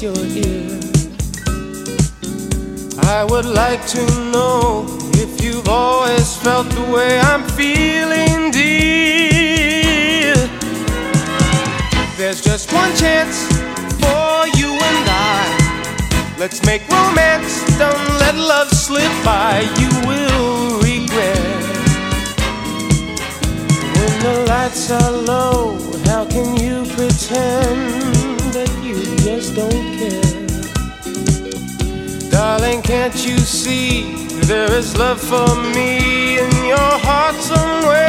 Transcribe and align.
I 0.00 0.06
would 3.28 3.46
like 3.46 3.84
to 3.88 4.06
know 4.30 4.86
if 5.14 5.42
you've 5.42 5.68
always 5.68 6.36
felt 6.36 6.70
the 6.70 6.82
way 6.82 7.18
I'm 7.18 7.42
feeling, 7.42 8.52
dear. 8.52 10.36
There's 12.16 12.40
just 12.40 12.72
one 12.72 12.94
chance 12.94 13.48
for 13.98 14.46
you 14.56 14.70
and 14.70 15.08
I. 15.10 16.34
Let's 16.38 16.64
make 16.64 16.88
romance, 16.88 17.64
don't 17.76 18.08
let 18.20 18.36
love 18.36 18.70
slip 18.70 19.10
by. 19.24 19.62
You 19.80 19.90
will 20.06 20.78
regret. 20.78 21.42
When 23.96 24.20
the 24.22 24.44
lights 24.46 24.92
are 24.92 25.10
low, 25.10 25.76
how 26.04 26.24
can 26.26 26.56
you 26.56 26.84
pretend 26.94 28.17
just 29.28 29.54
don't 29.54 29.88
care? 29.98 30.22
Darling, 32.30 32.80
can't 32.80 33.14
you 33.26 33.36
see 33.38 34.14
there 34.50 34.72
is 34.72 34.96
love 34.96 35.20
for 35.20 35.48
me 35.74 36.38
in 36.38 36.50
your 36.72 36.92
heart 37.06 37.34
somewhere? 37.34 38.02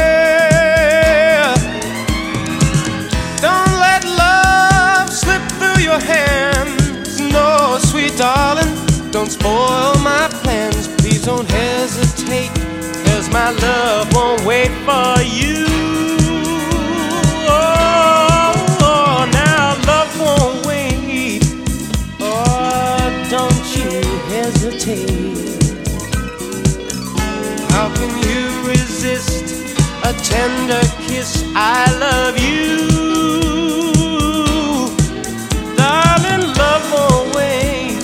Don't 3.48 3.74
let 3.88 4.02
love 4.06 5.10
slip 5.10 5.44
through 5.60 5.82
your 5.84 6.00
hands. 6.00 7.20
No, 7.20 7.78
sweet 7.82 8.16
darling, 8.16 8.74
don't 9.12 9.32
spoil 9.32 9.96
my 10.12 10.30
plans. 10.42 10.88
Please 11.00 11.26
don't 11.26 11.50
hesitate, 11.52 12.54
cause 13.06 13.30
my 13.30 13.52
love 13.68 14.08
won't 14.14 14.42
wait 14.46 14.72
for 14.88 15.22
you. 15.22 16.19
How 24.90 24.96
can 27.94 28.10
you 28.28 28.42
resist 28.68 29.46
a 30.04 30.14
tender 30.14 30.82
kiss? 31.06 31.44
I 31.56 31.86
love 32.00 32.40
you. 32.40 32.88
Darling, 35.78 36.48
love 36.58 36.92
wait. 37.36 38.02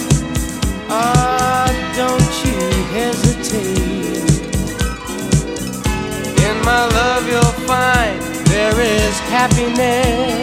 Ah, 0.87 1.71
don't 1.95 2.45
you 2.45 2.59
hesitate. 2.93 4.53
In 6.45 6.55
my 6.63 6.85
love, 6.85 7.25
you'll 7.27 7.57
find 7.65 8.21
there 8.45 8.79
is 8.79 9.19
happiness 9.33 10.34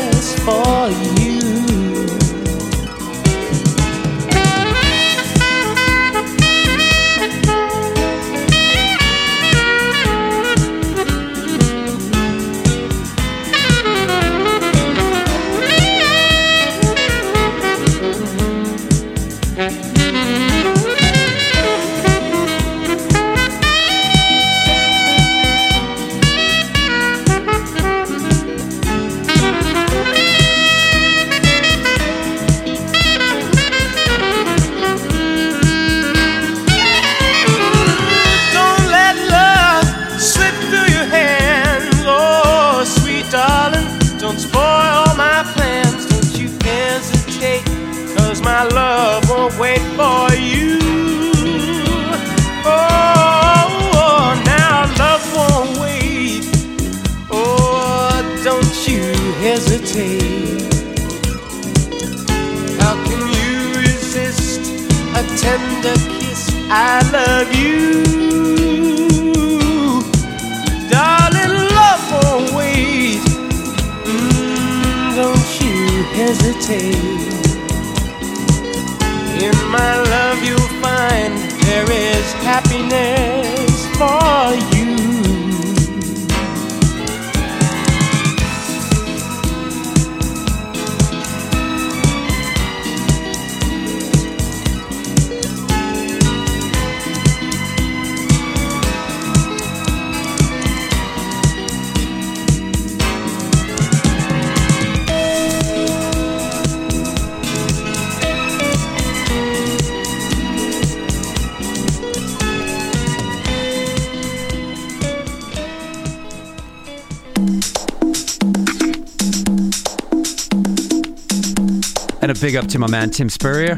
big 122.43 122.57
up 122.57 122.67
to 122.67 122.77
my 122.77 122.89
man 122.89 123.09
Tim 123.09 123.29
Spurrier. 123.29 123.77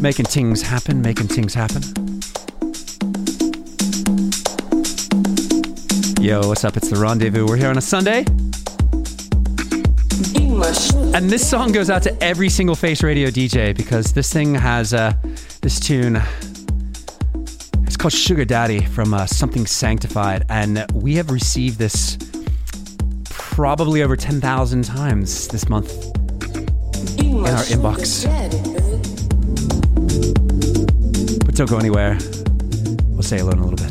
Making 0.00 0.24
things 0.24 0.60
happen, 0.60 1.00
making 1.00 1.28
things 1.28 1.54
happen. 1.54 1.80
Yo, 6.20 6.40
what's 6.48 6.64
up? 6.64 6.76
It's 6.76 6.90
the 6.90 6.98
rendezvous. 6.98 7.46
We're 7.46 7.54
here 7.54 7.68
on 7.68 7.78
a 7.78 7.80
Sunday. 7.80 8.24
And 11.14 11.30
this 11.30 11.48
song 11.48 11.70
goes 11.70 11.88
out 11.88 12.02
to 12.02 12.20
every 12.20 12.48
single 12.48 12.74
Face 12.74 13.04
Radio 13.04 13.28
DJ 13.28 13.76
because 13.76 14.12
this 14.12 14.32
thing 14.32 14.52
has 14.56 14.92
uh, 14.92 15.12
this 15.62 15.78
tune. 15.78 16.20
It's 17.84 17.96
called 17.96 18.12
Sugar 18.12 18.44
Daddy 18.44 18.84
from 18.86 19.14
uh, 19.14 19.26
Something 19.26 19.66
Sanctified. 19.66 20.46
And 20.48 20.84
we 20.94 21.14
have 21.14 21.30
received 21.30 21.78
this 21.78 22.18
probably 23.26 24.02
over 24.02 24.16
10,000 24.16 24.82
times 24.82 25.46
this 25.46 25.68
month 25.68 25.99
our 27.60 27.66
inbox. 27.66 28.24
But 31.44 31.54
don't 31.54 31.68
go 31.68 31.76
anywhere. 31.76 32.16
We'll 33.08 33.22
say 33.22 33.38
hello 33.38 33.50
in 33.50 33.58
a 33.58 33.66
little 33.66 33.76
bit. 33.76 33.89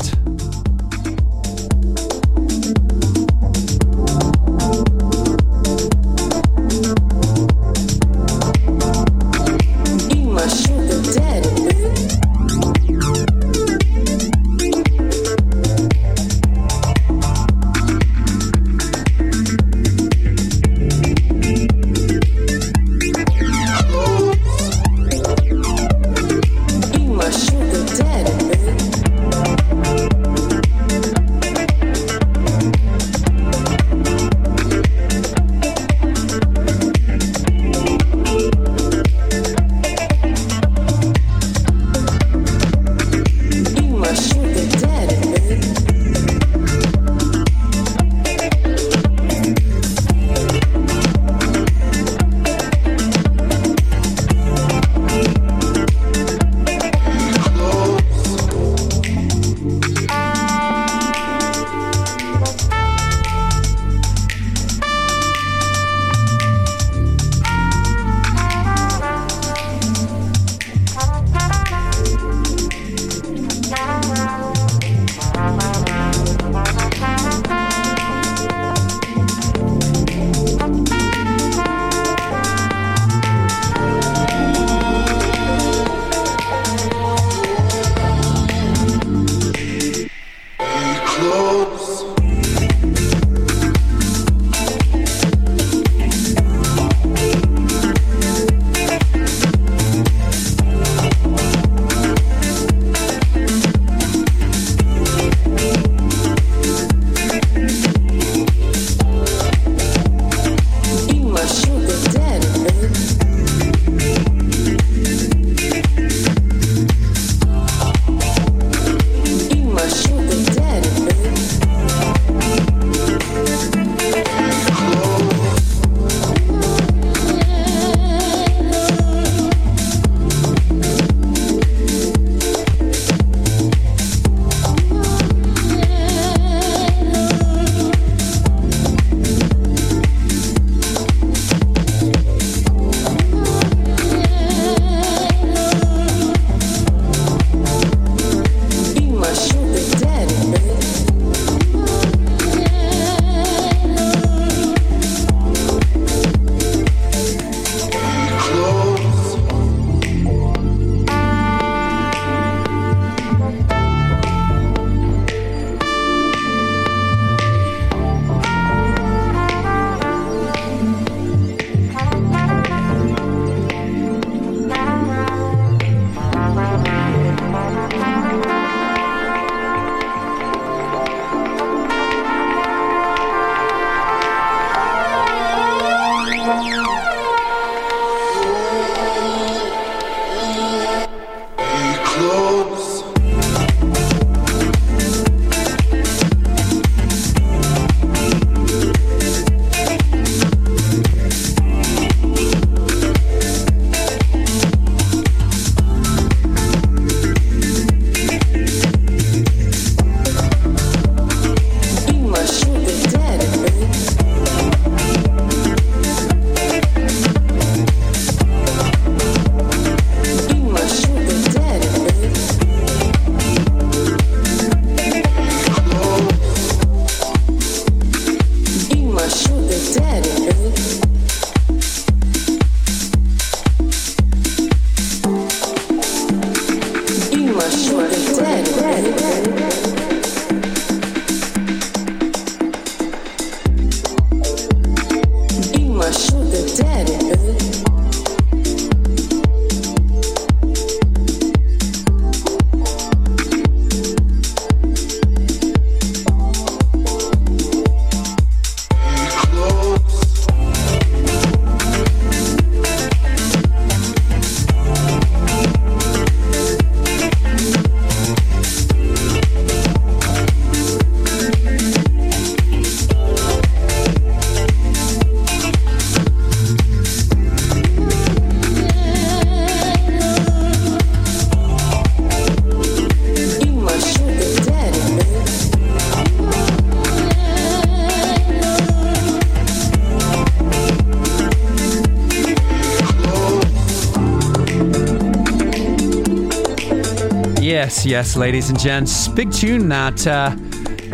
Yes, 298.05 298.35
ladies 298.35 298.69
and 298.69 298.79
gents. 298.79 299.27
Big 299.27 299.51
tune 299.51 299.89
that, 299.89 300.25
uh, 300.25 300.55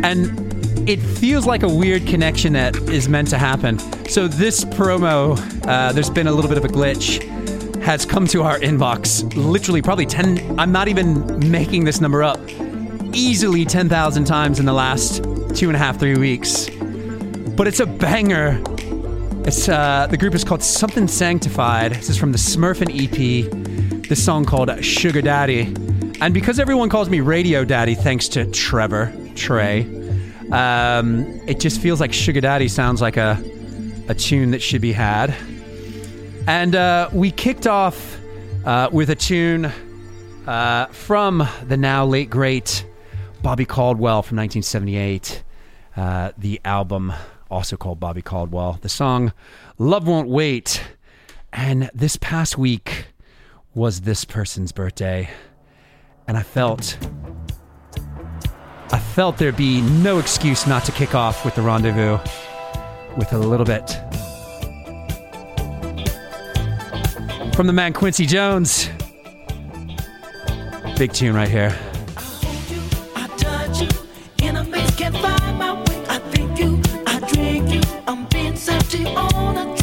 and 0.04 0.90
it 0.90 1.00
feels 1.00 1.46
like 1.46 1.64
a 1.64 1.70
weird 1.70 2.06
connection 2.06 2.54
that 2.54 2.76
is 2.90 3.10
meant 3.10 3.30
to 3.30 3.38
happen. 3.38 3.80
So, 4.08 4.28
this 4.28 4.64
promo, 4.66 5.38
uh, 5.68 5.92
there's 5.94 6.10
been 6.10 6.28
a 6.28 6.32
little 6.32 6.50
bit 6.50 6.58
of 6.58 6.66
a 6.66 6.68
glitch, 6.68 7.24
has 7.82 8.06
come 8.06 8.28
to 8.28 8.44
our 8.44 8.60
inbox 8.60 9.36
literally 9.36 9.82
probably 9.82 10.06
10, 10.06 10.60
I'm 10.60 10.72
not 10.72 10.88
even 10.88 11.50
making 11.50 11.86
this 11.86 12.02
number 12.02 12.24
up, 12.24 12.40
easily 13.14 13.66
10,000 13.66 14.26
times 14.26 14.60
in 14.60 14.66
the 14.66 14.74
last 14.74 15.24
two 15.56 15.68
and 15.68 15.76
a 15.76 15.80
half, 15.80 16.00
three 16.00 16.18
weeks. 16.18 16.70
But 17.56 17.68
it's 17.68 17.80
a 17.80 17.86
banger. 17.86 18.62
It's 19.46 19.70
uh, 19.70 20.08
the 20.10 20.18
group 20.18 20.36
is 20.36 20.44
called 20.44 20.62
Something 20.62 21.08
Sanctified. 21.08 21.94
This 21.94 22.10
is 22.10 22.18
from 22.18 22.32
the 22.32 22.38
Smurfin 22.38 22.90
EP. 22.92 23.50
This 24.10 24.24
song 24.24 24.46
called 24.46 24.84
Sugar 24.84 25.22
Daddy. 25.22 25.74
And 26.22 26.34
because 26.34 26.60
everyone 26.60 26.90
calls 26.90 27.10
me 27.10 27.20
Radio 27.20 27.66
Daddy, 27.66 27.96
thanks 27.96 28.30
to 28.30 28.46
Trevor 28.46 29.14
Trey, 29.36 29.82
um, 30.52 31.26
it 31.48 31.60
just 31.60 31.82
feels 31.82 32.00
like 32.00 32.14
Sugar 32.14 32.42
Daddy 32.42 32.68
sounds 32.68 33.02
like 33.02 33.18
a 33.18 33.42
a 34.08 34.14
tune 34.14 34.52
that 34.52 34.62
should 34.62 34.82
be 34.82 34.92
had. 34.92 35.36
And 36.48 36.76
uh, 36.76 37.10
we 37.12 37.32
kicked 37.32 37.66
off 37.66 38.20
uh, 38.66 38.90
with 38.92 39.10
a 39.10 39.16
tune 39.16 39.72
uh, 40.46 40.86
from 40.88 41.48
the 41.68 41.78
now 41.78 42.06
late 42.06 42.30
great 42.30 42.86
Bobby 43.42 43.66
Caldwell 43.66 44.22
from 44.22 44.38
1978. 44.38 45.44
Uh, 45.98 46.32
the 46.38 46.62
album, 46.66 47.14
also 47.50 47.78
called 47.78 48.00
Bobby 48.00 48.22
Caldwell. 48.22 48.80
The 48.82 48.90
song 48.90 49.34
Love 49.78 50.08
Won't 50.08 50.30
Wait. 50.30 50.84
And 51.52 51.90
this 51.94 52.18
past 52.18 52.58
week 52.58 53.08
was 53.74 54.02
this 54.02 54.26
person's 54.26 54.72
birthday 54.72 55.30
and 56.28 56.38
I 56.38 56.44
felt 56.44 56.98
I 58.92 59.00
felt 59.00 59.38
there'd 59.38 59.58
be 59.58 59.82
no 59.82 60.20
excuse 60.20 60.68
not 60.68 60.86
to 60.86 60.92
kick 60.92 61.16
off 61.16 61.44
with 61.44 61.56
the 61.56 61.62
rendezvous 61.62 62.20
with 63.18 63.34
a 63.34 63.38
little 63.38 63.66
bit 63.66 63.90
from 67.56 67.68
the 67.68 67.74
man 67.74 67.94
Quincy 67.94 68.26
Jones. 68.26 68.90
Big 70.98 71.14
tune 71.14 71.34
right 71.34 71.48
here. 71.48 71.70
That's 73.16 73.44
what 77.38 78.94
you 78.94 79.66
do. 79.66 79.75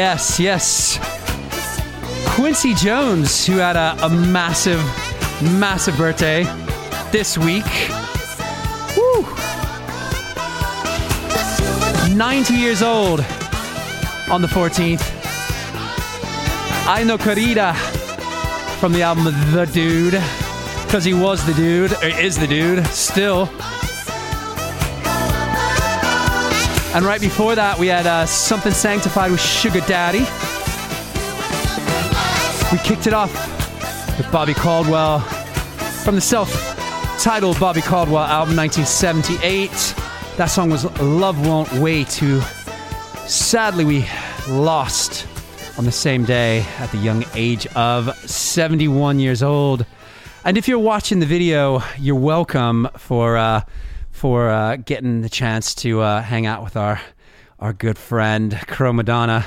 Yes, 0.00 0.40
yes. 0.40 0.98
Quincy 2.34 2.72
Jones, 2.72 3.44
who 3.44 3.58
had 3.58 3.76
a, 3.76 4.02
a 4.02 4.08
massive, 4.08 4.80
massive 5.60 5.94
birthday 5.98 6.44
this 7.12 7.36
week. 7.36 7.66
Woo! 8.96 9.26
90 12.16 12.54
years 12.54 12.80
old 12.80 13.20
on 14.30 14.40
the 14.40 14.48
14th. 14.48 15.04
Ai 16.86 17.04
No 17.04 17.18
Corrida 17.18 17.76
from 18.80 18.94
the 18.94 19.02
album 19.02 19.24
The 19.52 19.66
Dude, 19.66 20.14
because 20.86 21.04
he 21.04 21.12
was 21.12 21.44
the 21.44 21.52
dude, 21.52 21.92
or 22.02 22.06
is 22.06 22.38
the 22.38 22.46
dude, 22.46 22.86
still. 22.86 23.50
And 26.92 27.04
right 27.04 27.20
before 27.20 27.54
that, 27.54 27.78
we 27.78 27.86
had 27.86 28.04
uh, 28.04 28.26
Something 28.26 28.72
Sanctified 28.72 29.30
with 29.30 29.40
Sugar 29.40 29.78
Daddy. 29.82 30.26
We 32.72 32.78
kicked 32.82 33.06
it 33.06 33.12
off 33.12 33.32
with 34.18 34.30
Bobby 34.32 34.54
Caldwell 34.54 35.20
from 36.02 36.16
the 36.16 36.20
self 36.20 36.50
titled 37.20 37.60
Bobby 37.60 37.80
Caldwell 37.80 38.24
album 38.24 38.56
1978. 38.56 39.70
That 40.36 40.46
song 40.46 40.68
was 40.68 40.84
Love 41.00 41.46
Won't 41.46 41.72
Wait, 41.74 42.12
who 42.14 42.40
sadly 43.28 43.84
we 43.84 44.04
lost 44.48 45.28
on 45.78 45.84
the 45.84 45.92
same 45.92 46.24
day 46.24 46.66
at 46.80 46.90
the 46.90 46.98
young 46.98 47.24
age 47.36 47.68
of 47.76 48.12
71 48.28 49.20
years 49.20 49.44
old. 49.44 49.86
And 50.44 50.58
if 50.58 50.66
you're 50.66 50.80
watching 50.80 51.20
the 51.20 51.26
video, 51.26 51.84
you're 52.00 52.16
welcome 52.16 52.88
for. 52.96 53.36
Uh, 53.36 53.62
for 54.20 54.50
uh, 54.50 54.76
getting 54.76 55.22
the 55.22 55.30
chance 55.30 55.74
to 55.74 56.02
uh, 56.02 56.20
hang 56.20 56.44
out 56.44 56.62
with 56.62 56.76
our 56.76 57.00
our 57.58 57.72
good 57.72 57.96
friend 57.96 58.54
Crow 58.66 58.92
Madonna 58.92 59.46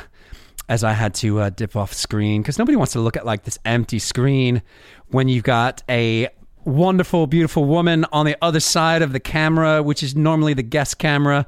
as 0.68 0.84
I 0.84 0.94
had 0.94 1.14
to 1.16 1.42
uh, 1.42 1.50
dip 1.52 1.76
off 1.76 1.94
screen 1.94 2.42
because 2.42 2.58
nobody 2.58 2.76
wants 2.76 2.94
to 2.94 3.00
look 3.00 3.16
at 3.16 3.24
like 3.24 3.44
this 3.44 3.60
empty 3.66 4.00
screen 4.00 4.64
when 5.10 5.28
you've 5.28 5.44
got 5.44 5.84
a 5.88 6.28
wonderful, 6.66 7.28
beautiful 7.28 7.66
woman 7.66 8.08
on 8.12 8.26
the 8.26 8.36
other 8.42 8.60
side 8.60 9.04
of 9.04 9.14
the 9.14 9.20
camera, 9.20 9.84
which 9.84 10.02
is 10.02 10.16
normally 10.16 10.56
the 10.56 10.64
guest 10.64 10.98
camera. 10.98 11.46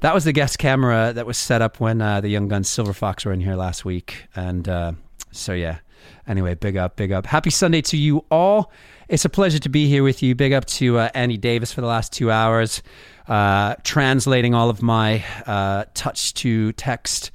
That 0.00 0.12
was 0.12 0.24
the 0.24 0.32
guest 0.32 0.58
camera 0.58 1.12
that 1.12 1.26
was 1.26 1.38
set 1.38 1.62
up 1.62 1.78
when 1.78 2.02
uh, 2.02 2.22
the 2.22 2.28
Young 2.28 2.48
Guns 2.48 2.68
Silver 2.68 2.92
Fox 2.92 3.24
were 3.24 3.32
in 3.32 3.40
here 3.40 3.54
last 3.54 3.84
week, 3.84 4.26
and 4.34 4.68
uh, 4.68 4.92
so 5.30 5.52
yeah. 5.52 5.78
Anyway, 6.26 6.54
big 6.54 6.76
up, 6.76 6.96
big 6.96 7.12
up. 7.12 7.26
Happy 7.26 7.50
Sunday 7.50 7.82
to 7.82 7.96
you 7.96 8.24
all. 8.32 8.72
It's 9.06 9.26
a 9.26 9.28
pleasure 9.28 9.58
to 9.58 9.68
be 9.68 9.86
here 9.86 10.02
with 10.02 10.22
you. 10.22 10.34
Big 10.34 10.54
up 10.54 10.64
to 10.64 10.96
uh, 10.96 11.10
Andy 11.12 11.36
Davis 11.36 11.70
for 11.70 11.82
the 11.82 11.86
last 11.86 12.10
two 12.10 12.30
hours, 12.30 12.82
uh, 13.28 13.74
translating 13.84 14.54
all 14.54 14.70
of 14.70 14.80
my 14.80 15.22
uh, 15.46 15.84
touch 15.92 16.32
to 16.34 16.72
text 16.72 17.30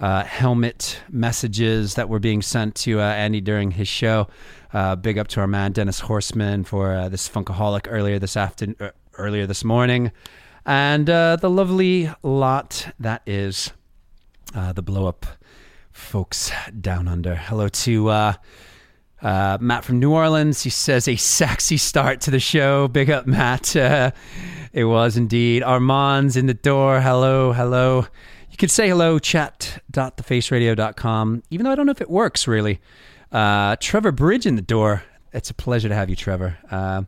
uh, 0.00 0.24
helmet 0.24 1.00
messages 1.08 1.94
that 1.94 2.08
were 2.08 2.18
being 2.18 2.42
sent 2.42 2.74
to 2.74 2.98
uh, 2.98 3.04
Andy 3.04 3.40
during 3.40 3.70
his 3.70 3.86
show. 3.86 4.26
Uh, 4.72 4.96
big 4.96 5.16
up 5.16 5.28
to 5.28 5.40
our 5.40 5.46
man 5.46 5.70
Dennis 5.70 6.00
Horseman 6.00 6.64
for 6.64 7.08
this 7.08 7.28
funkaholic 7.28 7.86
earlier 7.88 8.18
this 8.18 8.36
afternoon, 8.36 8.90
earlier 9.16 9.46
this 9.46 9.62
morning, 9.62 10.10
and 10.66 11.06
the 11.06 11.48
lovely 11.48 12.10
lot 12.24 12.88
that 12.98 13.22
is 13.26 13.72
the 14.52 14.82
blow 14.82 15.06
up 15.06 15.24
folks 15.92 16.50
down 16.80 17.06
under. 17.06 17.36
Hello 17.36 17.68
to 17.68 18.34
uh, 19.22 19.58
Matt 19.60 19.84
from 19.84 20.00
New 20.00 20.12
Orleans, 20.12 20.62
he 20.62 20.70
says 20.70 21.06
a 21.08 21.16
sexy 21.16 21.76
start 21.76 22.22
to 22.22 22.30
the 22.30 22.40
show. 22.40 22.88
Big 22.88 23.10
up, 23.10 23.26
Matt. 23.26 23.76
Uh, 23.82 24.12
it 24.72 24.84
was 24.84 25.18
indeed. 25.18 25.62
Armand's 25.62 26.36
in 26.36 26.46
the 26.46 26.54
door. 26.54 27.00
Hello, 27.00 27.52
hello. 27.52 28.06
You 28.50 28.56
could 28.56 28.70
say 28.70 28.88
hello, 28.88 29.18
chat.thefaceradio.com, 29.18 31.42
even 31.50 31.64
though 31.64 31.72
I 31.72 31.74
don't 31.74 31.84
know 31.84 31.92
if 31.92 32.00
it 32.00 32.08
works 32.08 32.48
really. 32.48 32.80
Uh, 33.30 33.76
Trevor 33.80 34.12
Bridge 34.12 34.46
in 34.46 34.56
the 34.56 34.62
door. 34.62 35.02
It's 35.32 35.50
a 35.50 35.54
pleasure 35.54 35.90
to 35.90 35.94
have 35.94 36.08
you, 36.08 36.16
Trevor. 36.16 36.56
Uh, 36.70 37.02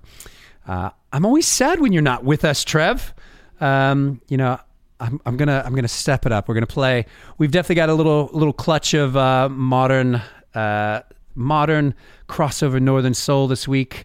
uh, 0.66 0.90
I'm 1.12 1.24
always 1.24 1.46
sad 1.46 1.80
when 1.80 1.92
you're 1.92 2.02
not 2.02 2.24
with 2.24 2.44
us, 2.44 2.64
Trev. 2.64 3.14
Um, 3.60 4.20
you 4.28 4.36
know, 4.36 4.58
I'm, 5.00 5.20
I'm, 5.24 5.36
gonna 5.36 5.62
I'm 5.64 5.74
gonna 5.74 5.88
step 5.88 6.26
it 6.26 6.32
up. 6.32 6.48
We're 6.48 6.54
gonna 6.54 6.66
play. 6.66 7.06
We've 7.38 7.50
definitely 7.50 7.76
got 7.76 7.88
a 7.88 7.94
little 7.94 8.30
little 8.32 8.52
clutch 8.52 8.94
of 8.94 9.16
uh, 9.16 9.48
modern 9.48 10.20
uh, 10.54 11.00
modern 11.34 11.94
crossover 12.28 12.80
Northern 12.80 13.14
Soul 13.14 13.48
this 13.48 13.68
week. 13.68 14.04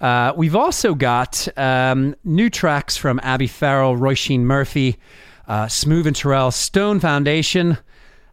Uh, 0.00 0.32
we've 0.36 0.56
also 0.56 0.94
got 0.94 1.48
um, 1.56 2.14
new 2.24 2.50
tracks 2.50 2.96
from 2.96 3.20
Abi 3.22 3.46
Farrell, 3.46 3.96
Róisín 3.96 4.40
Murphy, 4.40 4.98
uh, 5.48 5.66
Smoove 5.66 6.06
and 6.06 6.16
Turrell, 6.16 6.52
Stone 6.52 7.00
Foundation. 7.00 7.78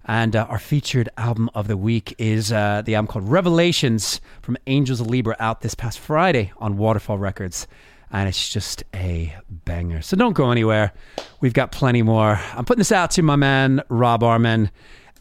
And 0.05 0.35
uh, 0.35 0.47
our 0.49 0.59
featured 0.59 1.09
album 1.17 1.49
of 1.53 1.67
the 1.67 1.77
week 1.77 2.15
is 2.17 2.51
uh, 2.51 2.81
the 2.83 2.95
album 2.95 3.07
called 3.07 3.29
Revelations 3.29 4.19
from 4.41 4.57
Angels 4.67 4.99
of 4.99 5.07
Libra, 5.07 5.35
out 5.39 5.61
this 5.61 5.75
past 5.75 5.99
Friday 5.99 6.51
on 6.57 6.77
Waterfall 6.77 7.19
Records. 7.19 7.67
And 8.11 8.27
it's 8.27 8.49
just 8.49 8.83
a 8.93 9.33
banger. 9.49 10.01
So 10.01 10.17
don't 10.17 10.33
go 10.33 10.51
anywhere. 10.51 10.91
We've 11.39 11.53
got 11.53 11.71
plenty 11.71 12.01
more. 12.01 12.39
I'm 12.53 12.65
putting 12.65 12.79
this 12.81 12.91
out 12.91 13.11
to 13.11 13.21
my 13.21 13.35
man, 13.37 13.83
Rob 13.87 14.21
Arman, 14.21 14.71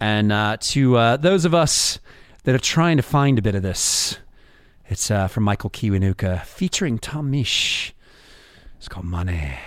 and 0.01 0.33
uh, 0.33 0.57
to 0.61 0.97
uh, 0.97 1.17
those 1.19 1.45
of 1.45 1.55
us 1.55 2.01
that 2.44 2.55
are 2.55 2.59
trying 2.59 2.96
to 2.96 3.03
find 3.03 3.38
a 3.38 3.42
bit 3.42 3.55
of 3.55 3.62
this. 3.62 4.18
It's 4.88 5.11
uh, 5.11 5.29
from 5.29 5.44
Michael 5.44 5.70
Kiwanuka 5.70 6.44
featuring 6.44 6.98
Tom 6.98 7.31
Misch. 7.31 7.92
It's 8.79 8.88
called 8.88 9.07
Money. 9.07 9.59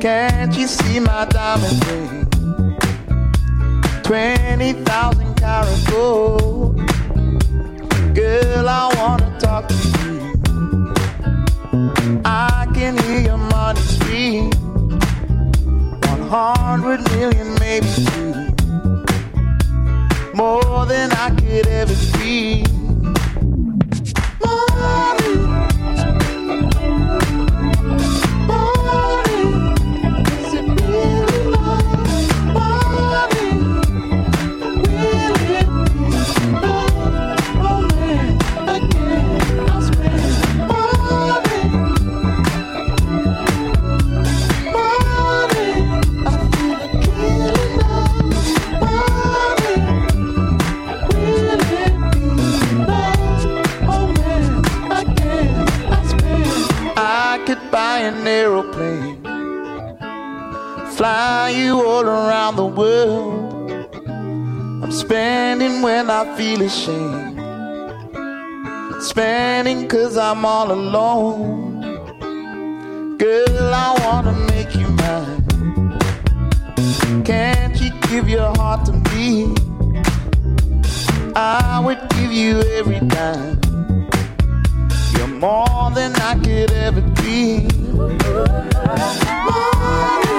Can't 0.00 0.56
you 0.56 0.66
see 0.66 0.98
my 0.98 1.26
diamond 1.26 1.84
ring? 1.86 2.26
Twenty 4.02 4.72
thousand 4.72 5.34
carat 5.34 5.86
gold. 5.90 6.78
Girl, 8.14 8.66
I 8.66 8.90
wanna 8.96 9.38
talk 9.38 9.68
to 9.68 9.74
you. 9.74 10.18
I 12.24 12.66
can 12.74 12.96
hear 12.96 13.20
your 13.20 13.36
money 13.36 13.80
scream. 13.80 14.50
One 16.08 16.22
hundred 16.28 17.00
million, 17.10 17.54
maybe 17.60 17.86
two. 18.10 18.32
More 20.32 20.86
than 20.86 21.12
I 21.12 21.28
could 21.38 21.66
ever 21.66 21.94
dream. 22.16 22.79
Aeroplane, 58.30 59.22
fly 60.96 61.52
you 61.60 61.72
all 61.90 62.06
around 62.18 62.54
the 62.56 62.70
world. 62.80 63.52
I'm 64.82 64.92
spending 64.92 65.82
when 65.82 66.04
I 66.10 66.22
feel 66.36 66.62
ashamed. 66.62 67.38
Spending 69.02 69.88
cause 69.88 70.16
I'm 70.16 70.44
all 70.44 70.70
alone. 70.70 71.80
Girl, 73.18 73.74
I 73.86 73.88
wanna 74.04 74.34
make 74.52 74.72
you 74.80 74.88
mine. 75.02 75.44
Can't 77.24 77.76
you 77.82 77.90
give 78.08 78.28
your 78.28 78.50
heart 78.60 78.80
to 78.88 78.92
me? 79.10 79.54
I 81.34 81.80
would 81.84 82.02
give 82.14 82.32
you 82.42 82.52
every 82.78 83.00
dime. 83.14 83.58
You're 85.14 85.34
more 85.46 85.86
than 85.98 86.12
I 86.30 86.32
could 86.44 86.70
ever 86.86 87.02
dream. 87.18 87.79
Is 88.08 90.29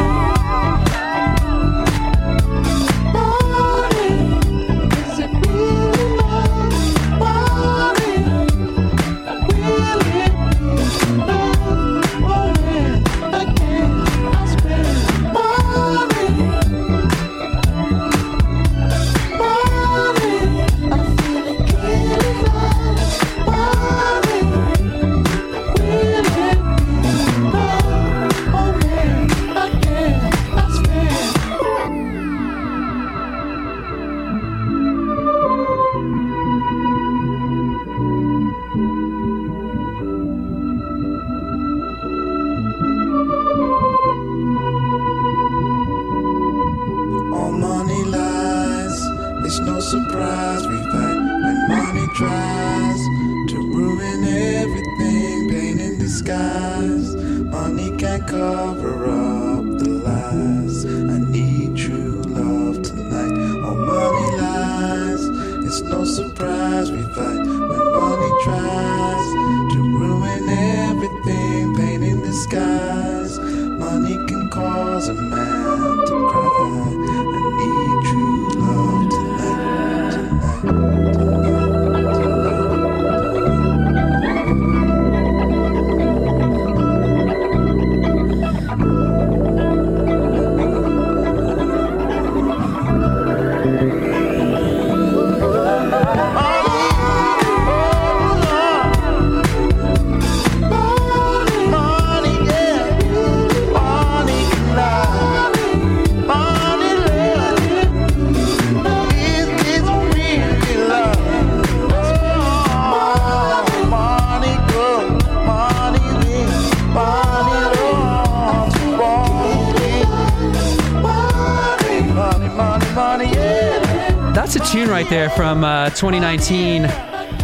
from 125.41 125.63
uh, 125.63 125.89
2019. 125.89 126.83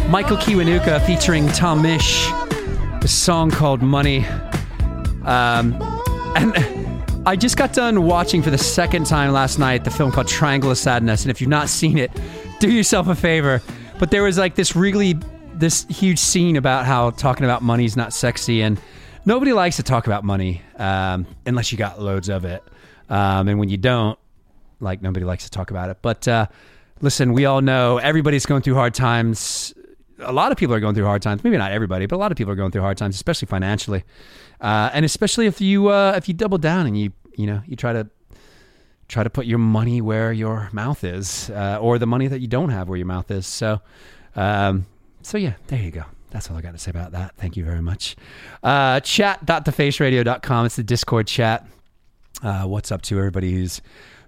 Michael 0.08 0.36
Kiwanuka 0.36 1.04
featuring 1.04 1.48
Tom 1.48 1.82
Misch. 1.82 2.30
A 3.02 3.08
song 3.08 3.50
called 3.50 3.82
Money. 3.82 4.24
Um, 5.24 5.74
and 6.36 6.54
I 7.26 7.34
just 7.34 7.56
got 7.56 7.72
done 7.72 8.04
watching 8.04 8.40
for 8.40 8.50
the 8.50 8.56
second 8.56 9.06
time 9.06 9.32
last 9.32 9.58
night 9.58 9.82
the 9.82 9.90
film 9.90 10.12
called 10.12 10.28
Triangle 10.28 10.70
of 10.70 10.78
Sadness. 10.78 11.22
And 11.22 11.32
if 11.32 11.40
you've 11.40 11.50
not 11.50 11.68
seen 11.80 11.98
it, 11.98 12.12
do 12.60 12.70
yourself 12.70 13.08
a 13.08 13.16
favor. 13.16 13.60
But 13.98 14.12
there 14.12 14.22
was 14.22 14.38
like 14.38 14.54
this 14.54 14.76
really, 14.76 15.18
this 15.54 15.84
huge 15.86 16.20
scene 16.20 16.54
about 16.54 16.86
how 16.86 17.10
talking 17.10 17.46
about 17.46 17.62
money 17.62 17.84
is 17.84 17.96
not 17.96 18.12
sexy. 18.12 18.62
And 18.62 18.80
nobody 19.24 19.52
likes 19.52 19.74
to 19.74 19.82
talk 19.82 20.06
about 20.06 20.22
money 20.22 20.62
um, 20.76 21.26
unless 21.46 21.72
you 21.72 21.78
got 21.78 22.00
loads 22.00 22.28
of 22.28 22.44
it. 22.44 22.62
Um, 23.08 23.48
and 23.48 23.58
when 23.58 23.68
you 23.68 23.76
don't, 23.76 24.16
like 24.78 25.02
nobody 25.02 25.26
likes 25.26 25.46
to 25.46 25.50
talk 25.50 25.72
about 25.72 25.90
it. 25.90 25.98
But 26.00 26.28
uh, 26.28 26.46
listen, 27.00 27.32
we 27.32 27.44
all 27.44 27.60
know 27.60 27.98
everybody's 27.98 28.46
going 28.46 28.62
through 28.62 28.74
hard 28.74 28.94
times. 28.94 29.74
A 30.20 30.32
lot 30.32 30.50
of 30.50 30.58
people 30.58 30.74
are 30.74 30.80
going 30.80 30.94
through 30.94 31.04
hard 31.04 31.22
times. 31.22 31.44
Maybe 31.44 31.56
not 31.56 31.72
everybody, 31.72 32.06
but 32.06 32.16
a 32.16 32.18
lot 32.18 32.32
of 32.32 32.38
people 32.38 32.52
are 32.52 32.56
going 32.56 32.70
through 32.70 32.82
hard 32.82 32.98
times, 32.98 33.14
especially 33.14 33.46
financially, 33.46 34.04
uh, 34.60 34.90
and 34.92 35.04
especially 35.04 35.46
if 35.46 35.60
you 35.60 35.88
uh, 35.88 36.14
if 36.16 36.28
you 36.28 36.34
double 36.34 36.58
down 36.58 36.86
and 36.86 36.98
you 36.98 37.12
you 37.36 37.46
know 37.46 37.62
you 37.66 37.76
try 37.76 37.92
to 37.92 38.08
try 39.08 39.22
to 39.22 39.30
put 39.30 39.46
your 39.46 39.58
money 39.58 40.00
where 40.00 40.32
your 40.32 40.68
mouth 40.72 41.02
is, 41.02 41.50
uh, 41.50 41.78
or 41.80 41.98
the 41.98 42.06
money 42.06 42.26
that 42.26 42.40
you 42.40 42.46
don't 42.46 42.70
have 42.70 42.88
where 42.88 42.98
your 42.98 43.06
mouth 43.06 43.30
is. 43.30 43.46
So, 43.46 43.80
um, 44.36 44.86
so 45.22 45.38
yeah, 45.38 45.54
there 45.68 45.80
you 45.80 45.90
go. 45.90 46.04
That's 46.30 46.50
all 46.50 46.56
I 46.56 46.60
got 46.60 46.72
to 46.72 46.78
say 46.78 46.90
about 46.90 47.12
that. 47.12 47.34
Thank 47.36 47.56
you 47.56 47.64
very 47.64 47.80
much. 47.80 48.16
Uh, 48.62 49.00
chat.thefaceradio.com. 49.00 50.66
It's 50.66 50.76
the 50.76 50.82
Discord 50.82 51.26
chat. 51.26 51.66
Uh, 52.42 52.64
what's 52.64 52.92
up 52.92 53.02
to 53.02 53.16
everybody 53.16 53.50
who's 53.52 53.80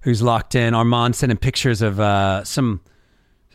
who's 0.02 0.22
locked 0.22 0.54
in? 0.54 0.74
Armand 0.74 1.16
sending 1.16 1.38
pictures 1.38 1.82
of 1.82 2.00
uh, 2.00 2.44
some. 2.44 2.80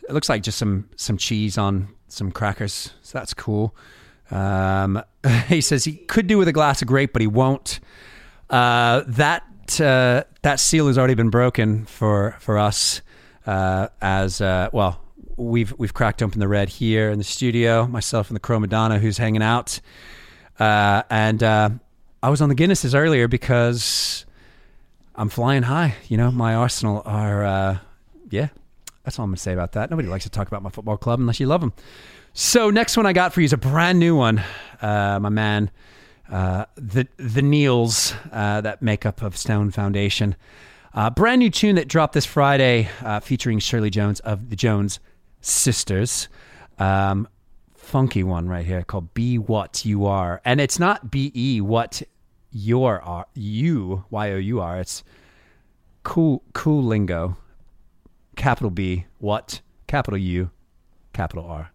It 0.08 0.12
looks 0.12 0.28
like 0.28 0.42
just 0.42 0.58
some 0.58 0.88
some 0.96 1.18
cheese 1.18 1.58
on 1.58 1.88
some 2.08 2.30
crackers. 2.30 2.92
So 3.02 3.18
that's 3.18 3.34
cool. 3.34 3.74
Um, 4.30 5.02
he 5.48 5.60
says 5.60 5.84
he 5.84 5.96
could 5.96 6.26
do 6.26 6.38
with 6.38 6.48
a 6.48 6.52
glass 6.52 6.82
of 6.82 6.88
grape, 6.88 7.12
but 7.12 7.22
he 7.22 7.28
won't. 7.28 7.80
Uh, 8.50 9.02
that 9.08 9.44
uh, 9.80 10.24
that 10.42 10.60
seal 10.60 10.86
has 10.86 10.98
already 10.98 11.14
been 11.14 11.30
broken 11.30 11.84
for 11.86 12.36
for 12.40 12.58
us. 12.58 13.02
Uh, 13.46 13.88
as 14.00 14.40
uh, 14.40 14.68
well, 14.72 15.00
we've 15.36 15.72
we've 15.78 15.94
cracked 15.94 16.22
open 16.22 16.40
the 16.40 16.48
red 16.48 16.68
here 16.68 17.10
in 17.10 17.18
the 17.18 17.24
studio. 17.24 17.86
Myself 17.86 18.28
and 18.28 18.36
the 18.36 18.40
Crow 18.40 18.60
Madonna, 18.60 18.98
who's 18.98 19.18
hanging 19.18 19.42
out. 19.42 19.80
Uh, 20.58 21.02
and 21.10 21.42
I 21.42 22.30
was 22.30 22.40
on 22.40 22.48
the 22.48 22.54
Guinnesses 22.54 22.94
earlier 22.94 23.28
because 23.28 24.25
I'm 25.16 25.28
flying 25.30 25.62
high. 25.62 25.94
You 26.08 26.18
know, 26.18 26.30
my 26.30 26.54
Arsenal 26.54 27.02
are, 27.04 27.44
uh, 27.44 27.78
yeah, 28.30 28.48
that's 29.02 29.18
all 29.18 29.24
I'm 29.24 29.30
going 29.30 29.36
to 29.36 29.42
say 29.42 29.54
about 29.54 29.72
that. 29.72 29.90
Nobody 29.90 30.08
likes 30.08 30.24
to 30.24 30.30
talk 30.30 30.46
about 30.46 30.62
my 30.62 30.70
football 30.70 30.98
club 30.98 31.20
unless 31.20 31.40
you 31.40 31.46
love 31.46 31.62
them. 31.62 31.72
So, 32.34 32.68
next 32.68 32.98
one 32.98 33.06
I 33.06 33.14
got 33.14 33.32
for 33.32 33.40
you 33.40 33.46
is 33.46 33.54
a 33.54 33.56
brand 33.56 33.98
new 33.98 34.14
one. 34.14 34.42
Uh, 34.82 35.18
my 35.22 35.30
man, 35.30 35.70
uh, 36.30 36.66
the, 36.76 37.08
the 37.16 37.40
Neils, 37.40 38.14
uh, 38.30 38.60
that 38.60 38.82
makeup 38.82 39.22
of 39.22 39.36
Stone 39.38 39.70
Foundation. 39.70 40.36
Uh, 40.92 41.08
brand 41.08 41.38
new 41.38 41.50
tune 41.50 41.76
that 41.76 41.88
dropped 41.88 42.12
this 42.12 42.26
Friday 42.26 42.90
uh, 43.02 43.20
featuring 43.20 43.58
Shirley 43.58 43.90
Jones 43.90 44.20
of 44.20 44.50
the 44.50 44.56
Jones 44.56 45.00
Sisters. 45.40 46.28
Um, 46.78 47.26
funky 47.74 48.22
one 48.22 48.48
right 48.48 48.66
here 48.66 48.82
called 48.82 49.14
Be 49.14 49.38
What 49.38 49.86
You 49.86 50.04
Are. 50.06 50.42
And 50.44 50.60
it's 50.60 50.78
not 50.78 51.10
B 51.10 51.32
E 51.34 51.60
what 51.60 52.02
your 52.56 53.02
are 53.02 53.26
you 53.34 54.04
y 54.08 54.30
o 54.30 54.36
u 54.36 54.60
r. 54.60 54.80
It's 54.80 55.04
cool 56.02 56.42
cool 56.54 56.82
lingo. 56.82 57.36
Capital 58.34 58.70
B 58.70 59.04
what? 59.18 59.60
Capital 59.86 60.18
U, 60.18 60.50
capital 61.12 61.44
R. 61.46 61.70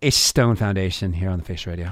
It's 0.00 0.16
Stone 0.16 0.56
Foundation 0.56 1.12
here 1.12 1.28
on 1.28 1.38
the 1.38 1.44
face 1.44 1.66
Radio. 1.66 1.90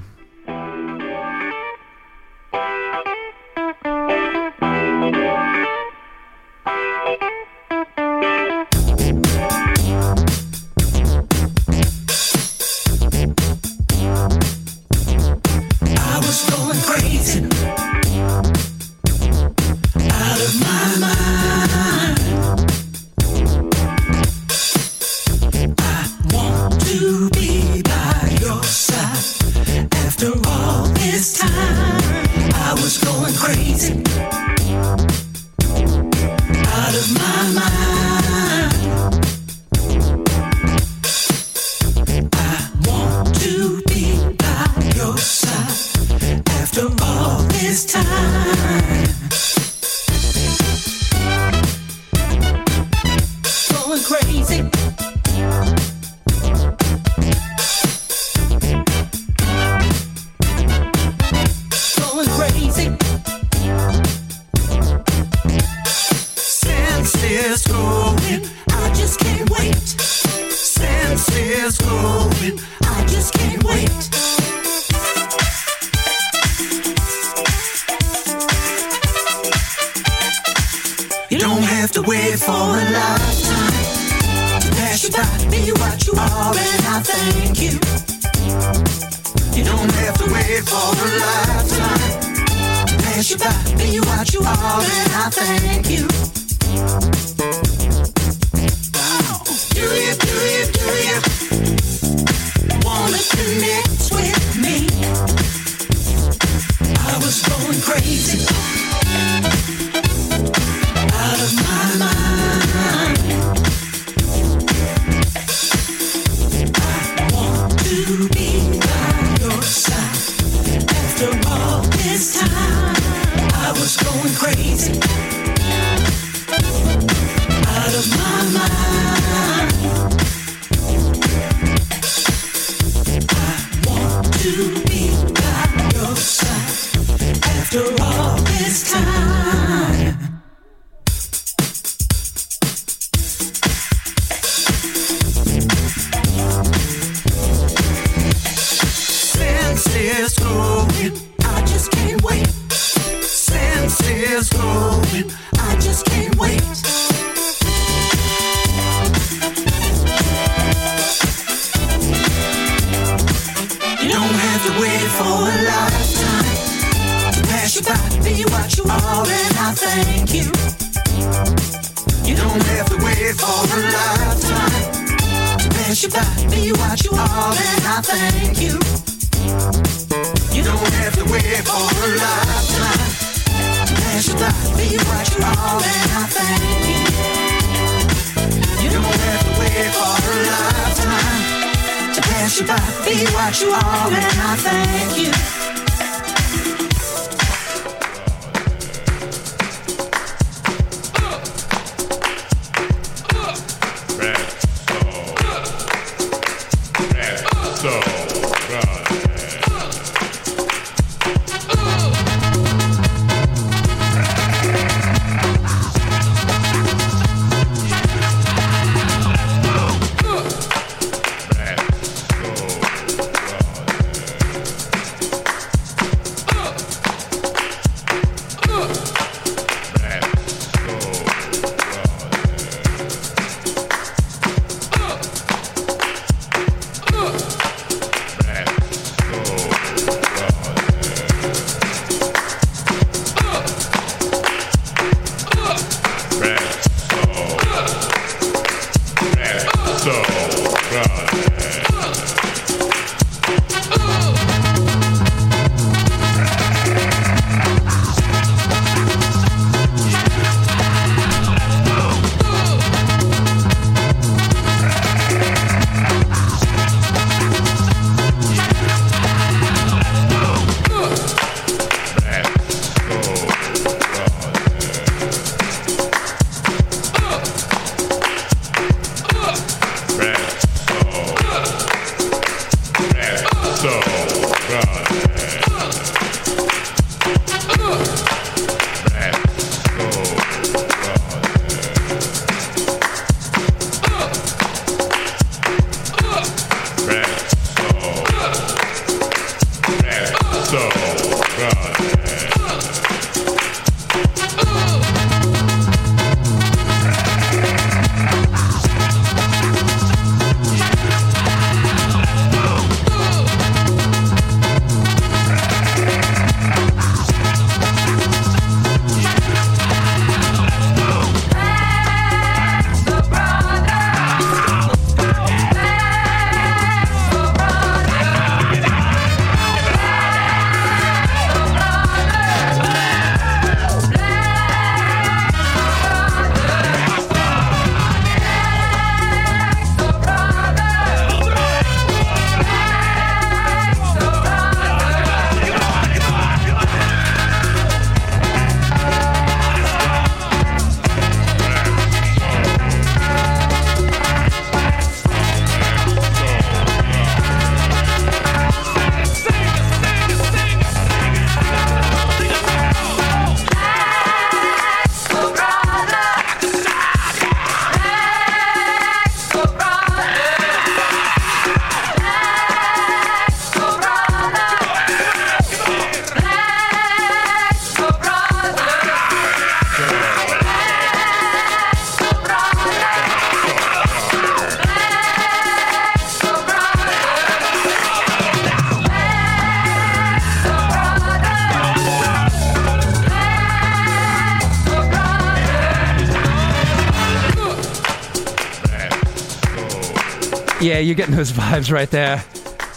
Yeah, 400.95 401.01
you're 401.01 401.15
getting 401.15 401.35
those 401.35 401.51
vibes 401.51 401.91
right 401.91 402.09
there. 402.09 402.41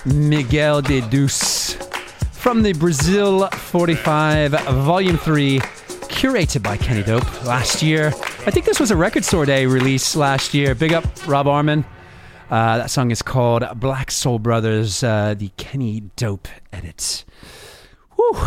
Miguel 0.05 0.83
de 0.83 1.01
Deus 1.01 1.73
from 2.31 2.63
the 2.63 2.73
Brazil 2.75 3.49
45 3.49 4.53
Volume 4.53 5.19
3, 5.19 5.59
curated 5.59 6.63
by 6.63 6.77
Kenny 6.77 7.03
Dope 7.03 7.45
last 7.45 7.83
year. 7.83 8.13
I 8.47 8.53
think 8.53 8.67
this 8.67 8.79
was 8.79 8.93
a 8.93 8.97
Record 8.97 9.25
Store 9.25 9.45
Day 9.45 9.67
release 9.67 10.15
last 10.15 10.55
year. 10.55 10.77
Big 10.77 10.93
up 10.93 11.07
Rob 11.27 11.47
Arman. 11.47 11.85
Uh, 12.49 12.79
that 12.79 12.93
song 12.93 13.11
is 13.11 13.21
called 13.21 13.65
Black 13.81 14.13
Soul 14.13 14.39
Brothers, 14.39 15.03
uh, 15.03 15.35
the 15.37 15.49
Kenny 15.57 16.03
Dope 16.15 16.47
edit. 16.73 17.25
Whew. 18.15 18.39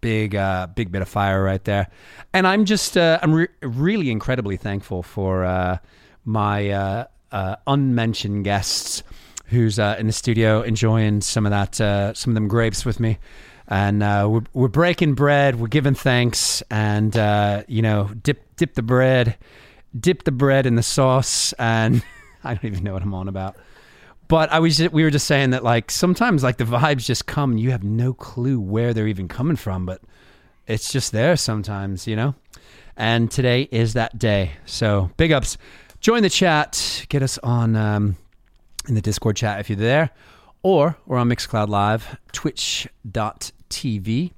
Big, 0.00 0.36
uh, 0.36 0.68
big 0.68 0.92
bit 0.92 1.02
of 1.02 1.08
fire 1.08 1.42
right 1.42 1.64
there. 1.64 1.88
And 2.32 2.46
I'm 2.46 2.64
just, 2.64 2.96
uh, 2.96 3.18
I'm 3.20 3.34
re- 3.34 3.48
really 3.62 4.12
incredibly 4.12 4.56
thankful 4.56 5.02
for 5.02 5.44
uh, 5.44 5.78
my 6.24 7.06
uh, 7.36 7.56
unmentioned 7.66 8.44
guests 8.44 9.02
who's 9.48 9.78
uh, 9.78 9.94
in 9.98 10.06
the 10.06 10.12
studio 10.12 10.62
enjoying 10.62 11.20
some 11.20 11.44
of 11.44 11.50
that, 11.50 11.78
uh, 11.78 12.14
some 12.14 12.30
of 12.30 12.34
them 12.34 12.48
grapes 12.48 12.86
with 12.86 12.98
me. 12.98 13.18
And 13.68 14.02
uh, 14.02 14.26
we're, 14.30 14.44
we're 14.54 14.68
breaking 14.68 15.14
bread, 15.14 15.60
we're 15.60 15.66
giving 15.66 15.94
thanks, 15.94 16.62
and 16.70 17.14
uh, 17.14 17.64
you 17.68 17.82
know, 17.82 18.08
dip 18.22 18.56
dip 18.56 18.72
the 18.74 18.82
bread, 18.82 19.36
dip 19.98 20.22
the 20.24 20.32
bread 20.32 20.64
in 20.64 20.76
the 20.76 20.82
sauce, 20.82 21.52
and 21.54 22.02
I 22.44 22.54
don't 22.54 22.64
even 22.64 22.82
know 22.82 22.94
what 22.94 23.02
I'm 23.02 23.12
on 23.12 23.28
about. 23.28 23.56
But 24.28 24.50
I 24.50 24.60
was 24.60 24.78
just, 24.78 24.92
we 24.92 25.02
were 25.02 25.10
just 25.10 25.26
saying 25.26 25.50
that 25.50 25.62
like 25.62 25.90
sometimes 25.90 26.42
like 26.42 26.56
the 26.56 26.64
vibes 26.64 27.04
just 27.04 27.26
come, 27.26 27.50
and 27.50 27.60
you 27.60 27.70
have 27.72 27.84
no 27.84 28.14
clue 28.14 28.58
where 28.58 28.94
they're 28.94 29.08
even 29.08 29.28
coming 29.28 29.56
from, 29.56 29.84
but 29.84 30.00
it's 30.66 30.90
just 30.90 31.12
there 31.12 31.36
sometimes, 31.36 32.06
you 32.06 32.16
know. 32.16 32.34
And 32.96 33.30
today 33.30 33.68
is 33.70 33.92
that 33.92 34.18
day, 34.18 34.52
so 34.64 35.10
big 35.18 35.32
ups. 35.32 35.58
Join 36.06 36.22
the 36.22 36.30
chat, 36.30 37.04
get 37.08 37.24
us 37.24 37.36
on. 37.38 37.74
Um, 37.74 38.16
in 38.86 38.94
the 38.94 39.00
Discord 39.00 39.34
chat 39.34 39.58
if 39.58 39.68
you're 39.68 39.76
there, 39.76 40.10
or 40.62 40.96
we're 41.04 41.16
on 41.16 41.28
Mixcloud 41.28 41.66
Live, 41.66 42.16
twitch.tv. 42.30 44.30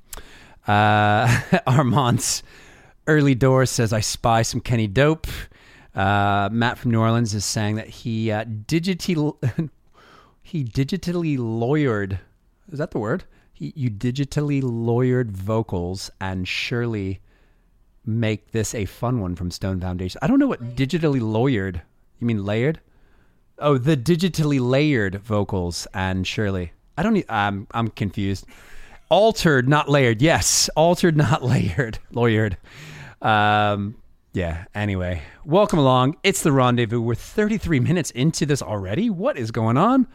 Uh, 0.66 1.41
Armand's 1.66 2.43
early 3.07 3.35
door 3.35 3.66
says, 3.66 3.93
I 3.93 4.01
spy 4.01 4.41
some 4.41 4.62
Kenny 4.62 4.87
Dope. 4.87 5.27
Uh, 5.95 6.49
Matt 6.51 6.79
from 6.79 6.91
New 6.91 7.01
Orleans 7.01 7.35
is 7.35 7.45
saying 7.45 7.77
that 7.77 7.89
he 7.89 8.31
uh, 8.31 8.47
digitally 8.47 9.37
he 10.43 10.64
digitally 10.64 11.37
lawyered. 11.37 12.19
Is 12.73 12.79
that 12.79 12.93
the 12.93 12.99
word? 12.99 13.25
He, 13.53 13.75
you 13.77 13.91
digitally 13.91 14.62
lawyered 14.62 15.33
vocals 15.33 16.11
and 16.19 16.49
surely 16.49 17.21
make 18.09 18.53
this 18.53 18.75
a 18.75 18.87
fun 18.87 19.21
one 19.21 19.37
from 19.37 19.51
Stone 19.51 19.81
Foundation. 19.81 20.19
I 20.23 20.27
don't 20.27 20.39
know 20.39 20.47
what 20.47 20.75
digitally 20.75 21.21
lawyered. 21.21 21.83
You 22.19 22.27
mean 22.27 22.45
layered? 22.45 22.81
Oh, 23.59 23.77
the 23.77 23.97
digitally 23.97 24.61
layered 24.61 25.17
vocals 25.17 25.87
and 25.93 26.27
Shirley. 26.27 26.73
I 26.97 27.03
don't. 27.03 27.15
Need, 27.15 27.27
I'm 27.29 27.67
I'm 27.73 27.89
confused. 27.89 28.47
Altered, 29.11 29.69
not 29.69 29.89
layered. 29.89 30.23
Yes, 30.23 30.69
altered, 30.75 31.17
not 31.29 31.45
layered. 31.45 31.99
Lawyered. 32.13 32.57
Um. 33.21 33.97
Yeah. 34.33 34.65
Anyway, 34.75 35.23
welcome 35.45 35.79
along. 35.79 36.17
It's 36.23 36.43
the 36.43 36.53
rendezvous. 36.53 37.01
We're 37.01 37.15
33 37.15 37.81
minutes 37.81 38.11
into 38.13 38.47
this 38.47 38.63
already. 38.63 39.11
What 39.11 39.37
is 39.37 39.51
going 39.51 39.77
on? 39.77 40.07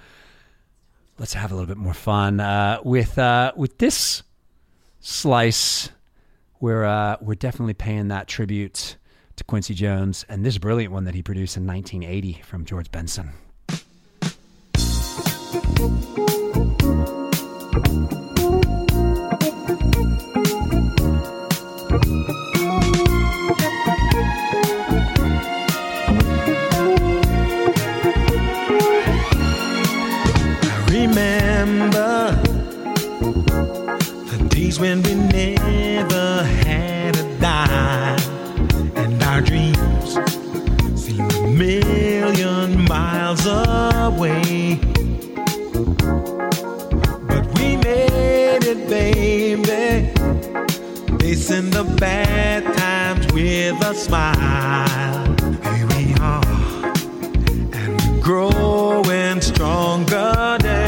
Let's 1.19 1.33
have 1.33 1.51
a 1.51 1.55
little 1.55 1.67
bit 1.67 1.77
more 1.77 1.93
fun 1.93 2.39
uh, 2.39 2.79
with 2.83 3.17
uh, 3.19 3.53
with 3.55 3.77
this 3.77 4.23
slice. 4.99 5.89
We're 6.63 6.85
uh, 6.85 7.17
we're 7.19 7.35
definitely 7.35 7.73
paying 7.73 8.07
that 8.07 8.29
tribute 8.29 8.95
to 9.35 9.43
Quincy 9.43 9.73
Jones 9.73 10.23
and 10.29 10.45
this 10.45 10.57
brilliant 10.57 10.93
one 10.93 11.03
that 11.03 11.13
he 11.13 11.21
produced 11.21 11.57
in 11.57 11.67
1980 11.67 12.41
from 12.41 12.63
George 12.63 12.89
Benson. 12.89 13.31
When 34.79 35.01
we 35.03 35.12
away. 44.15 44.79
But 47.27 47.45
we 47.57 47.77
made 47.77 48.63
it, 48.73 48.89
baby, 48.89 50.09
facing 51.19 51.69
the 51.69 51.83
bad 51.99 52.63
times 52.77 53.31
with 53.33 53.81
a 53.81 53.93
smile. 53.93 55.35
Here 55.73 55.87
we 55.95 56.13
are 56.19 56.43
and 57.73 58.01
we're 58.01 58.21
growing 58.21 59.41
stronger 59.41 60.57
day 60.59 60.82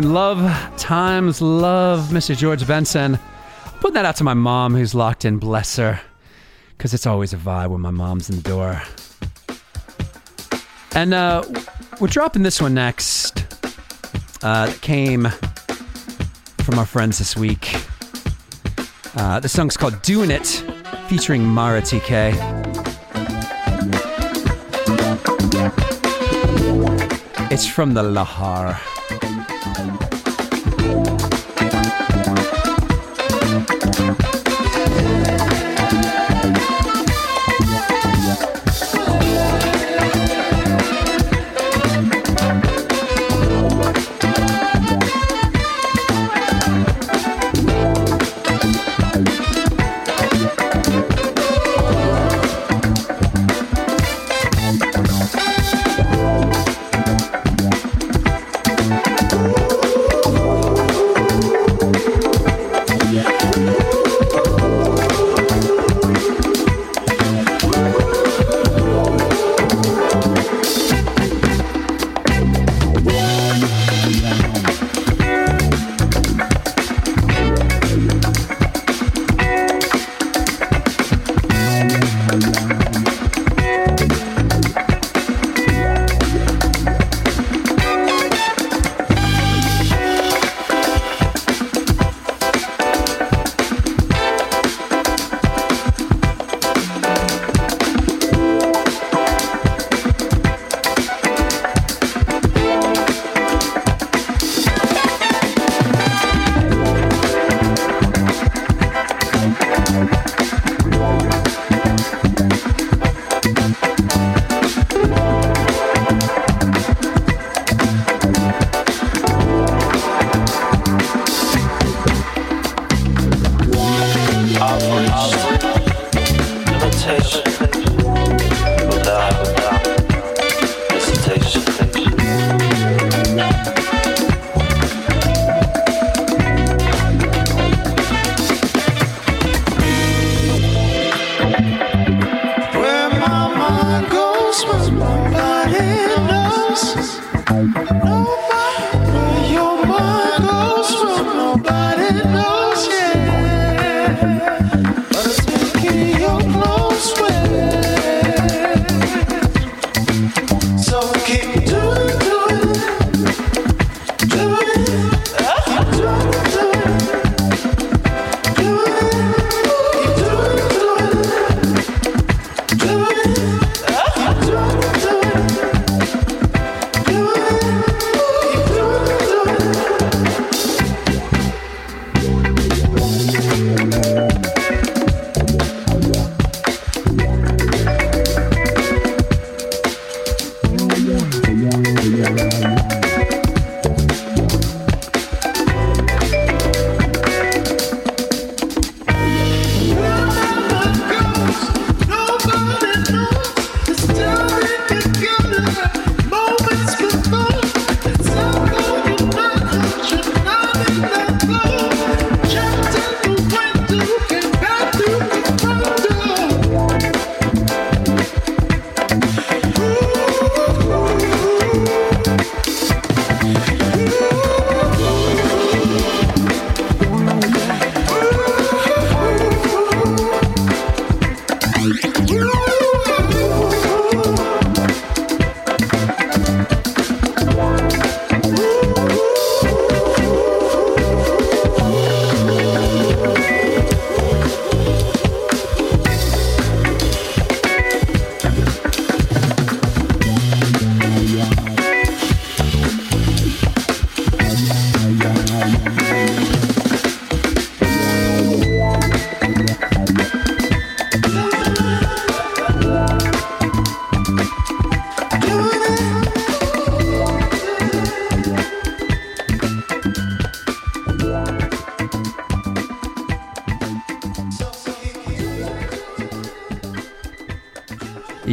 tune. 0.00 0.14
Love 0.14 0.40
times 0.78 1.42
love, 1.42 2.08
Mr. 2.08 2.34
George 2.36 2.66
Benson. 2.66 3.18
Putting 3.80 3.94
that 3.94 4.06
out 4.06 4.16
to 4.16 4.24
my 4.24 4.32
mom 4.32 4.74
who's 4.74 4.94
locked 4.94 5.26
in, 5.26 5.36
bless 5.36 5.76
her. 5.76 6.00
Because 6.70 6.94
it's 6.94 7.06
always 7.06 7.34
a 7.34 7.36
vibe 7.36 7.68
when 7.70 7.82
my 7.82 7.90
mom's 7.90 8.30
in 8.30 8.36
the 8.36 8.42
door. 8.42 8.80
And 10.94 11.12
uh, 11.12 11.42
we're 12.00 12.08
dropping 12.08 12.42
this 12.42 12.60
one 12.60 12.72
next. 12.72 13.44
Uh, 14.42 14.66
that 14.66 14.80
came 14.80 15.28
from 16.64 16.78
our 16.78 16.86
friends 16.86 17.18
this 17.18 17.36
week. 17.36 17.74
Uh, 19.14 19.40
the 19.40 19.48
song's 19.48 19.76
called 19.76 20.00
Doing 20.00 20.30
It, 20.30 20.46
featuring 21.06 21.44
Mara 21.44 21.82
TK. 21.82 22.32
It's 27.52 27.66
from 27.66 27.92
the 27.92 28.02
Lahar. 28.02 28.80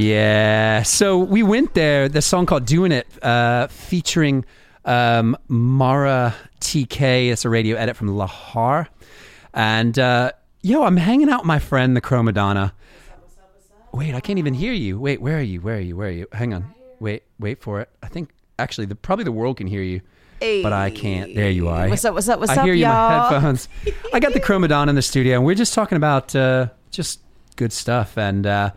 Yeah. 0.09 0.83
So 0.83 1.19
we 1.19 1.43
went 1.43 1.73
there. 1.73 2.09
The 2.09 2.21
song 2.21 2.45
called 2.45 2.65
"Doing 2.65 2.91
It," 2.91 3.07
uh, 3.23 3.67
featuring 3.67 4.43
um, 4.85 5.37
Mara 5.47 6.35
TK. 6.61 7.29
It's 7.31 7.45
a 7.45 7.49
radio 7.49 7.77
edit 7.77 7.95
from 7.95 8.09
Lahar, 8.09 8.87
and 9.53 9.97
uh, 9.99 10.31
yo, 10.61 10.83
I'm 10.83 10.97
hanging 10.97 11.29
out 11.29 11.41
with 11.41 11.47
my 11.47 11.59
friend 11.59 11.95
the 11.95 12.01
Chromadonna. 12.01 12.71
Wait, 13.91 14.13
I 14.15 14.19
can't 14.19 14.39
even 14.39 14.53
hear 14.53 14.73
you. 14.73 14.99
Wait, 14.99 15.21
where 15.21 15.37
are 15.37 15.41
you? 15.41 15.61
Where 15.61 15.77
are 15.77 15.79
you? 15.79 15.95
Where 15.95 16.07
are 16.07 16.11
you? 16.11 16.27
Hang 16.31 16.53
on. 16.53 16.73
Wait, 16.99 17.23
wait 17.39 17.61
for 17.61 17.81
it. 17.81 17.89
I 18.03 18.07
think 18.07 18.29
actually, 18.57 18.85
the, 18.85 18.95
probably 18.95 19.25
the 19.25 19.31
world 19.31 19.57
can 19.57 19.67
hear 19.67 19.81
you. 19.81 20.01
but 20.39 20.73
I 20.73 20.91
can't. 20.91 21.35
There 21.35 21.49
you 21.49 21.69
are. 21.69 21.89
What's 21.89 22.05
up, 22.05 22.13
what's 22.13 22.29
up, 22.29 22.39
what's 22.39 22.51
I 22.51 22.57
up, 22.57 22.65
hear 22.65 22.73
you 22.73 22.85
in 22.85 22.89
my 22.89 22.95
y'all? 22.95 23.29
headphones. 23.29 23.67
I 24.13 24.19
got 24.19 24.33
the 24.33 24.39
Chromadon 24.47 24.89
in 24.89 24.95
the 24.95 25.01
studio, 25.01 25.35
and 25.35 25.45
we're 25.45 25.55
just 25.55 25.73
talking 25.73 25.97
about 25.97 26.35
uh, 26.35 26.67
just 26.91 27.19
good 27.55 27.73
stuff. 27.73 28.17
And 28.17 28.45
uh, 28.45 28.71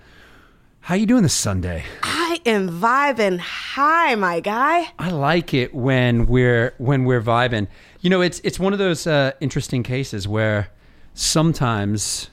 how 0.82 0.96
you 0.96 1.06
doing 1.06 1.22
this 1.22 1.32
Sunday? 1.32 1.84
I 2.02 2.40
am 2.44 2.68
vibing 2.68 3.38
high, 3.38 4.16
my 4.16 4.40
guy. 4.40 4.92
I 4.98 5.10
like 5.10 5.54
it 5.54 5.72
when 5.72 6.26
we're 6.26 6.74
when 6.78 7.04
we're 7.04 7.22
vibing. 7.22 7.68
You 8.00 8.10
know, 8.10 8.20
it's 8.20 8.40
it's 8.42 8.58
one 8.58 8.72
of 8.72 8.80
those 8.80 9.06
uh, 9.06 9.30
interesting 9.40 9.84
cases 9.84 10.26
where 10.26 10.70
sometimes 11.14 12.30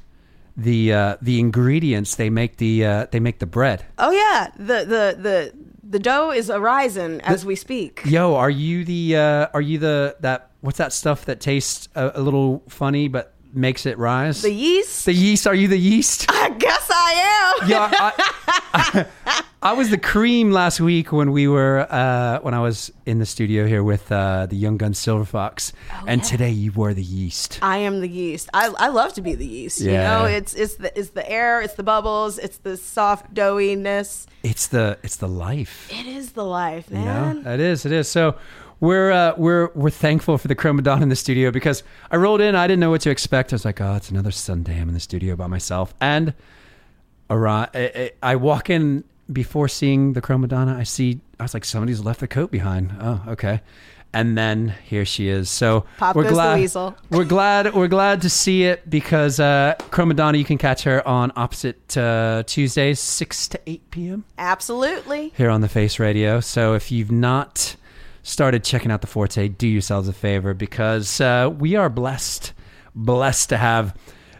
the 0.58 0.92
uh, 0.92 1.18
the 1.22 1.40
ingredients 1.40 2.16
they 2.16 2.32
make 2.32 2.58
the 2.58 2.86
uh, 2.86 3.08
they 3.12 3.20
make 3.20 3.38
the 3.38 3.46
bread. 3.46 3.86
Oh 4.00 4.12
yeah, 4.12 4.52
the 4.58 4.84
the 4.84 5.22
the 5.22 5.54
the 5.84 6.00
dough 6.00 6.32
is 6.32 6.50
arising 6.50 7.22
as 7.22 7.46
we 7.46 7.56
speak. 7.56 8.02
Yo, 8.06 8.34
are 8.34 8.50
you 8.50 8.84
the 8.84 9.16
uh, 9.16 9.48
are 9.54 9.62
you 9.62 9.78
the 9.78 10.16
that 10.22 10.50
what's 10.62 10.80
that 10.80 10.92
stuff 10.92 11.26
that 11.26 11.40
tastes 11.40 11.88
a, 11.94 12.14
a 12.16 12.22
little 12.22 12.64
funny 12.68 13.08
but 13.08 13.36
makes 13.54 13.86
it 13.86 13.98
rise? 13.98 14.42
The 14.42 14.52
yeast. 14.54 15.06
The 15.06 15.14
yeast. 15.14 15.48
Are 15.48 15.56
you 15.56 15.68
the 15.68 15.78
yeast? 15.80 16.26
I 16.30 16.50
guess 16.50 16.90
I 16.92 17.58
am. 17.62 17.70
Yeah, 17.70 17.90
I, 17.92 19.06
I 19.62 19.74
was 19.74 19.90
the 19.90 19.98
cream 19.98 20.52
last 20.52 20.80
week 20.80 21.12
when 21.12 21.32
we 21.32 21.48
were 21.48 21.86
uh, 21.90 22.40
when 22.40 22.54
I 22.54 22.62
was 22.62 22.92
in 23.06 23.20
the 23.20 23.26
studio 23.26 23.68
here 23.68 23.84
with 23.84 24.10
uh, 24.12 24.46
the 24.46 24.56
Young 24.56 24.78
Gun 24.78 24.94
Silver 24.94 25.26
Fox, 25.26 25.74
and 26.08 26.24
today 26.24 26.52
you 26.52 26.72
were 26.72 26.94
the 26.94 27.04
yeast. 27.04 27.60
I 27.62 27.78
am 27.80 28.00
the 28.00 28.08
yeast. 28.08 28.50
I, 28.54 28.74
I 28.78 28.88
love 28.88 29.14
to 29.14 29.22
be 29.22 29.36
the 29.36 29.46
yeast. 29.46 29.82
You 29.82 29.92
know, 29.92 30.26
it's 30.26 30.54
it's 30.54 30.76
the 30.76 30.98
it's 30.98 31.10
the 31.10 31.30
air, 31.30 31.62
it's 31.62 31.74
the 31.74 31.84
bubbles, 31.84 32.38
it's 32.38 32.60
the 32.60 32.78
soft 32.78 33.34
doughiness. 33.34 34.28
It's 34.44 34.68
the 34.68 34.98
it's 35.04 35.18
the 35.18 35.28
life. 35.28 35.90
It 35.92 36.06
is 36.06 36.32
the 36.32 36.46
life, 36.46 36.86
You 36.90 36.98
man. 37.00 37.44
know, 37.44 37.54
it 37.54 37.60
is. 37.60 37.86
It 37.86 37.92
is. 37.92 38.08
So 38.10 38.36
we're 38.80 39.12
uh, 39.12 39.34
we're 39.38 39.70
we're 39.76 39.90
thankful 39.90 40.38
for 40.38 40.48
the 40.48 40.56
Chromadon 40.56 41.02
in 41.02 41.10
the 41.10 41.16
studio 41.16 41.52
because 41.52 41.84
I 42.12 42.18
rolled 42.18 42.42
in. 42.42 42.56
I 42.56 42.68
didn't 42.68 42.80
know 42.80 42.92
what 42.92 43.02
to 43.02 43.10
expect. 43.10 43.54
I 43.54 43.56
was 43.56 43.66
like, 43.66 43.82
oh, 43.82 43.96
it's 43.96 44.10
another 44.10 44.32
Sunday. 44.32 44.80
I'm 44.80 44.88
in 44.88 44.94
the 44.94 45.00
studio 45.00 45.36
by 45.36 45.48
myself, 45.48 45.94
and 46.00 46.34
I, 47.30 47.68
I, 47.74 48.12
I 48.24 48.36
walk 48.36 48.70
in 48.70 49.04
before 49.32 49.68
seeing 49.68 50.14
the 50.14 50.22
Chromadonna. 50.22 50.76
I 50.76 50.84
see. 50.84 51.20
I 51.40 51.44
was 51.44 51.54
like, 51.54 51.66
somebody's 51.66 52.02
left 52.02 52.20
the 52.20 52.28
coat 52.28 52.52
behind. 52.52 52.94
Oh, 53.00 53.24
okay. 53.30 53.62
And 54.12 54.36
then 54.36 54.74
here 54.86 55.06
she 55.06 55.28
is. 55.28 55.52
So 55.52 55.86
Pop 56.00 56.16
we're 56.16 56.28
glad. 56.28 56.58
weasel. 56.60 56.96
We're 57.12 57.26
glad. 57.26 57.76
We're 57.76 57.88
glad 57.88 58.24
to 58.24 58.30
see 58.30 58.64
it 58.64 58.90
because 58.90 59.40
uh, 59.40 59.76
Chromadonna. 59.92 60.36
You 60.40 60.46
can 60.46 60.58
catch 60.58 60.82
her 60.84 61.08
on 61.08 61.32
opposite 61.36 61.96
uh, 61.96 62.42
Tuesdays, 62.48 63.00
six 63.00 63.48
to 63.50 63.60
eight 63.68 63.92
p.m 63.92 64.26
Absolutely. 64.40 65.32
here 65.38 65.52
on 65.52 65.62
the 65.62 65.70
Face 65.70 66.00
Radio. 66.00 66.40
So 66.40 66.74
if 66.74 66.92
you've 66.92 67.12
not 67.12 67.76
started 68.24 68.64
checking 68.64 68.92
out 68.92 69.02
the 69.02 69.08
Forte, 69.08 69.48
do 69.48 69.68
yourselves 69.68 70.08
a 70.08 70.14
favor 70.14 70.54
because 70.54 71.20
uh, 71.22 71.54
we 71.58 71.76
are 71.76 71.90
blessed, 71.90 72.54
blessed 72.96 73.50
to 73.50 73.58
have. 73.58 73.96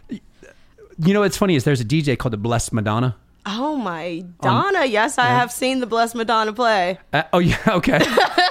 You 0.08 1.14
know, 1.14 1.20
what's 1.20 1.36
funny 1.36 1.54
is 1.54 1.64
there's 1.64 1.80
a 1.80 1.84
DJ 1.84 2.18
called 2.18 2.32
the 2.32 2.38
Blessed 2.38 2.72
Madonna. 2.74 3.16
Oh 3.46 3.74
my 3.76 4.22
Donna. 4.42 4.84
yes, 4.84 5.16
I 5.16 5.26
have 5.28 5.50
seen 5.50 5.80
the 5.80 5.86
Blessed 5.86 6.14
Madonna 6.14 6.52
play. 6.52 6.98
Uh, 7.12 7.22
oh 7.32 7.38
yeah, 7.38 7.56
okay. 7.68 8.00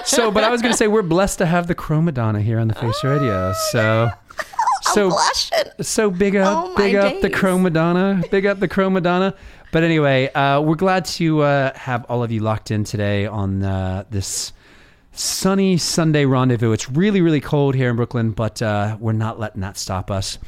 so, 0.04 0.30
but 0.32 0.42
I 0.42 0.50
was 0.50 0.60
going 0.60 0.72
to 0.72 0.76
say 0.76 0.88
we're 0.88 1.02
blessed 1.02 1.38
to 1.38 1.46
have 1.46 1.68
the 1.68 1.74
Chromadonna 1.76 2.42
here 2.42 2.58
on 2.58 2.66
the 2.68 2.74
Face 2.74 3.04
Radio. 3.04 3.52
So, 3.70 4.10
so 4.92 5.16
so 5.80 6.10
big 6.10 6.34
up, 6.34 6.64
Oh, 6.70 6.76
big 6.76 6.96
up 6.96 7.20
the 7.20 7.28
days. 7.28 7.38
Chromadonna, 7.38 8.28
big 8.30 8.46
up 8.46 8.58
the 8.58 8.68
Chromadonna. 8.68 9.36
But 9.72 9.84
anyway, 9.84 10.28
uh, 10.32 10.60
we're 10.60 10.74
glad 10.74 11.04
to 11.04 11.42
uh, 11.42 11.78
have 11.78 12.04
all 12.08 12.24
of 12.24 12.32
you 12.32 12.40
locked 12.40 12.72
in 12.72 12.82
today 12.82 13.26
on 13.26 13.62
uh, 13.62 14.04
this 14.10 14.52
sunny 15.12 15.76
Sunday 15.76 16.24
rendezvous. 16.24 16.72
It's 16.72 16.90
really, 16.90 17.20
really 17.20 17.40
cold 17.40 17.74
here 17.74 17.90
in 17.90 17.96
Brooklyn, 17.96 18.30
but 18.32 18.60
uh, 18.62 18.96
we're 19.00 19.12
not 19.12 19.38
letting 19.38 19.60
that 19.60 19.76
stop 19.76 20.10
us. 20.10 20.38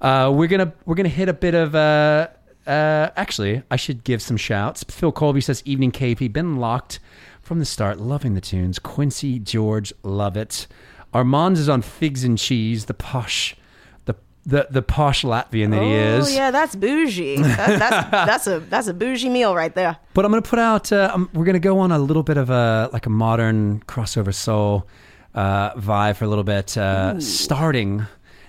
Uh, 0.00 0.32
we're 0.34 0.48
gonna 0.48 0.72
we're 0.84 0.94
gonna 0.96 1.08
hit 1.08 1.28
a 1.28 1.32
bit 1.32 1.54
of. 1.54 1.74
Uh, 1.74 2.28
uh, 2.66 3.10
actually, 3.16 3.62
I 3.70 3.76
should 3.76 4.04
give 4.04 4.22
some 4.22 4.36
shouts. 4.36 4.84
Phil 4.84 5.12
Colby 5.12 5.40
says, 5.40 5.62
"Evening 5.64 5.92
KP, 5.92 6.32
been 6.32 6.56
locked 6.56 6.98
from 7.42 7.58
the 7.58 7.64
start, 7.64 7.98
loving 8.00 8.34
the 8.34 8.40
tunes. 8.40 8.78
Quincy 8.78 9.38
George, 9.38 9.92
love 10.02 10.36
it. 10.36 10.66
Armand 11.12 11.58
is 11.58 11.68
on 11.68 11.82
figs 11.82 12.24
and 12.24 12.36
cheese, 12.38 12.86
the 12.86 12.94
posh, 12.94 13.54
the 14.46 14.66
the 14.70 14.82
posh 14.82 15.22
Latvian 15.22 15.70
that 15.70 15.82
he 15.82 15.92
is. 15.92 16.28
Oh 16.28 16.34
yeah, 16.34 16.50
that's 16.50 16.76
bougie. 16.76 17.36
That, 17.42 17.78
that's 17.78 18.10
that's 18.10 18.46
a 18.46 18.60
that's 18.60 18.88
a 18.88 18.94
bougie 18.94 19.28
meal 19.28 19.54
right 19.54 19.74
there. 19.74 19.96
But 20.12 20.24
I'm 20.24 20.30
going 20.30 20.42
to 20.42 20.48
put 20.48 20.58
out. 20.58 20.92
Uh, 20.92 21.10
um, 21.12 21.30
we're 21.32 21.44
going 21.44 21.54
to 21.54 21.60
go 21.60 21.78
on 21.78 21.92
a 21.92 21.98
little 21.98 22.22
bit 22.22 22.36
of 22.36 22.50
a 22.50 22.90
like 22.92 23.06
a 23.06 23.10
modern 23.10 23.80
crossover 23.86 24.34
soul 24.34 24.86
uh, 25.34 25.74
vibe 25.74 26.16
for 26.16 26.24
a 26.24 26.28
little 26.28 26.44
bit, 26.44 26.76
uh, 26.76 27.20
starting. 27.20 28.06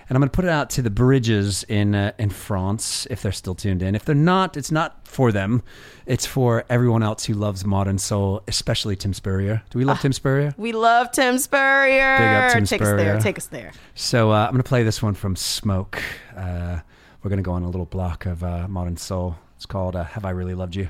And 0.08 0.16
I'm 0.16 0.20
going 0.20 0.30
to 0.30 0.36
put 0.36 0.44
it 0.44 0.50
out 0.50 0.70
to 0.70 0.82
the 0.82 0.90
bridges 0.90 1.64
in 1.64 1.94
uh, 1.94 2.12
in 2.18 2.30
France 2.30 3.08
if 3.10 3.22
they're 3.22 3.32
still 3.32 3.56
tuned 3.56 3.82
in. 3.82 3.94
If 3.96 4.04
they're 4.04 4.14
not, 4.14 4.56
it's 4.56 4.70
not 4.70 5.06
for 5.06 5.32
them. 5.32 5.62
It's 6.06 6.24
for 6.24 6.64
everyone 6.70 7.02
else 7.02 7.24
who 7.24 7.34
loves 7.34 7.64
modern 7.64 7.98
soul, 7.98 8.42
especially 8.46 8.94
Tim 8.94 9.12
Spurrier. 9.12 9.62
Do 9.70 9.78
we 9.78 9.84
love 9.84 10.00
Tim 10.00 10.12
Spurrier? 10.12 10.54
We 10.56 10.72
love 10.72 11.10
Tim 11.10 11.38
Spurrier. 11.38 12.18
Big 12.18 12.28
up 12.28 12.52
Tim 12.52 12.64
take 12.66 12.82
us 12.82 12.88
there. 12.88 12.98
Spurrier. 12.98 13.20
Take 13.20 13.38
us 13.38 13.46
there. 13.48 13.72
So 13.96 14.30
uh, 14.30 14.44
I'm 14.44 14.52
going 14.52 14.62
to 14.62 14.68
play 14.68 14.84
this 14.84 15.02
one 15.02 15.14
from 15.14 15.34
Smoke. 15.34 16.00
Uh, 16.36 16.78
we're 17.22 17.28
going 17.30 17.38
to 17.38 17.42
go 17.42 17.52
on 17.52 17.64
a 17.64 17.68
little 17.68 17.86
block 17.86 18.26
of 18.26 18.44
uh, 18.44 18.68
modern 18.68 18.96
soul. 18.96 19.36
It's 19.56 19.66
called 19.66 19.96
uh, 19.96 20.04
"Have 20.04 20.24
I 20.24 20.30
Really 20.30 20.54
Loved 20.54 20.76
You." 20.76 20.88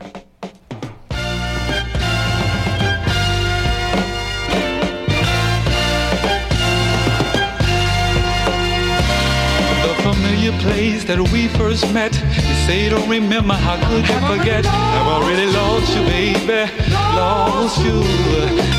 Familiar 10.47 10.63
place 10.63 11.05
that 11.05 11.19
we 11.33 11.49
first 11.49 11.93
met. 11.93 12.15
You 12.15 12.55
say 12.67 12.85
you 12.85 12.91
don't 12.91 13.09
remember, 13.09 13.55
how 13.55 13.77
could 13.89 14.07
you 14.09 14.21
forget? 14.27 14.65
I've 14.67 15.07
already 15.07 15.47
lost 15.53 15.97
you, 15.97 16.03
baby. 16.05 16.71
Lost 16.91 17.79
you. 17.85 18.03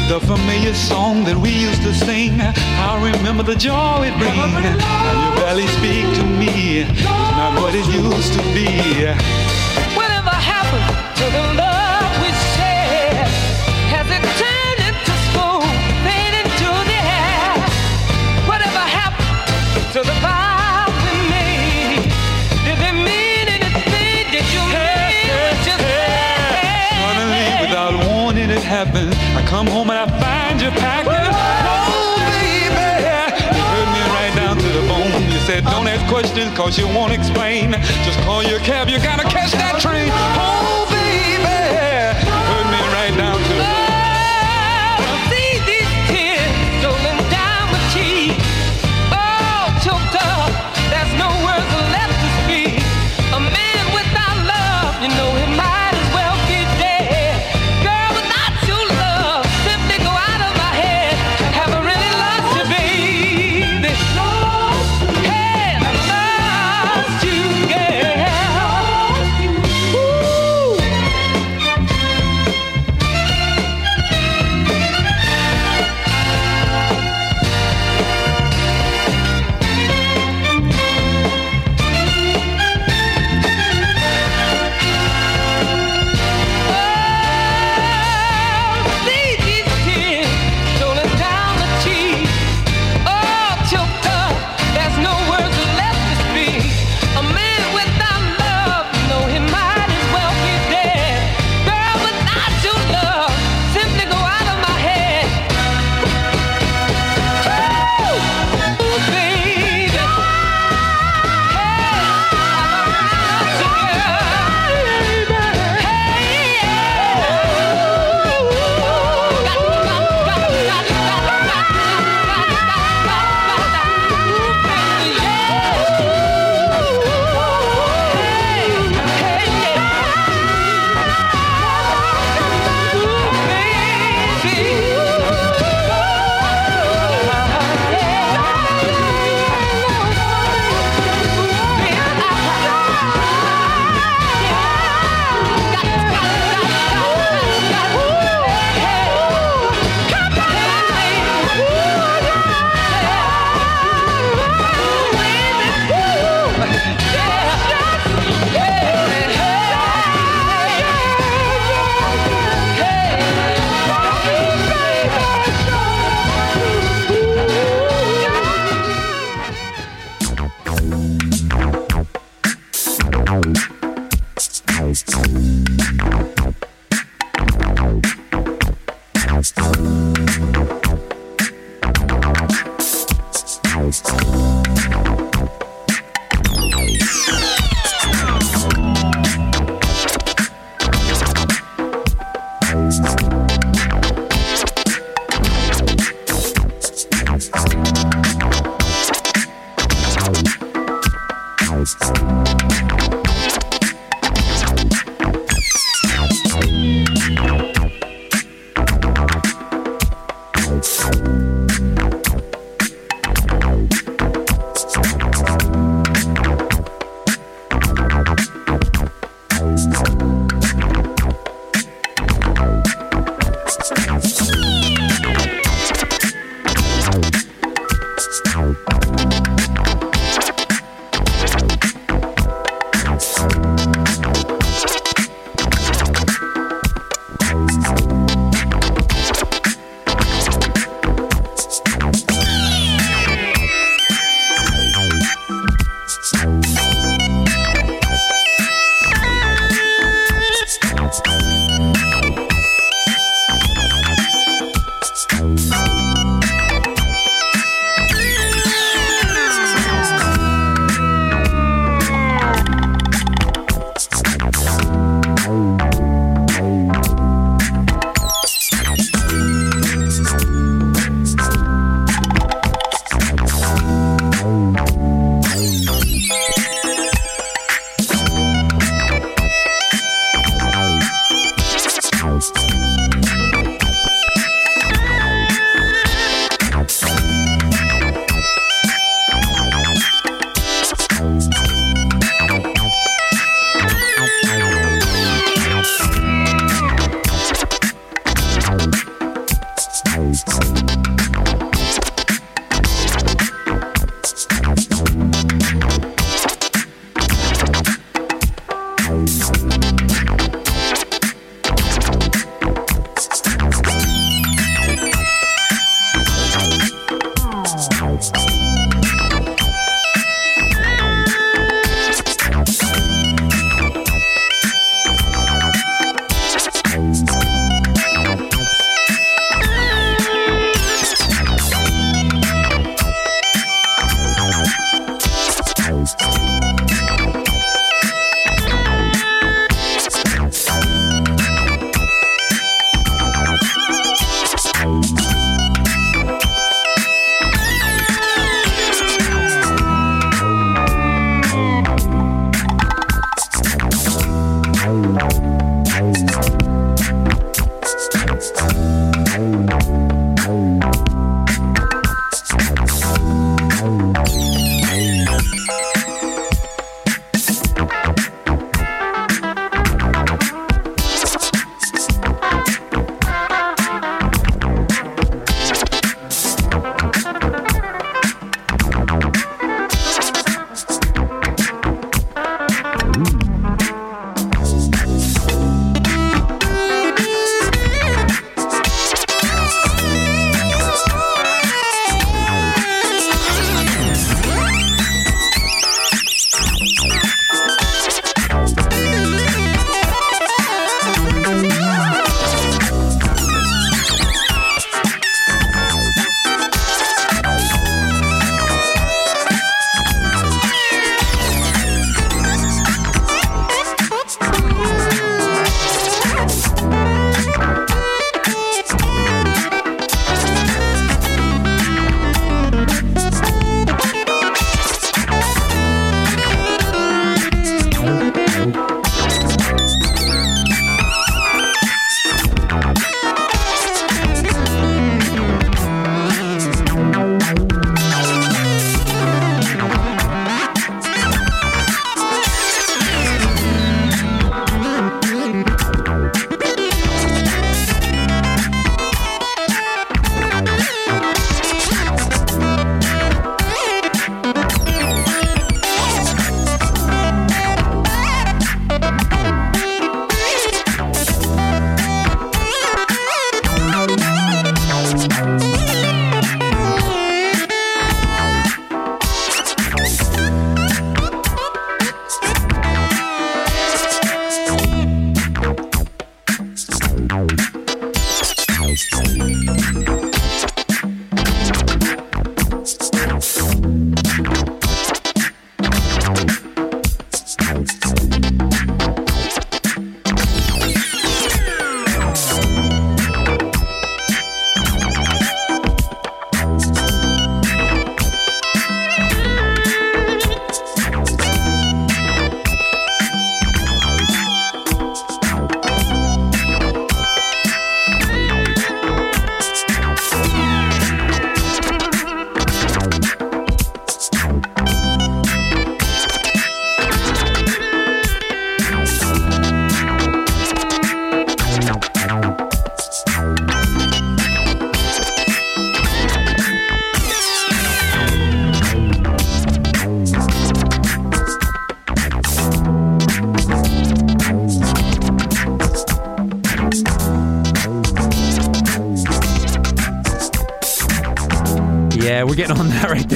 The 0.08 0.20
familiar 0.22 0.74
song 0.74 1.24
that 1.26 1.36
we 1.36 1.50
used 1.50 1.82
to 1.84 1.94
sing. 1.94 2.40
I 2.40 3.12
remember 3.12 3.44
the 3.44 3.56
joy 3.56 4.08
it 4.08 4.18
brings. 4.18 4.38
Now 4.38 5.30
you 5.30 5.36
barely 5.36 5.68
speak 5.68 6.06
to 6.16 6.24
me. 6.24 6.80
It's 6.80 7.04
not 7.04 7.60
what 7.60 7.76
it 7.76 7.86
used 7.88 8.34
to 8.34 8.42
be. 8.56 8.68
Whatever 9.96 10.32
happened 10.32 11.18
to 11.18 11.26
the 11.26 11.62
love 11.62 11.77
come 29.48 29.66
home 29.66 29.90
and 29.90 29.98
I 29.98 30.08
find 30.20 30.62
you 30.62 30.70
packing. 30.72 31.14
Oh, 31.16 32.20
baby, 32.20 32.68
you 33.56 33.64
hurt 33.64 33.90
me 33.96 34.04
right 34.12 34.34
down 34.36 34.58
to 34.58 34.68
the 34.68 34.84
bone. 34.92 35.32
You 35.32 35.40
said, 35.48 35.64
don't 35.64 35.88
ask 35.88 36.06
questions 36.12 36.56
cause 36.56 36.78
you 36.78 36.86
won't 36.88 37.14
explain. 37.14 37.72
Just 38.04 38.20
call 38.28 38.44
your 38.44 38.60
cab, 38.60 38.90
you 38.90 39.00
gotta 39.00 39.24
catch 39.24 39.54
that 39.54 39.80
train. 39.80 40.12
Oh, 40.36 40.87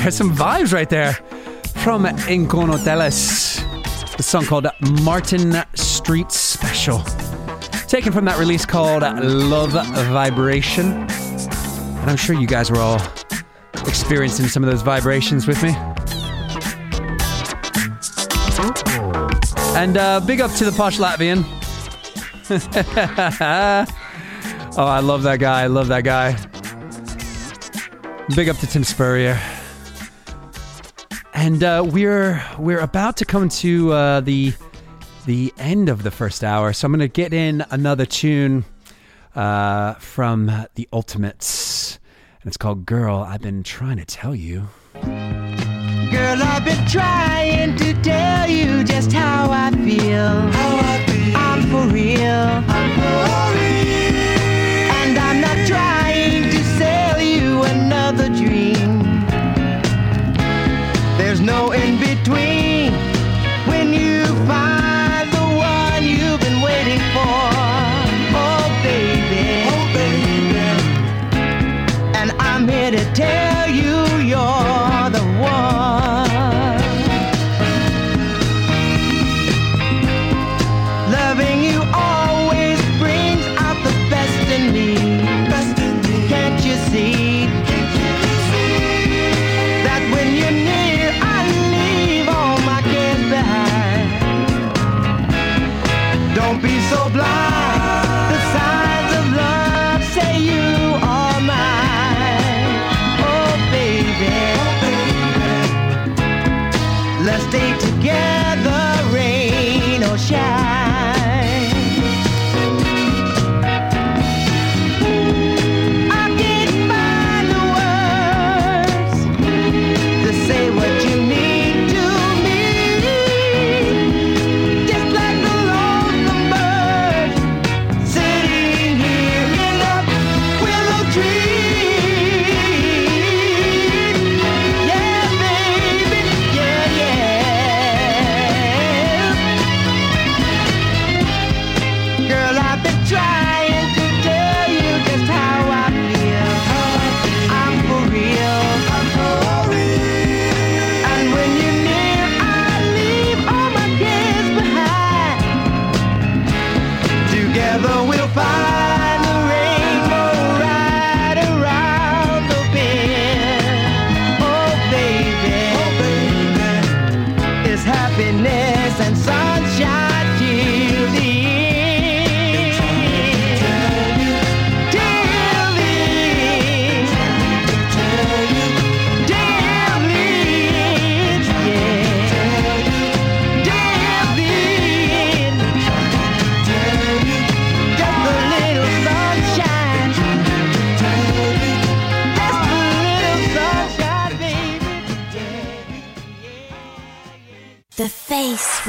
on 0.02 0.10
that 0.10 0.12
right 0.12 0.12
there. 0.12 0.12
Some 0.12 0.36
vibes 0.36 0.74
right 0.74 0.90
there 0.90 1.14
from 1.84 2.06
Inconoteles. 2.06 4.18
The 4.18 4.24
song 4.24 4.46
called 4.46 4.68
Martin 5.04 5.56
Street 5.76 6.32
Special. 6.32 7.00
Taken 7.88 8.14
from 8.14 8.26
that 8.26 8.40
release 8.40 8.66
called 8.66 9.04
Love 9.04 9.72
Vibration. 9.72 10.92
And 10.92 12.10
I'm 12.10 12.18
sure 12.18 12.36
you 12.36 12.48
guys 12.48 12.72
were 12.72 12.80
all 12.80 13.02
experiencing 13.88 14.48
some 14.48 14.64
of 14.64 14.70
those 14.70 14.82
vibrations 14.82 15.48
with 15.48 15.62
me. 15.64 15.76
And 19.76 19.98
uh, 19.98 20.20
big 20.20 20.42
up 20.42 20.52
to 20.54 20.66
the 20.66 20.72
Posh 20.72 20.98
Latvian. 20.98 21.44
oh, 24.78 24.86
I 24.86 25.00
love 25.00 25.24
that 25.24 25.40
guy. 25.40 25.64
I 25.64 25.68
love 25.68 25.88
that 25.88 26.04
guy. 26.04 26.38
Big 28.36 28.50
up 28.50 28.58
to 28.58 28.68
Tim 28.68 28.84
Spurrier. 28.84 29.40
And 31.42 31.64
uh, 31.64 31.84
we're 31.84 32.40
we're 32.60 32.82
about 32.82 33.18
to 33.18 33.26
come 33.26 33.50
to 33.50 33.92
uh, 33.94 34.20
the 34.22 34.54
the 35.26 35.52
end 35.58 35.90
of 35.90 36.04
the 36.04 36.12
first 36.12 36.44
hour, 36.44 36.72
so 36.72 36.86
I'm 36.86 36.92
going 36.92 37.00
to 37.00 37.08
get 37.08 37.34
in 37.34 37.66
another 37.72 38.06
tune 38.06 38.64
uh, 39.36 39.96
from 39.96 40.52
the 40.76 40.88
Ultimates, 40.94 41.98
and 42.44 42.48
it's 42.48 42.58
called 42.58 42.86
"Girl." 42.86 43.26
I've 43.28 43.42
been 43.42 43.64
trying 43.64 43.98
to 43.98 44.06
tell 44.06 44.36
you. 44.36 44.68
Girl, 44.94 46.38
I've 46.44 46.64
been 46.64 46.86
trying 46.86 47.76
to 47.76 48.00
tell 48.04 48.48
you 48.48 48.84
just 48.84 49.12
how 49.12 49.50
I 49.50 49.72
feel. 49.72 50.30
How 50.52 50.78
I 50.78 51.06
feel. 51.08 51.38
I'm 51.38 51.64
for 51.72 51.92
real. 51.92 52.22
I'm 52.22 52.92
for 53.00 53.58
real. 53.58 54.31
No 61.52 61.72
in 61.74 62.00
between 62.00 62.51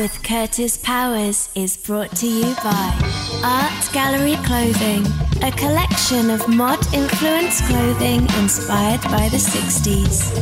with 0.03 0.23
Kurtis 0.25 0.83
Powers 0.83 1.49
is 1.55 1.77
brought 1.77 2.17
to 2.17 2.27
you 2.27 2.57
by 2.65 2.93
Art 3.45 3.93
Gallery 3.93 4.35
Clothing, 4.43 5.07
a 5.45 5.53
collection 5.53 6.29
of 6.29 6.49
mod 6.49 6.85
influence 6.93 7.61
clothing 7.69 8.23
inspired 8.43 9.01
by 9.03 9.29
the 9.29 9.37
60s. 9.37 10.33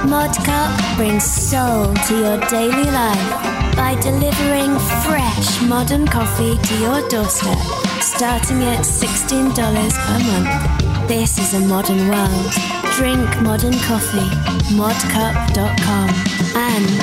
Mod 0.06 0.36
Cup 0.44 0.78
brings 0.98 1.24
soul 1.24 1.94
to 2.06 2.18
your 2.18 2.38
daily 2.50 2.90
life 2.90 3.53
by 3.76 3.94
delivering 4.00 4.78
fresh 5.04 5.60
modern 5.62 6.06
coffee 6.06 6.56
to 6.58 6.74
your 6.78 7.00
doorstep, 7.08 7.58
starting 8.00 8.62
at 8.62 8.84
$16 8.84 9.54
per 9.54 10.18
month. 10.28 11.08
This 11.08 11.38
is 11.38 11.54
a 11.54 11.60
modern 11.66 12.08
world. 12.08 12.52
Drink 12.96 13.40
modern 13.42 13.74
coffee. 13.86 14.30
Modcup.com 14.74 16.08
and 16.56 17.02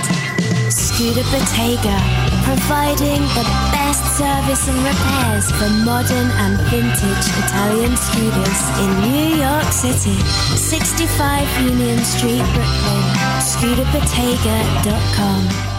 Scooter 0.72 1.24
Bottega, 1.32 1.98
providing 2.44 3.22
the 3.36 3.44
best 3.72 4.04
service 4.18 4.68
and 4.68 4.78
repairs 4.84 5.52
for 5.52 5.70
modern 5.84 6.30
and 6.44 6.60
vintage 6.70 7.28
Italian 7.46 7.96
scooters 7.98 8.62
in 8.80 8.90
New 9.08 9.28
York 9.42 9.72
City. 9.72 10.18
65 10.56 11.48
Union 11.62 12.04
Street, 12.04 12.44
Brooklyn. 12.54 13.04
ScooterBottega.com. 13.42 15.71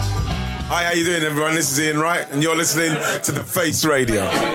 Hi, 0.75 0.85
how 0.85 0.91
you 0.93 1.05
doing, 1.05 1.21
everyone? 1.21 1.53
This 1.53 1.71
is 1.71 1.79
Ian 1.79 1.99
Wright, 1.99 2.27
and 2.31 2.41
you're 2.41 2.55
listening 2.55 2.97
to 3.21 3.31
the 3.31 3.43
Face 3.43 3.85
Radio. 3.85 4.23
I 4.23 4.49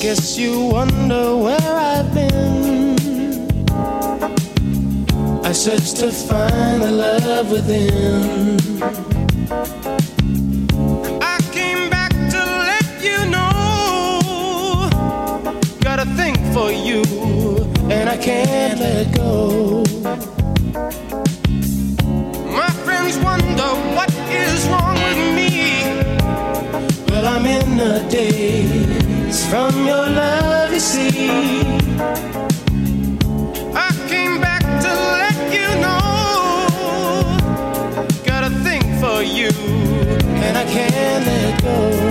guess 0.00 0.38
you 0.38 0.60
wonder 0.66 1.36
where 1.38 1.58
I've 1.60 2.14
been. 2.14 3.68
I 5.44 5.50
searched 5.50 5.96
to 5.96 6.12
find 6.12 6.82
the 6.82 6.92
love 6.92 7.50
within. 7.50 8.58
The 27.78 28.04
daze 28.10 29.46
from 29.48 29.86
your 29.86 30.08
love, 30.08 30.72
you 30.72 30.80
see. 30.80 31.60
I 33.72 33.90
came 34.08 34.40
back 34.40 34.62
to 34.82 34.90
let 35.16 35.36
you 35.54 35.68
know. 35.80 37.38
Got 38.24 38.42
a 38.50 38.52
thing 38.66 38.82
for 38.98 39.22
you, 39.22 39.50
and 40.42 40.58
I 40.58 40.64
can't 40.64 41.24
let 41.24 41.62
go. 41.62 42.07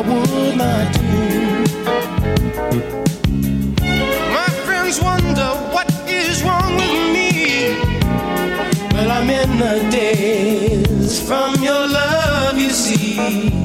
I 0.00 0.02
would 0.02 0.56
not 0.56 0.94
do. 0.94 1.02
My 4.32 4.48
friends 4.64 4.98
wonder 4.98 5.50
what 5.74 5.92
is 6.08 6.42
wrong 6.42 6.74
with 6.76 7.12
me. 7.12 7.76
Well, 8.94 9.10
I'm 9.10 9.28
in 9.28 9.58
the 9.58 9.90
days 9.90 11.20
from 11.28 11.54
your 11.62 11.86
love, 11.86 12.58
you 12.58 12.70
see. 12.70 13.59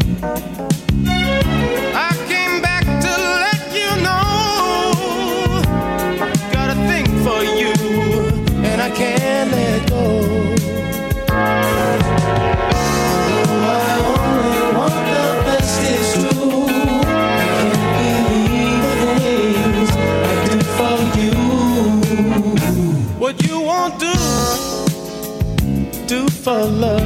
For 26.46 26.64
love. 26.64 27.02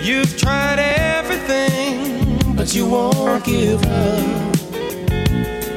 You've 0.00 0.36
tried 0.38 0.78
everything, 0.78 2.54
but 2.54 2.72
you 2.72 2.86
won't 2.86 3.44
give 3.44 3.82
up. 3.84 4.54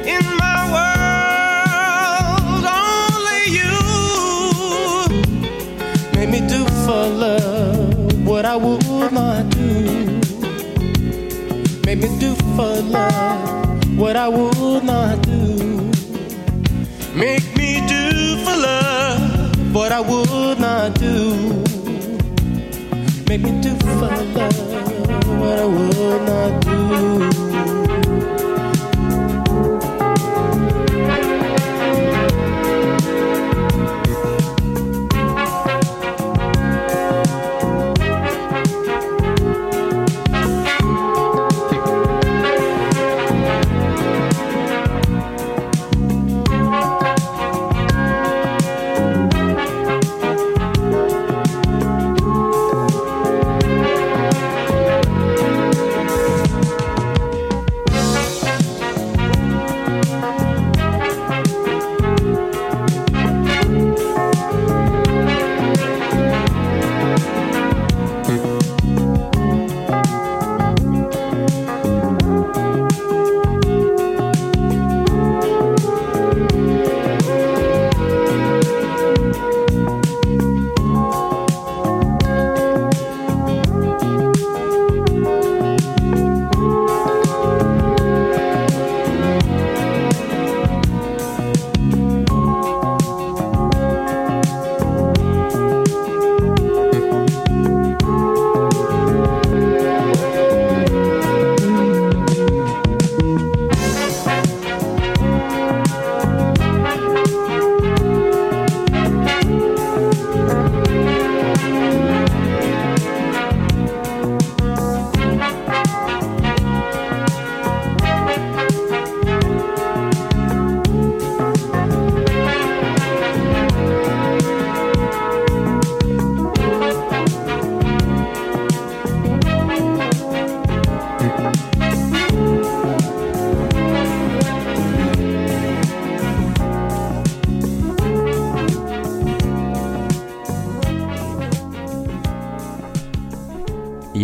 In 0.06 0.22
my 0.44 0.58
world, 0.76 2.64
only 2.86 3.42
you 3.58 3.74
made 6.14 6.30
me 6.30 6.40
do 6.46 6.64
for 6.86 7.04
love 7.24 8.28
what 8.28 8.44
I 8.44 8.54
would 8.54 9.12
not 9.12 9.50
do. 9.50 10.20
Made 11.84 11.98
me 11.98 12.08
do 12.20 12.36
for 12.54 12.80
love 12.96 13.98
what 13.98 14.14
I 14.14 14.28
would 14.28 14.84
not 14.84 15.20
do. 15.22 15.90
Make 17.16 17.56
me 17.56 17.82
do 17.88 18.36
for 18.44 18.56
love 18.56 19.74
what 19.74 19.90
I 19.90 20.00
would 20.00 20.60
not 20.60 20.94
do. 20.94 21.71
Make 23.32 23.40
me 23.44 23.62
do 23.62 23.74
for 23.76 23.94
love 23.94 24.58
what 25.40 25.58
I 25.58 25.64
would 25.64 26.22
not 26.26 26.60
do. 26.60 27.31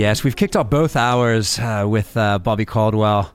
Yes, 0.09 0.25
we've 0.25 0.37
kicked 0.37 0.57
off 0.57 0.71
both 0.71 0.97
hours 0.97 1.59
uh, 1.59 1.85
with 1.87 2.17
uh, 2.17 2.39
Bobby 2.39 2.65
Caldwell 2.65 3.35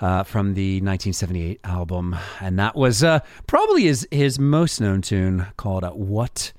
uh, 0.00 0.22
from 0.22 0.54
the 0.54 0.76
1978 0.76 1.60
album, 1.64 2.16
and 2.40 2.58
that 2.58 2.74
was 2.74 3.04
uh, 3.04 3.20
probably 3.46 3.82
his 3.82 4.08
his 4.10 4.38
most 4.38 4.80
known 4.80 5.02
tune 5.02 5.44
called 5.58 5.84
uh, 5.84 5.90
"What 5.90 6.54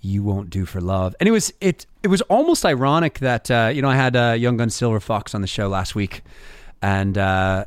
You 0.00 0.22
Won't 0.22 0.48
Do 0.48 0.64
for 0.64 0.80
Love." 0.80 1.14
And 1.20 1.28
it 1.28 1.30
was 1.30 1.52
it 1.60 1.84
it 2.02 2.08
was 2.08 2.22
almost 2.22 2.64
ironic 2.64 3.18
that 3.18 3.50
uh, 3.50 3.70
you 3.70 3.82
know 3.82 3.90
I 3.90 3.96
had 3.96 4.40
Young 4.40 4.56
Gun 4.56 4.70
Silver 4.70 4.98
Fox 4.98 5.34
on 5.34 5.42
the 5.42 5.46
show 5.46 5.68
last 5.68 5.94
week, 5.94 6.22
and 6.80 7.14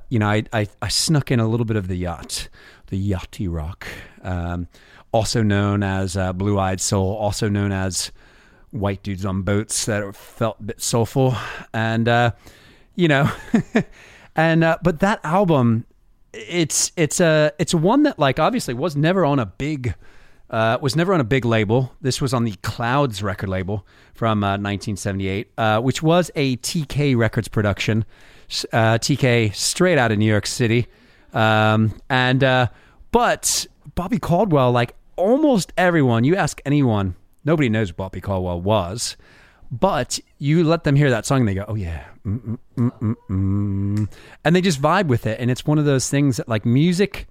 you 0.09 0.17
know 0.17 0.27
I, 0.27 0.45
I 0.51 0.67
I 0.81 0.87
snuck 0.87 1.29
in 1.29 1.39
a 1.39 1.47
little 1.47 1.67
bit 1.67 1.77
of 1.77 1.87
the 1.87 1.95
yacht, 1.95 2.49
the 2.87 3.11
yachty 3.11 3.47
rock, 3.47 3.85
um, 4.23 4.67
also 5.11 5.43
known 5.43 5.83
as 5.83 6.17
Blue 6.33 6.57
Eyed 6.57 6.81
Soul, 6.81 7.15
also 7.15 7.49
known 7.49 7.71
as 7.71 8.11
white 8.71 9.03
dudes 9.03 9.25
on 9.25 9.41
boats 9.41 9.85
that 9.85 10.15
felt 10.15 10.59
a 10.59 10.63
bit 10.63 10.81
soulful. 10.81 11.35
And 11.73 12.07
uh 12.07 12.31
you 12.95 13.07
know 13.07 13.31
and 14.35 14.63
uh 14.63 14.77
but 14.83 14.99
that 14.99 15.19
album 15.23 15.85
it's 16.33 16.91
it's 16.97 17.19
a 17.19 17.51
it's 17.59 17.73
one 17.73 18.03
that 18.03 18.19
like 18.19 18.39
obviously 18.39 18.73
was 18.73 18.95
never 18.95 19.25
on 19.25 19.39
a 19.39 19.45
big 19.45 19.95
uh 20.49 20.77
was 20.81 20.95
never 20.95 21.13
on 21.13 21.19
a 21.19 21.25
big 21.25 21.45
label. 21.45 21.93
This 22.01 22.21
was 22.21 22.33
on 22.33 22.43
the 22.43 22.53
clouds 22.61 23.23
record 23.23 23.49
label 23.49 23.85
from 24.13 24.43
uh, 24.43 24.57
1978 24.57 25.51
uh 25.57 25.81
which 25.81 26.03
was 26.03 26.31
a 26.35 26.57
tk 26.57 27.15
records 27.15 27.47
production. 27.47 28.05
Uh 28.71 28.97
tk 28.97 29.53
straight 29.55 29.97
out 29.97 30.11
of 30.11 30.17
new 30.17 30.29
york 30.29 30.45
city. 30.47 30.87
Um 31.33 31.93
and 32.09 32.43
uh 32.43 32.67
but 33.11 33.67
bobby 33.95 34.19
caldwell 34.19 34.71
like 34.71 34.95
almost 35.15 35.71
everyone 35.77 36.25
you 36.25 36.35
ask 36.35 36.61
anyone 36.65 37.15
nobody 37.45 37.69
knows 37.69 37.91
what 37.91 37.97
Bobby 37.97 38.21
Caldwell 38.21 38.59
was, 38.59 39.15
but 39.71 40.19
you 40.37 40.63
let 40.63 40.83
them 40.83 40.95
hear 40.95 41.09
that 41.09 41.25
song 41.25 41.39
and 41.39 41.47
they 41.47 41.55
go, 41.55 41.65
oh 41.67 41.75
yeah, 41.75 42.05
mm, 42.25 42.39
mm, 42.39 42.59
mm, 42.77 42.91
mm, 42.99 43.15
mm. 43.29 44.09
and 44.43 44.55
they 44.55 44.61
just 44.61 44.81
vibe 44.81 45.07
with 45.07 45.25
it. 45.25 45.39
And 45.39 45.49
it's 45.49 45.65
one 45.65 45.77
of 45.77 45.85
those 45.85 46.09
things 46.09 46.37
that 46.37 46.49
like 46.49 46.65
music 46.65 47.27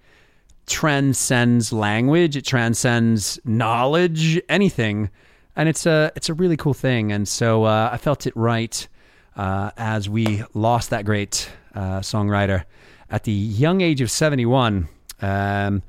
transcends 0.67 1.73
language, 1.73 2.37
it 2.37 2.45
transcends 2.45 3.39
knowledge, 3.45 4.41
anything, 4.49 5.11
and 5.57 5.69
it's 5.69 5.87
a 5.87 6.11
it's 6.17 6.29
a 6.29 6.35
really 6.35 6.57
cool 6.57 6.75
thing. 6.75 7.13
And 7.13 7.29
so 7.29 7.65
uh, 7.65 7.91
I 7.93 7.97
felt 7.99 8.27
it 8.27 8.37
right 8.37 8.89
uh, 9.37 9.71
as 9.77 10.09
we 10.09 10.43
lost 10.55 10.91
that 10.91 11.05
great 11.05 11.51
uh, 11.75 12.01
songwriter 12.01 12.65
at 13.11 13.25
the 13.25 13.33
young 13.33 13.81
age 13.81 14.01
of 14.01 14.11
seventy 14.11 14.47
one 14.47 14.89
um, 15.21 15.83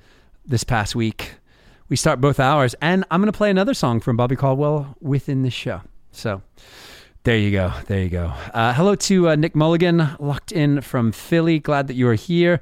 this 0.46 0.64
past 0.64 0.96
week. 0.96 1.36
We 1.88 1.96
start 1.96 2.20
both 2.20 2.40
hours, 2.40 2.74
and 2.82 3.06
I'm 3.12 3.22
going 3.22 3.32
to 3.32 3.38
play 3.38 3.52
another 3.52 3.76
song 3.76 4.00
from 4.00 4.18
Bobby 4.18 4.36
Caldwell 4.36 4.98
within 5.02 5.44
the 5.44 5.52
show. 5.52 5.82
So 6.12 6.42
there 7.24 7.38
you 7.38 7.52
go. 7.52 7.74
There 7.86 8.02
you 8.02 8.10
go. 8.10 8.34
Uh, 8.56 8.74
hello 8.74 8.96
to 8.96 9.30
uh, 9.30 9.36
Nick 9.36 9.56
Mulligan, 9.56 10.16
locked 10.20 10.52
in 10.52 10.82
from 10.82 11.12
Philly. 11.12 11.60
Glad 11.60 11.86
that 11.86 11.94
you 11.94 12.08
are 12.08 12.16
here. 12.16 12.60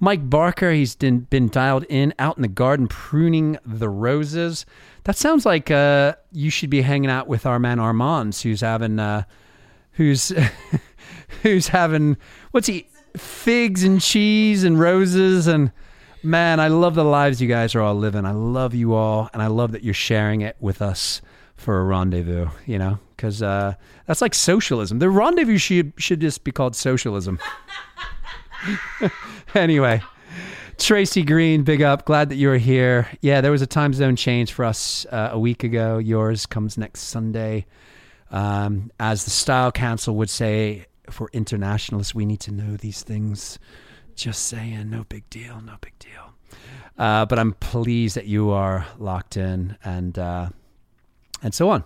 Mike 0.00 0.28
Barker, 0.28 0.72
he's 0.72 0.96
been, 0.96 1.20
been 1.20 1.48
dialed 1.48 1.84
in 1.88 2.14
out 2.18 2.36
in 2.36 2.42
the 2.42 2.48
garden 2.48 2.88
pruning 2.88 3.58
the 3.64 3.88
roses. 3.88 4.66
That 5.04 5.16
sounds 5.16 5.46
like 5.46 5.70
uh, 5.70 6.16
you 6.32 6.50
should 6.50 6.70
be 6.70 6.82
hanging 6.82 7.10
out 7.10 7.28
with 7.28 7.46
our 7.46 7.60
man 7.60 7.78
Armands, 7.78 8.42
who's 8.42 8.62
having, 8.62 8.98
uh, 8.98 9.22
who's, 9.92 10.32
who's 11.42 11.68
having, 11.68 12.16
what's 12.50 12.66
he, 12.66 12.88
figs 13.16 13.84
and 13.84 14.00
cheese 14.00 14.64
and 14.64 14.80
roses 14.80 15.46
and 15.46 15.70
man, 16.24 16.60
I 16.60 16.68
love 16.68 16.94
the 16.94 17.04
lives 17.04 17.40
you 17.40 17.48
guys 17.48 17.74
are 17.74 17.80
all 17.80 17.94
living. 17.94 18.24
I 18.24 18.32
love 18.32 18.74
you 18.74 18.94
all, 18.94 19.28
and 19.32 19.42
I 19.42 19.46
love 19.48 19.72
that 19.72 19.82
you're 19.82 19.94
sharing 19.94 20.40
it 20.40 20.56
with 20.60 20.82
us 20.82 21.20
for 21.56 21.78
a 21.78 21.84
rendezvous. 21.84 22.48
You 22.66 22.78
know, 22.78 22.98
because 23.16 23.42
uh, 23.42 23.74
that's 24.06 24.20
like 24.20 24.34
socialism. 24.34 24.98
The 24.98 25.10
rendezvous 25.10 25.58
should 25.58 25.92
should 25.96 26.20
just 26.20 26.44
be 26.44 26.52
called 26.52 26.74
socialism. 26.74 27.38
anyway, 29.54 30.02
Tracy 30.78 31.22
Green, 31.22 31.62
big 31.62 31.82
up. 31.82 32.04
Glad 32.04 32.28
that 32.30 32.36
you 32.36 32.48
were 32.48 32.58
here. 32.58 33.08
Yeah, 33.20 33.40
there 33.40 33.52
was 33.52 33.62
a 33.62 33.66
time 33.66 33.92
zone 33.92 34.16
change 34.16 34.52
for 34.52 34.64
us 34.64 35.06
uh, 35.06 35.30
a 35.32 35.38
week 35.38 35.64
ago. 35.64 35.98
Yours 35.98 36.46
comes 36.46 36.76
next 36.76 37.00
Sunday. 37.02 37.66
Um, 38.30 38.90
as 38.98 39.24
the 39.24 39.30
Style 39.30 39.70
Council 39.70 40.16
would 40.16 40.30
say, 40.30 40.86
for 41.10 41.28
internationalists, 41.32 42.14
we 42.14 42.24
need 42.24 42.40
to 42.40 42.52
know 42.52 42.76
these 42.76 43.02
things. 43.02 43.58
Just 44.14 44.46
saying, 44.46 44.90
no 44.90 45.04
big 45.04 45.28
deal, 45.28 45.60
no 45.60 45.74
big 45.80 45.98
deal. 45.98 46.34
Uh, 46.96 47.26
but 47.26 47.38
I'm 47.38 47.52
pleased 47.54 48.16
that 48.16 48.26
you 48.26 48.50
are 48.50 48.86
locked 48.98 49.36
in 49.36 49.76
and 49.84 50.18
uh, 50.18 50.48
and 51.42 51.52
so 51.52 51.68
on. 51.68 51.84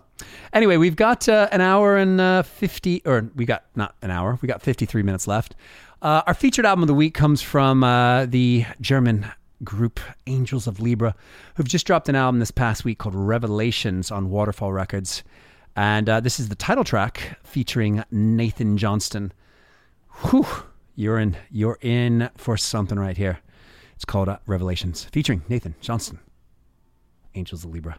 Anyway, 0.53 0.77
we've 0.77 0.97
got 0.97 1.29
uh, 1.29 1.49
an 1.51 1.61
hour 1.61 1.97
and 1.97 2.21
uh, 2.21 2.43
50, 2.43 3.03
or 3.07 3.31
we 3.35 3.45
got 3.45 3.65
not 3.75 3.95
an 4.03 4.11
hour, 4.11 4.39
we 4.43 4.47
got 4.47 4.63
53 4.63 5.03
minutes 5.03 5.27
left. 5.27 5.55
Uh, 6.03 6.23
our 6.27 6.35
featured 6.35 6.67
album 6.67 6.83
of 6.83 6.87
the 6.87 6.95
week 6.95 7.15
comes 7.15 7.41
from 7.43 7.83
uh, 7.83 8.27
the 8.27 8.65
German 8.81 9.27
group 9.65 9.99
Angels 10.27 10.67
of 10.67 10.81
Libra, 10.81 11.15
who've 11.55 11.67
just 11.67 11.87
dropped 11.87 12.09
an 12.09 12.15
album 12.15 12.39
this 12.39 12.51
past 12.51 12.85
week 12.85 12.99
called 12.99 13.15
Revelations 13.15 14.11
on 14.11 14.31
Waterfall 14.31 14.73
Records. 14.73 15.25
And 15.75 16.07
this 16.07 16.39
is 16.39 16.49
the 16.49 16.55
title 16.55 16.85
track 16.85 17.39
featuring 17.45 18.05
Nathan 18.11 18.77
Johnston. 18.77 19.33
Whew, 20.25 20.47
you're 20.99 21.21
in, 21.21 21.37
you're 21.49 21.79
in 21.81 22.29
for 22.37 22.57
something 22.57 22.99
right 22.99 23.17
here. 23.17 23.39
It's 23.95 24.05
called 24.05 24.29
uh, 24.29 24.39
Revelations, 24.47 25.05
featuring 25.05 25.43
Nathan 25.49 25.77
Johnston. 25.81 26.19
Angels 27.37 27.65
of 27.65 27.71
Libra. 27.71 27.99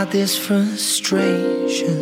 Can't 0.00 0.12
this 0.12 0.38
frustration. 0.38 1.98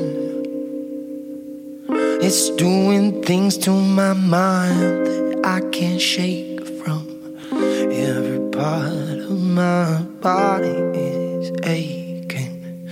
It's 2.22 2.50
doing 2.50 3.22
things 3.22 3.58
to 3.58 3.72
my 3.72 4.12
mind 4.12 5.06
that 5.08 5.40
I 5.44 5.60
can't 5.70 6.00
shake 6.00 6.64
from. 6.78 7.02
Every 7.50 8.38
part 8.50 9.18
of 9.30 9.40
my 9.40 10.02
body 10.20 10.78
is 10.94 11.50
aching. 11.64 12.88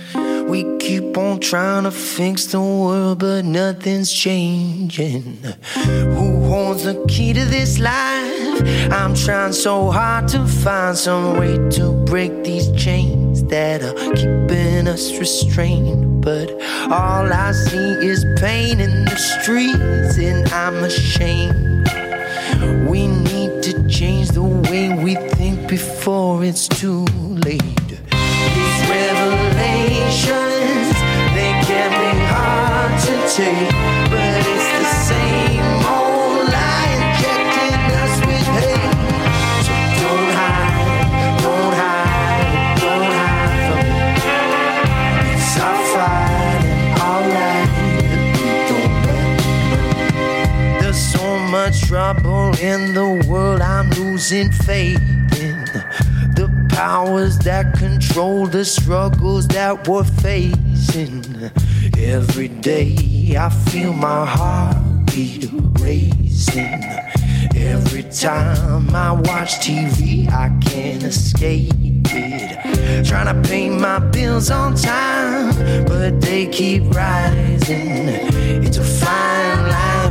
We 0.49 0.77
keep 0.77 1.17
on 1.17 1.39
trying 1.39 1.83
to 1.83 1.91
fix 1.91 2.47
the 2.47 2.59
world, 2.59 3.19
but 3.19 3.45
nothing's 3.45 4.11
changing. 4.11 5.37
Who 6.17 6.49
holds 6.49 6.83
the 6.83 7.01
key 7.07 7.31
to 7.31 7.45
this 7.45 7.79
life? 7.79 8.91
I'm 8.91 9.15
trying 9.15 9.53
so 9.53 9.89
hard 9.89 10.27
to 10.29 10.45
find 10.45 10.97
some 10.97 11.37
way 11.37 11.55
to 11.77 11.93
break 12.05 12.43
these 12.43 12.69
chains 12.73 13.26
that 13.49 13.81
are 13.83 14.13
keeping 14.13 14.87
us 14.87 15.17
restrained. 15.17 16.21
But 16.21 16.51
all 16.91 17.31
I 17.31 17.51
see 17.51 18.05
is 18.05 18.25
pain 18.39 18.79
in 18.79 19.05
the 19.05 19.15
streets, 19.15 20.17
and 20.17 20.47
I'm 20.49 20.83
ashamed. 20.83 21.87
We 22.89 23.07
need 23.07 23.63
to 23.63 23.87
change 23.87 24.29
the 24.29 24.43
way 24.43 24.93
we 25.03 25.15
think 25.15 25.69
before 25.69 26.43
it's 26.43 26.67
too 26.67 27.05
late. 27.45 27.76
In 52.59 52.93
the 52.93 53.27
world, 53.27 53.61
I'm 53.61 53.89
losing 53.91 54.51
faith 54.51 54.99
in 55.39 55.65
the 56.35 56.49
powers 56.69 57.37
that 57.39 57.77
control 57.77 58.47
the 58.47 58.65
struggles 58.65 59.47
that 59.49 59.87
we're 59.87 60.03
facing. 60.03 61.51
Every 61.97 62.47
day 62.47 63.35
I 63.37 63.49
feel 63.49 63.93
my 63.93 64.25
heartbeat 64.25 65.49
racing. 65.79 66.83
Every 67.55 68.03
time 68.03 68.95
I 68.95 69.11
watch 69.11 69.59
TV, 69.59 70.27
I 70.31 70.49
can't 70.61 71.03
escape 71.03 71.73
it. 71.73 73.05
Trying 73.05 73.41
to 73.41 73.49
pay 73.49 73.69
my 73.69 73.99
bills 73.99 74.49
on 74.49 74.75
time, 74.75 75.85
but 75.85 76.21
they 76.21 76.47
keep 76.47 76.83
rising. 76.93 78.07
It's 78.63 78.77
a 78.77 78.83
fine 78.83 79.26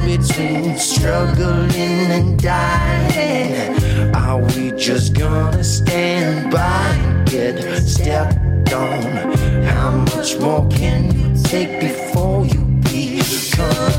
between 0.01 0.79
struggling 0.79 2.11
and 2.11 2.43
dying. 2.43 4.15
Are 4.15 4.41
we 4.41 4.73
just 4.73 5.15
gonna 5.15 5.65
stand 5.65 6.51
by 6.51 6.89
and 6.95 7.29
get 7.29 7.63
stepped 7.83 8.73
on? 8.73 9.33
How 9.65 9.91
much 10.15 10.39
more 10.39 10.67
can 10.69 11.13
you 11.17 11.43
take 11.43 11.81
before 11.81 12.47
you 12.47 12.61
become 12.83 13.96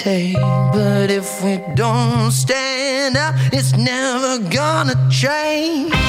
take. 0.00 0.34
But 0.72 1.10
if 1.10 1.44
we 1.44 1.58
don't 1.74 2.30
stand 2.30 3.16
up, 3.16 3.34
it's 3.52 3.76
never 3.76 4.38
gonna 4.48 4.96
change. 5.10 5.99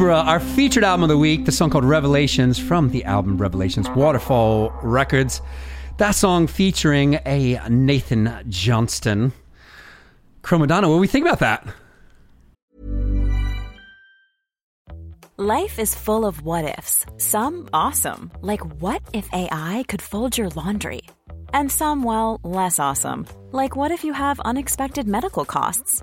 Libra, 0.00 0.16
our 0.16 0.40
featured 0.40 0.82
album 0.82 1.02
of 1.02 1.10
the 1.10 1.18
week, 1.18 1.44
the 1.44 1.52
song 1.52 1.68
called 1.68 1.84
Revelations 1.84 2.58
from 2.58 2.88
the 2.88 3.04
album 3.04 3.36
Revelations, 3.36 3.86
Waterfall 3.90 4.70
Records. 4.82 5.42
That 5.98 6.12
song 6.12 6.46
featuring 6.46 7.18
a 7.26 7.60
Nathan 7.68 8.42
Johnston. 8.48 9.34
Chromodonna, 10.42 10.88
what 10.88 10.94
do 10.94 11.00
we 11.00 11.06
think 11.06 11.26
about 11.26 11.40
that? 11.40 11.66
Life 15.36 15.78
is 15.78 15.94
full 15.94 16.24
of 16.24 16.46
what 16.46 16.64
ifs. 16.78 17.04
Some 17.18 17.68
awesome, 17.74 18.32
like 18.40 18.62
what 18.80 19.02
if 19.12 19.28
AI 19.34 19.84
could 19.86 20.00
fold 20.00 20.38
your 20.38 20.48
laundry? 20.48 21.02
And 21.52 21.70
some, 21.70 22.04
well, 22.04 22.40
less 22.42 22.78
awesome, 22.78 23.26
like 23.52 23.76
what 23.76 23.90
if 23.90 24.02
you 24.02 24.14
have 24.14 24.40
unexpected 24.40 25.06
medical 25.06 25.44
costs? 25.44 26.02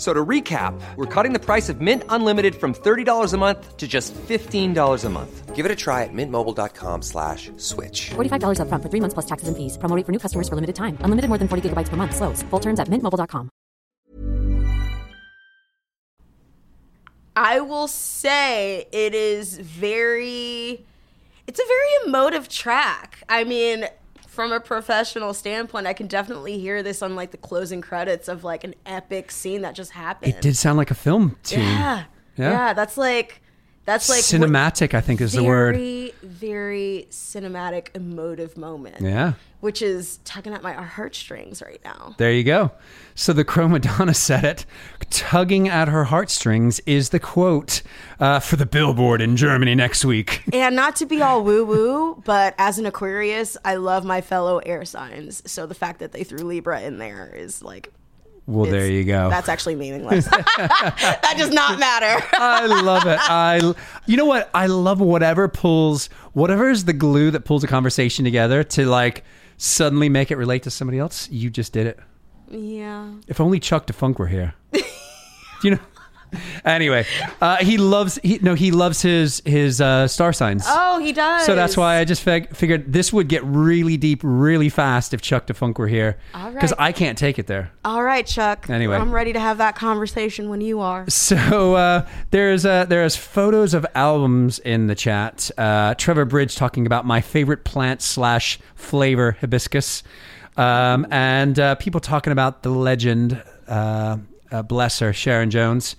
F- 0.00 0.06
So 0.06 0.14
to 0.14 0.24
recap, 0.24 0.80
we're 0.96 1.04
cutting 1.04 1.34
the 1.34 1.38
price 1.38 1.68
of 1.68 1.82
Mint 1.82 2.04
Unlimited 2.08 2.54
from 2.54 2.72
$30 2.72 3.34
a 3.34 3.36
month 3.36 3.76
to 3.76 3.86
just 3.86 4.14
$15 4.14 5.04
a 5.04 5.10
month. 5.10 5.54
Give 5.54 5.66
it 5.66 5.70
a 5.70 5.76
try 5.76 6.04
at 6.04 6.10
mintmobile.com 6.14 7.02
slash 7.02 7.50
switch. 7.58 8.10
$45 8.16 8.60
upfront 8.60 8.82
for 8.82 8.88
three 8.88 9.00
months 9.00 9.12
plus 9.12 9.26
taxes 9.26 9.48
and 9.48 9.56
fees. 9.58 9.76
Promo 9.76 9.94
rate 9.94 10.06
for 10.06 10.12
new 10.12 10.18
customers 10.18 10.48
for 10.48 10.54
limited 10.54 10.74
time. 10.74 10.96
Unlimited 11.04 11.28
more 11.28 11.36
than 11.36 11.48
40 11.48 11.68
gigabytes 11.68 11.90
per 11.90 11.96
month. 11.98 12.16
Slows. 12.16 12.42
Full 12.50 12.60
terms 12.60 12.80
at 12.80 12.88
mintmobile.com. 12.88 13.50
I 17.36 17.60
will 17.60 17.88
say 17.88 18.86
it 18.92 19.14
is 19.14 19.58
very 19.58 20.86
it's 21.46 21.60
a 21.60 21.66
very 21.66 21.88
emotive 22.06 22.48
track. 22.48 23.22
I 23.28 23.44
mean, 23.44 23.84
from 24.30 24.52
a 24.52 24.60
professional 24.60 25.34
standpoint, 25.34 25.88
I 25.88 25.92
can 25.92 26.06
definitely 26.06 26.56
hear 26.56 26.84
this 26.84 27.02
on 27.02 27.16
like 27.16 27.32
the 27.32 27.36
closing 27.36 27.80
credits 27.80 28.28
of 28.28 28.44
like 28.44 28.62
an 28.62 28.76
epic 28.86 29.32
scene 29.32 29.62
that 29.62 29.74
just 29.74 29.90
happened. 29.90 30.32
It 30.32 30.40
did 30.40 30.56
sound 30.56 30.78
like 30.78 30.92
a 30.92 30.94
film 30.94 31.36
tune. 31.42 31.62
Yeah. 31.62 32.04
Yeah. 32.36 32.50
Yeah, 32.52 32.72
that's 32.72 32.96
like 32.96 33.42
that's 33.84 34.08
like 34.08 34.20
Cinematic, 34.20 34.94
I 34.94 35.00
think, 35.00 35.20
is 35.20 35.32
the 35.32 35.42
word. 35.42 35.74
Very, 35.74 36.12
very 36.22 37.06
cinematic, 37.10 37.94
emotive 37.94 38.56
moment. 38.56 39.00
Yeah. 39.00 39.34
Which 39.60 39.82
is 39.82 40.18
tugging 40.24 40.54
at 40.54 40.62
my 40.62 40.72
heartstrings 40.72 41.60
right 41.60 41.80
now. 41.84 42.14
There 42.16 42.32
you 42.32 42.44
go. 42.44 42.72
So 43.14 43.32
the 43.32 43.44
Chromadonna 43.44 44.14
said 44.16 44.44
it. 44.44 44.66
Tugging 45.10 45.68
at 45.68 45.88
her 45.88 46.04
heartstrings 46.04 46.80
is 46.86 47.10
the 47.10 47.20
quote 47.20 47.82
uh, 48.18 48.40
for 48.40 48.56
the 48.56 48.64
billboard 48.66 49.20
in 49.20 49.36
Germany 49.36 49.74
next 49.74 50.04
week. 50.04 50.42
And 50.52 50.76
not 50.76 50.96
to 50.96 51.06
be 51.06 51.22
all 51.22 51.42
woo 51.42 51.64
woo, 51.64 52.22
but 52.24 52.54
as 52.58 52.78
an 52.78 52.86
Aquarius, 52.86 53.56
I 53.64 53.76
love 53.76 54.04
my 54.04 54.20
fellow 54.20 54.58
air 54.58 54.84
signs. 54.84 55.42
So 55.50 55.66
the 55.66 55.74
fact 55.74 56.00
that 56.00 56.12
they 56.12 56.22
threw 56.22 56.44
Libra 56.44 56.82
in 56.82 56.98
there 56.98 57.32
is 57.34 57.62
like, 57.62 57.92
Well, 58.50 58.70
there 58.70 58.86
you 58.90 59.04
go. 59.04 59.30
that's 59.30 59.48
actually 59.48 59.76
meaningless. 59.76 60.24
that 60.58 61.34
does 61.36 61.50
not 61.50 61.78
matter. 61.78 62.24
I 62.32 62.66
love 62.66 63.06
it. 63.06 63.18
I, 63.20 63.74
you 64.06 64.16
know 64.16 64.24
what? 64.26 64.50
I 64.52 64.66
love 64.66 65.00
whatever 65.00 65.46
pulls, 65.48 66.08
whatever 66.32 66.68
is 66.68 66.84
the 66.84 66.92
glue 66.92 67.30
that 67.30 67.44
pulls 67.44 67.62
a 67.64 67.68
conversation 67.68 68.24
together 68.24 68.64
to 68.64 68.86
like 68.86 69.24
suddenly 69.56 70.08
make 70.08 70.30
it 70.30 70.36
relate 70.36 70.64
to 70.64 70.70
somebody 70.70 70.98
else. 70.98 71.28
You 71.30 71.48
just 71.50 71.72
did 71.72 71.86
it. 71.86 71.98
yeah. 72.50 73.12
If 73.28 73.40
only 73.40 73.60
Chuck 73.60 73.86
DeFunk 73.86 74.18
were 74.18 74.26
here. 74.26 74.54
Do 74.72 74.82
you 75.62 75.70
know? 75.72 75.78
Anyway, 76.64 77.06
uh, 77.40 77.56
he 77.56 77.78
loves 77.78 78.18
he 78.22 78.38
no 78.42 78.54
he 78.54 78.70
loves 78.70 79.00
his 79.00 79.40
his 79.46 79.80
uh, 79.80 80.06
star 80.06 80.32
signs. 80.32 80.64
Oh, 80.66 80.98
he 80.98 81.12
does. 81.12 81.46
So 81.46 81.54
that's 81.54 81.76
why 81.76 81.98
I 81.98 82.04
just 82.04 82.22
fig- 82.22 82.54
figured 82.54 82.92
this 82.92 83.12
would 83.12 83.28
get 83.28 83.42
really 83.44 83.96
deep, 83.96 84.20
really 84.22 84.68
fast 84.68 85.14
if 85.14 85.22
Chuck 85.22 85.46
DeFunk 85.46 85.78
were 85.78 85.88
here. 85.88 86.18
All 86.34 86.50
Because 86.50 86.72
right. 86.72 86.88
I 86.88 86.92
can't 86.92 87.16
take 87.16 87.38
it 87.38 87.46
there. 87.46 87.72
All 87.84 88.02
right, 88.02 88.26
Chuck. 88.26 88.68
Anyway. 88.68 88.96
I'm 88.96 89.10
ready 89.10 89.32
to 89.32 89.40
have 89.40 89.58
that 89.58 89.74
conversation 89.74 90.48
when 90.50 90.60
you 90.60 90.80
are. 90.80 91.08
So 91.08 91.74
uh, 91.74 92.06
there's 92.30 92.66
uh, 92.66 92.84
there's 92.84 93.16
photos 93.16 93.72
of 93.74 93.86
albums 93.94 94.58
in 94.58 94.86
the 94.86 94.94
chat. 94.94 95.50
Uh, 95.56 95.94
Trevor 95.94 96.26
Bridge 96.26 96.56
talking 96.56 96.86
about 96.86 97.06
my 97.06 97.20
favorite 97.22 97.64
plant 97.64 98.02
slash 98.02 98.58
flavor 98.74 99.36
hibiscus, 99.40 100.02
um, 100.56 101.06
and 101.10 101.58
uh, 101.58 101.74
people 101.76 102.00
talking 102.00 102.32
about 102.32 102.62
the 102.62 102.70
legend, 102.70 103.42
uh, 104.52 104.62
bless 104.62 104.98
her, 105.00 105.12
Sharon 105.12 105.50
Jones, 105.50 105.96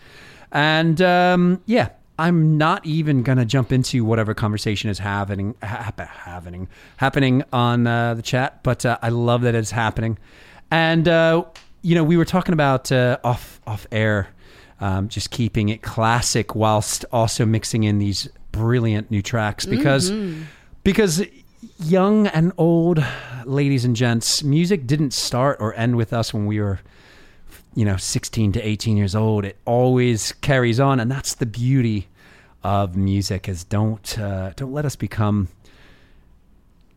and 0.52 1.02
um, 1.02 1.62
yeah. 1.66 1.90
I'm 2.20 2.56
not 2.60 2.86
even 2.86 3.24
gonna 3.24 3.46
jump 3.46 3.72
into 3.72 4.06
whatever 4.06 4.36
conversation 4.36 4.92
is 4.92 5.00
happening, 5.00 5.56
hap- 5.64 6.00
happening, 6.00 6.68
happening 6.98 7.44
on 7.52 7.88
uh, 7.88 8.14
the 8.14 8.22
chat, 8.22 8.62
but 8.62 8.86
uh, 8.86 9.00
I 9.02 9.10
love 9.10 9.42
that 9.42 9.56
it's 9.56 9.72
happening. 9.72 10.20
And 10.70 11.08
uh, 11.08 11.46
you 11.82 11.96
know, 11.96 12.04
we 12.04 12.18
were 12.18 12.26
talking 12.26 12.54
about 12.54 12.92
uh, 12.92 13.18
off 13.24 13.60
off 13.66 13.88
air 13.92 14.28
um, 14.80 15.08
just 15.10 15.32
keeping 15.32 15.70
it 15.70 15.82
classic 15.82 16.54
whilst 16.54 17.06
also 17.12 17.44
mixing 17.44 17.86
in 17.86 17.98
these 17.98 18.30
brilliant 18.52 19.10
new 19.10 19.24
tracks 19.24 19.66
because 19.66 20.12
Mhm. 20.12 20.44
because 20.84 21.24
young 21.80 22.28
and 22.28 22.52
old 22.58 23.04
ladies 23.46 23.84
and 23.84 23.96
gents 23.96 24.44
music 24.44 24.86
didn't 24.86 25.14
start 25.14 25.58
or 25.60 25.74
end 25.74 25.96
with 25.96 26.14
us 26.14 26.36
when 26.36 26.46
we 26.46 26.60
were 26.60 26.82
you 27.76 27.86
know 27.86 27.98
16 27.98 28.52
to 28.54 28.62
18 28.62 28.98
years 28.98 29.16
old 29.16 29.46
it 29.46 29.58
always 29.66 30.34
carries 30.34 30.80
on 30.80 31.00
and 31.00 31.12
that's 31.12 31.36
the 31.36 31.46
beauty 31.46 32.08
of 32.64 32.96
music 32.96 33.48
is 33.50 33.64
don't 33.64 34.20
uh, 34.20 34.52
don't 34.56 34.74
let 34.74 34.86
us 34.86 34.96
become 34.96 35.48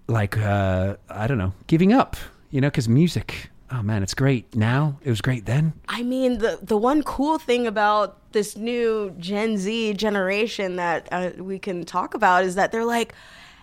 like 0.08 0.36
uh, 0.38 0.96
i 1.08 1.26
don't 1.26 1.38
know 1.38 1.52
giving 1.66 1.92
up 1.92 2.16
you 2.50 2.60
know 2.60 2.68
because 2.68 2.88
music 2.88 3.50
oh 3.70 3.82
man 3.82 4.02
it's 4.02 4.14
great 4.14 4.54
now 4.54 4.98
it 5.02 5.10
was 5.10 5.20
great 5.20 5.46
then 5.46 5.72
I 5.88 6.02
mean, 6.02 6.38
the 6.38 6.58
the 6.60 6.76
one 6.76 7.02
cool 7.04 7.38
thing 7.38 7.66
about 7.66 8.32
this 8.32 8.56
new 8.56 9.14
Gen 9.18 9.56
Z 9.56 9.94
generation 9.94 10.76
that 10.76 11.08
uh, 11.12 11.30
we 11.38 11.58
can 11.58 11.84
talk 11.84 12.14
about 12.14 12.44
is 12.44 12.56
that 12.56 12.72
they're 12.72 12.84
like, 12.84 13.14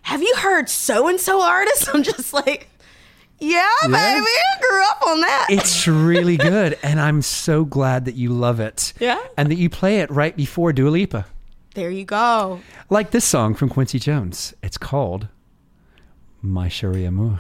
"Have 0.04 0.22
you 0.22 0.34
heard 0.38 0.70
so 0.70 1.08
and 1.10 1.20
so 1.20 1.42
artist?" 1.42 1.90
I'm 1.94 2.04
just 2.04 2.34
like, 2.34 2.70
"Yeah, 3.42 3.68
Yeah. 3.82 3.88
baby, 3.88 4.26
I 4.26 4.62
grew 4.62 4.84
up 4.90 5.02
on 5.08 5.22
that." 5.22 5.48
It's 5.50 5.88
really 5.88 6.38
good, 6.38 6.78
and 6.84 7.00
I'm 7.02 7.22
so 7.22 7.66
glad 7.66 8.06
that 8.06 8.16
you 8.16 8.30
love 8.30 8.60
it. 8.60 8.94
Yeah. 9.00 9.20
and 9.38 9.50
that 9.52 9.56
you 9.58 9.70
play 9.70 10.00
it 10.00 10.10
right 10.12 10.36
before 10.38 10.72
Dua 10.72 10.90
Lipa, 10.90 11.26
there 11.76 11.90
you 11.92 12.06
go. 12.06 12.62
like 12.90 13.12
this 13.12 13.26
song 13.26 13.56
from 13.56 13.68
Quincy 13.70 14.00
Jones. 14.00 14.54
It's 14.64 14.78
called 14.78 15.28
"My 16.42 16.68
Chérie 16.70 17.08
Amour." 17.08 17.40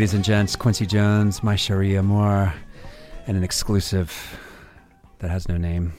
Ladies 0.00 0.14
and 0.14 0.24
gents, 0.24 0.56
Quincy 0.56 0.86
Jones, 0.86 1.42
My 1.42 1.56
Chérie 1.56 1.98
Amour, 1.98 2.54
and 3.26 3.36
an 3.36 3.44
exclusive 3.44 4.40
that 5.18 5.30
has 5.30 5.46
no 5.46 5.58
name. 5.58 5.92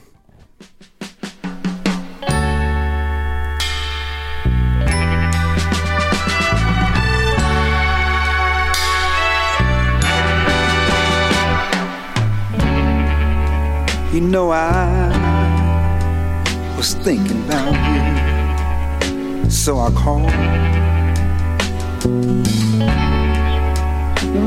You 14.11 14.21
know 14.21 14.49
I 14.49 15.13
was 16.75 16.95
thinking 16.95 17.45
about 17.45 17.75
you, 19.43 19.51
so 19.51 19.77
I 19.77 19.91
called, 19.91 20.31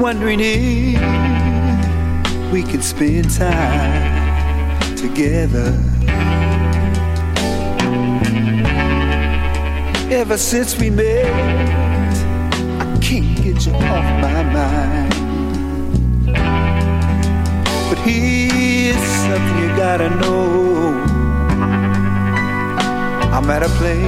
wondering 0.01 0.41
if 0.41 1.01
we 2.53 2.63
could 2.63 2.83
spend 2.83 3.31
time 3.31 4.97
together. 4.97 5.79
Ever 10.11 10.37
since 10.37 10.79
we 10.79 10.91
met, 10.91 11.27
I 12.81 12.99
can't 13.01 13.37
get 13.43 13.67
you 13.67 13.73
off 13.73 14.05
my 14.21 14.43
mind. 14.43 15.15
But 17.89 17.99
here's 17.99 18.97
something 18.97 19.59
you 19.59 19.69
gotta 19.77 20.11
know. 20.11 21.03
I'm 23.33 23.51
at 23.51 23.63
a 23.63 23.69
place 23.81 24.01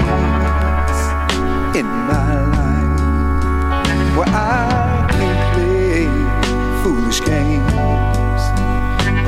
in 1.76 1.86
my 1.86 2.34
life 2.54 4.16
where 4.16 4.28
I 4.28 4.75
foolish 6.96 7.20
games, 7.24 7.72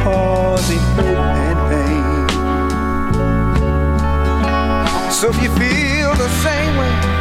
causing 0.03 0.79
hurt 0.97 1.19
and 1.47 1.59
pain. 1.71 2.29
So 5.13 5.29
if 5.29 5.43
you 5.43 5.51
feel 5.51 6.15
the 6.15 6.29
same 6.43 6.77
way, 6.77 7.18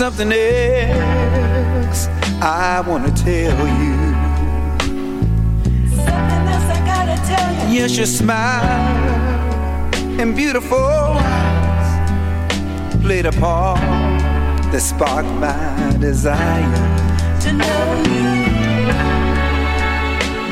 Something 0.00 0.32
else 0.32 2.08
I 2.40 2.82
want 2.86 3.04
to 3.04 3.12
tell 3.22 3.68
you. 3.68 3.96
Something 5.90 6.46
else 6.54 6.68
I 6.70 6.80
gotta 6.86 7.16
tell 7.28 7.68
you. 7.68 7.74
Yes, 7.80 7.98
your 7.98 8.06
smile 8.06 8.64
and 10.18 10.34
beautiful 10.34 10.78
eyes 10.78 11.98
played 13.02 13.26
a 13.26 13.32
part 13.32 13.78
that 14.72 14.80
sparked 14.80 15.28
my 15.32 15.94
desire 16.00 16.80
to 17.42 17.52
know 17.52 18.02
you. 18.08 18.94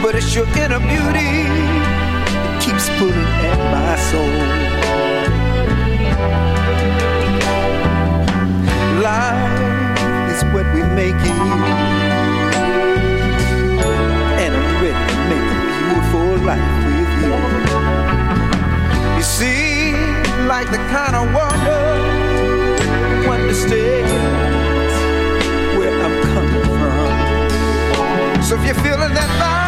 But 0.02 0.14
it's 0.14 0.34
your 0.34 0.46
inner 0.58 0.78
beauty 0.78 1.48
that 2.34 2.60
keeps 2.62 2.90
pulling 2.98 3.32
at 3.48 3.58
my 3.72 3.96
soul. 4.10 4.77
It. 10.98 11.14
And 14.42 14.52
I'm 14.54 14.68
ready 14.82 15.04
to 15.12 15.18
make 15.30 15.46
a 15.54 15.58
beautiful 15.68 16.28
life 16.46 16.70
with 16.86 17.12
you. 17.22 17.32
You 19.16 19.22
see, 19.22 19.94
like 20.46 20.68
the 20.70 20.82
kind 20.94 21.14
of 21.16 21.24
wonder 21.34 21.82
who 23.22 23.30
understands 23.30 24.12
where 25.78 25.94
I'm 26.04 26.16
coming 26.32 26.64
from. 26.64 28.42
So 28.42 28.52
if 28.56 28.62
you're 28.64 28.82
feeling 28.82 29.14
that 29.14 29.30
vibe, 29.38 29.67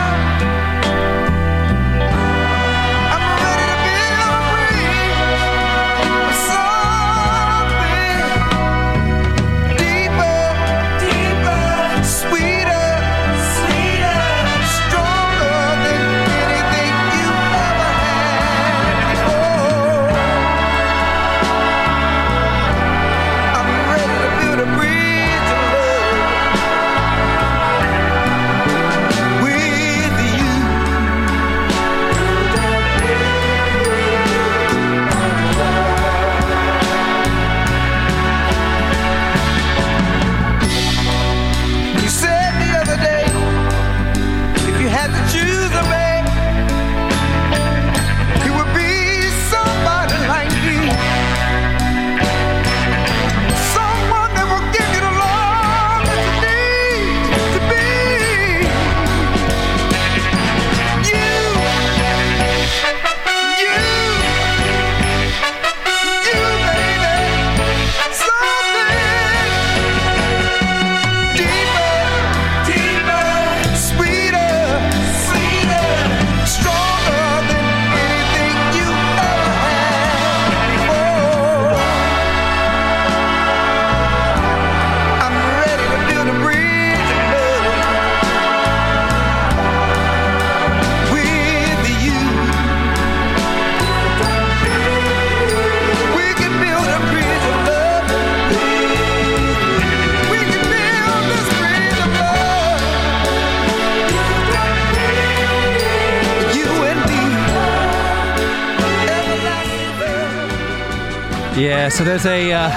so 111.91 112.05
there's 112.05 112.27
a. 112.27 112.53
Uh, 112.53 112.69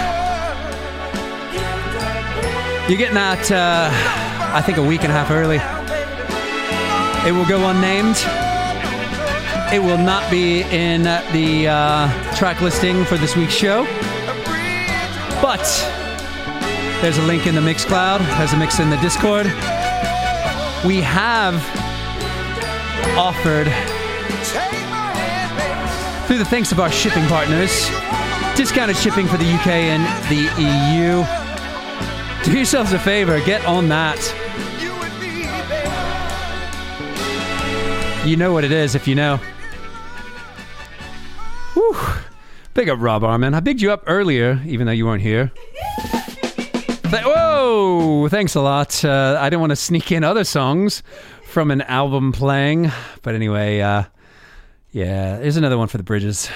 you're 2.90 2.98
getting 2.98 3.16
that, 3.16 3.52
uh, 3.52 3.90
I 4.54 4.62
think, 4.62 4.78
a 4.78 4.84
week 4.84 5.04
and 5.04 5.12
a 5.12 5.16
half 5.16 5.32
early. 5.32 5.58
It 7.28 7.32
will 7.32 7.46
go 7.46 7.70
unnamed. 7.70 8.18
It 9.74 9.80
will 9.80 9.98
not 9.98 10.30
be 10.30 10.62
in 10.64 11.04
the 11.04 11.68
uh, 11.68 12.36
track 12.36 12.62
listing 12.62 13.06
for 13.06 13.18
this 13.18 13.36
week's 13.36 13.54
show. 13.54 13.86
But 15.42 15.64
there's 17.02 17.18
a 17.18 17.24
link 17.24 17.48
in 17.48 17.56
the 17.56 17.62
Mixcloud, 17.62 18.20
there's 18.38 18.54
a 18.54 18.58
mix 18.58 18.80
in 18.80 18.90
the 18.90 18.98
Discord. 18.98 19.46
We 20.86 21.02
have 21.02 21.56
offered. 23.18 23.68
Through 26.28 26.38
the 26.38 26.46
thanks 26.46 26.72
of 26.72 26.80
our 26.80 26.92
shipping 26.92 27.26
partners, 27.28 27.90
discounted 28.56 28.96
shipping 28.98 29.28
for 29.28 29.38
the 29.38 29.46
UK 29.54 29.68
and 29.68 30.04
the 30.30 30.44
EU. 30.62 31.24
Do 32.44 32.56
yourselves 32.58 32.92
a 32.94 33.00
favor, 33.00 33.40
get 33.46 33.66
on 33.66 33.88
that. 33.90 34.20
You 38.26 38.38
know 38.38 38.54
what 38.54 38.64
it 38.64 38.72
is 38.72 38.96
if 38.96 39.08
you 39.08 39.16
know. 39.16 39.38
Whew. 41.74 41.98
Big 42.74 42.90
up 42.90 43.00
Rob 43.02 43.22
Arman. 43.24 43.54
I 43.54 43.60
bigged 43.60 43.82
you 43.82 43.92
up 43.92 44.04
earlier, 44.08 44.62
even 44.66 44.86
though 44.86 44.94
you 44.94 45.06
weren't 45.06 45.22
here. 45.22 45.52
Th- 47.12 47.24
Whoa! 47.24 48.28
Thanks 48.30 48.56
a 48.56 48.62
lot. 48.62 49.04
Uh, 49.04 49.38
I 49.40 49.50
didn't 49.50 49.60
want 49.60 49.72
to 49.72 49.76
sneak 49.76 50.12
in 50.12 50.24
other 50.24 50.44
songs 50.44 51.04
from 51.46 51.70
an 51.70 51.82
album 51.84 52.32
playing, 52.32 52.92
but 53.22 53.36
anyway, 53.36 53.82
uh, 53.82 54.04
yeah, 54.92 55.38
here's 55.40 55.58
another 55.58 55.78
one 55.78 55.88
for 55.88 55.98
the 55.98 56.04
bridges. 56.04 56.50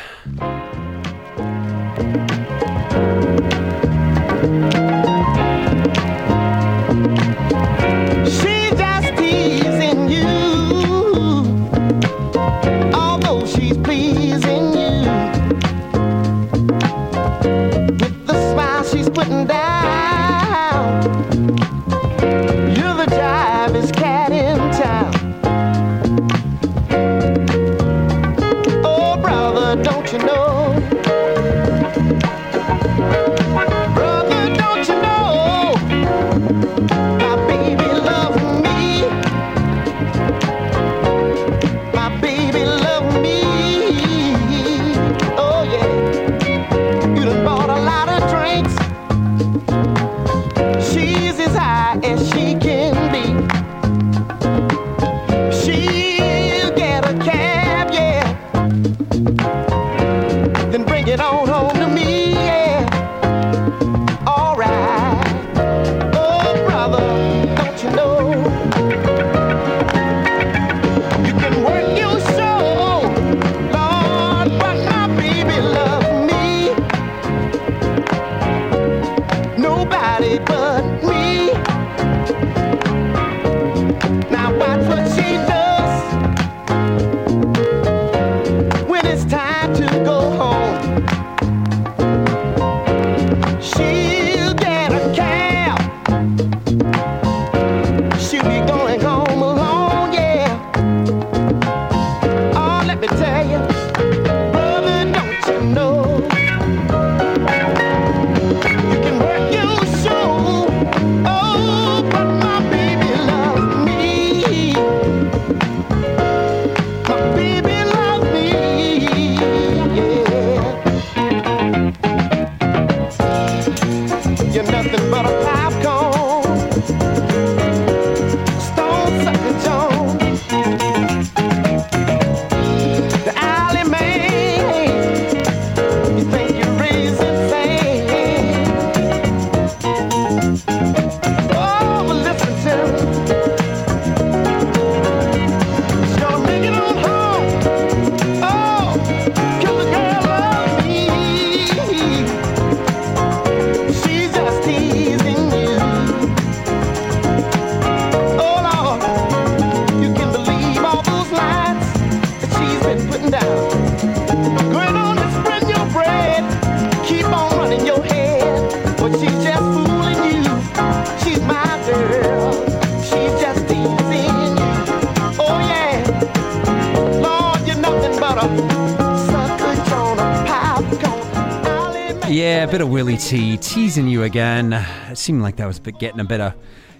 Willie 183.07 183.19
T 183.19 183.55
teasing 183.55 184.09
you 184.09 184.23
again. 184.23 184.73
It 184.73 185.17
seemed 185.17 185.41
like 185.41 185.55
that 185.55 185.65
was 185.65 185.79
getting 185.79 186.19
a 186.19 186.25
bit 186.25 186.41
of 186.41 186.53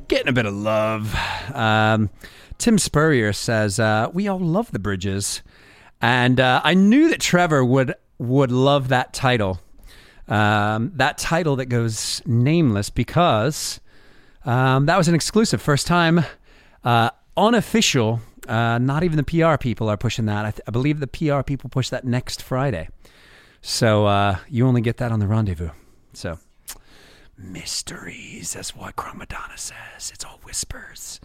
getting 0.08 0.30
a 0.30 0.32
bit 0.32 0.46
of 0.46 0.54
love. 0.54 1.14
Um, 1.54 2.10
Tim 2.58 2.78
Spurrier 2.78 3.34
says 3.34 3.78
uh, 3.78 4.10
we 4.14 4.30
all 4.30 4.40
love 4.40 4.72
the 4.72 4.80
bridges, 4.80 5.42
and 6.02 6.40
uh, 6.40 6.62
I 6.64 6.76
knew 6.76 7.10
that 7.10 7.20
Trevor 7.20 7.66
would 7.66 7.94
would 8.20 8.54
love 8.54 8.88
that 8.88 9.14
title. 9.14 9.60
Um, 10.30 10.94
that 10.96 11.18
title 11.18 11.58
that 11.58 11.66
goes 11.66 12.22
nameless 12.26 12.90
because 12.90 13.82
um, 14.46 14.86
that 14.86 14.98
was 14.98 15.10
an 15.10 15.16
exclusive, 15.16 15.62
first 15.62 15.88
time, 15.88 16.24
uh, 16.86 17.10
unofficial. 17.36 18.22
Uh, 18.48 18.78
not 18.78 19.04
even 19.04 19.18
the 19.18 19.24
PR 19.24 19.58
people 19.58 19.90
are 19.90 19.98
pushing 19.98 20.24
that. 20.28 20.46
I, 20.46 20.52
th- 20.52 20.62
I 20.66 20.72
believe 20.72 21.02
the 21.02 21.08
PR 21.08 21.42
people 21.42 21.70
push 21.70 21.90
that 21.90 22.06
next 22.06 22.42
Friday. 22.42 22.88
So 23.62 24.06
uh, 24.06 24.38
you 24.48 24.66
only 24.66 24.80
get 24.80 24.96
that 24.98 25.12
on 25.12 25.20
the 25.20 25.28
rendezvous. 25.28 25.72
So 26.18 26.39
mysteries. 27.38 28.53
That's 28.53 28.76
what 28.76 28.95
Chromadonna 28.95 29.57
says. 29.57 30.11
It's 30.11 30.26
all 30.26 30.39
whispers. 30.44 31.19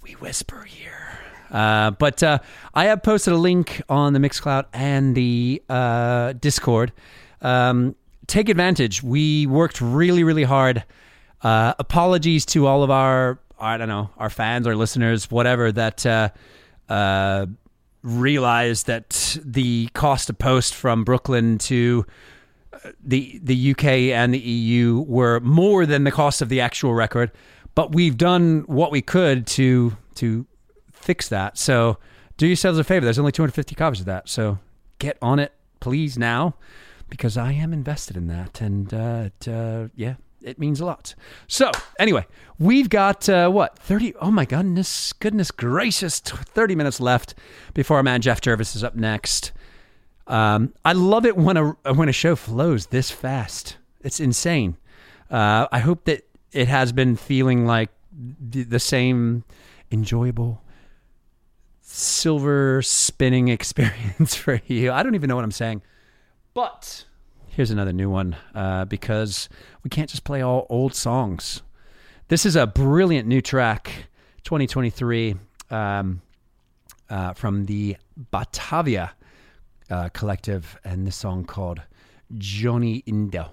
We 0.00 0.12
whisper 0.12 0.62
here. 0.62 1.18
Uh, 1.50 1.90
but 1.90 2.22
uh, 2.22 2.38
I 2.72 2.84
have 2.84 3.02
posted 3.02 3.32
a 3.32 3.36
link 3.36 3.82
on 3.88 4.12
the 4.12 4.20
Mixcloud 4.20 4.66
and 4.72 5.16
the 5.16 5.60
uh, 5.68 6.34
Discord. 6.34 6.92
Um, 7.40 7.96
take 8.28 8.48
advantage. 8.48 9.02
We 9.02 9.48
worked 9.48 9.80
really, 9.80 10.22
really 10.22 10.44
hard. 10.44 10.84
Uh, 11.42 11.74
apologies 11.80 12.46
to 12.46 12.68
all 12.68 12.84
of 12.84 12.92
our, 12.92 13.40
I 13.58 13.76
don't 13.76 13.88
know, 13.88 14.10
our 14.18 14.30
fans, 14.30 14.68
our 14.68 14.76
listeners, 14.76 15.32
whatever, 15.32 15.72
that 15.72 16.06
uh, 16.06 16.28
uh, 16.88 17.46
realized 18.04 18.86
that 18.86 19.36
the 19.44 19.88
cost 19.94 20.30
of 20.30 20.38
post 20.38 20.76
from 20.76 21.02
Brooklyn 21.02 21.58
to 21.58 22.06
the 23.02 23.40
the 23.42 23.72
UK 23.72 23.84
and 23.84 24.34
the 24.34 24.38
EU 24.38 25.00
were 25.00 25.40
more 25.40 25.86
than 25.86 26.04
the 26.04 26.10
cost 26.10 26.42
of 26.42 26.48
the 26.48 26.60
actual 26.60 26.94
record, 26.94 27.30
but 27.74 27.94
we've 27.94 28.16
done 28.16 28.60
what 28.66 28.90
we 28.90 29.02
could 29.02 29.46
to 29.48 29.96
to 30.16 30.46
fix 30.92 31.28
that. 31.28 31.58
So 31.58 31.98
do 32.36 32.46
yourselves 32.46 32.78
a 32.78 32.84
favor. 32.84 33.04
There's 33.04 33.18
only 33.18 33.32
250 33.32 33.74
copies 33.74 34.00
of 34.00 34.06
that, 34.06 34.28
so 34.28 34.58
get 34.98 35.18
on 35.20 35.38
it, 35.38 35.52
please 35.80 36.16
now, 36.16 36.54
because 37.08 37.36
I 37.36 37.52
am 37.52 37.72
invested 37.72 38.16
in 38.16 38.26
that. 38.28 38.60
And 38.60 38.92
uh, 38.92 39.28
it, 39.28 39.48
uh, 39.48 39.88
yeah, 39.94 40.14
it 40.42 40.58
means 40.58 40.80
a 40.80 40.84
lot. 40.84 41.14
So, 41.46 41.70
anyway, 41.98 42.26
we've 42.58 42.88
got 42.88 43.28
uh, 43.28 43.50
what 43.50 43.78
thirty? 43.78 44.14
Oh 44.16 44.30
my 44.30 44.44
goodness, 44.44 45.12
goodness 45.12 45.50
gracious, 45.50 46.20
thirty 46.20 46.74
minutes 46.74 47.00
left 47.00 47.34
before 47.74 47.98
our 47.98 48.02
man 48.02 48.20
Jeff 48.20 48.40
Jervis 48.40 48.74
is 48.74 48.84
up 48.84 48.94
next. 48.94 49.52
Um, 50.32 50.72
I 50.82 50.94
love 50.94 51.26
it 51.26 51.36
when 51.36 51.58
a 51.58 51.76
when 51.92 52.08
a 52.08 52.12
show 52.12 52.36
flows 52.36 52.86
this 52.86 53.10
fast. 53.10 53.76
It's 54.00 54.18
insane. 54.18 54.78
Uh, 55.30 55.66
I 55.70 55.78
hope 55.80 56.06
that 56.06 56.26
it 56.52 56.68
has 56.68 56.90
been 56.90 57.16
feeling 57.16 57.66
like 57.66 57.90
the, 58.10 58.62
the 58.62 58.80
same 58.80 59.44
enjoyable 59.90 60.62
silver 61.82 62.80
spinning 62.80 63.48
experience 63.56 64.34
for 64.34 64.62
you. 64.66 64.90
I 64.90 65.02
don't 65.02 65.14
even 65.14 65.28
know 65.28 65.36
what 65.36 65.44
I'm 65.44 65.52
saying, 65.52 65.82
but 66.54 67.04
here's 67.48 67.70
another 67.70 67.92
new 67.92 68.08
one 68.08 68.34
uh, 68.54 68.86
because 68.86 69.50
we 69.84 69.90
can't 69.90 70.08
just 70.08 70.24
play 70.24 70.40
all 70.40 70.66
old 70.70 70.94
songs. 70.94 71.60
This 72.28 72.46
is 72.46 72.56
a 72.56 72.66
brilliant 72.66 73.28
new 73.28 73.42
track, 73.42 74.06
2023, 74.44 75.34
um, 75.70 76.22
uh, 77.10 77.34
from 77.34 77.66
the 77.66 77.98
Batavia 78.30 79.12
uh, 79.92 80.08
collective, 80.08 80.78
and 80.84 81.06
this 81.06 81.16
song 81.16 81.44
called 81.44 81.82
Johnny 82.38 83.02
Indo. 83.06 83.50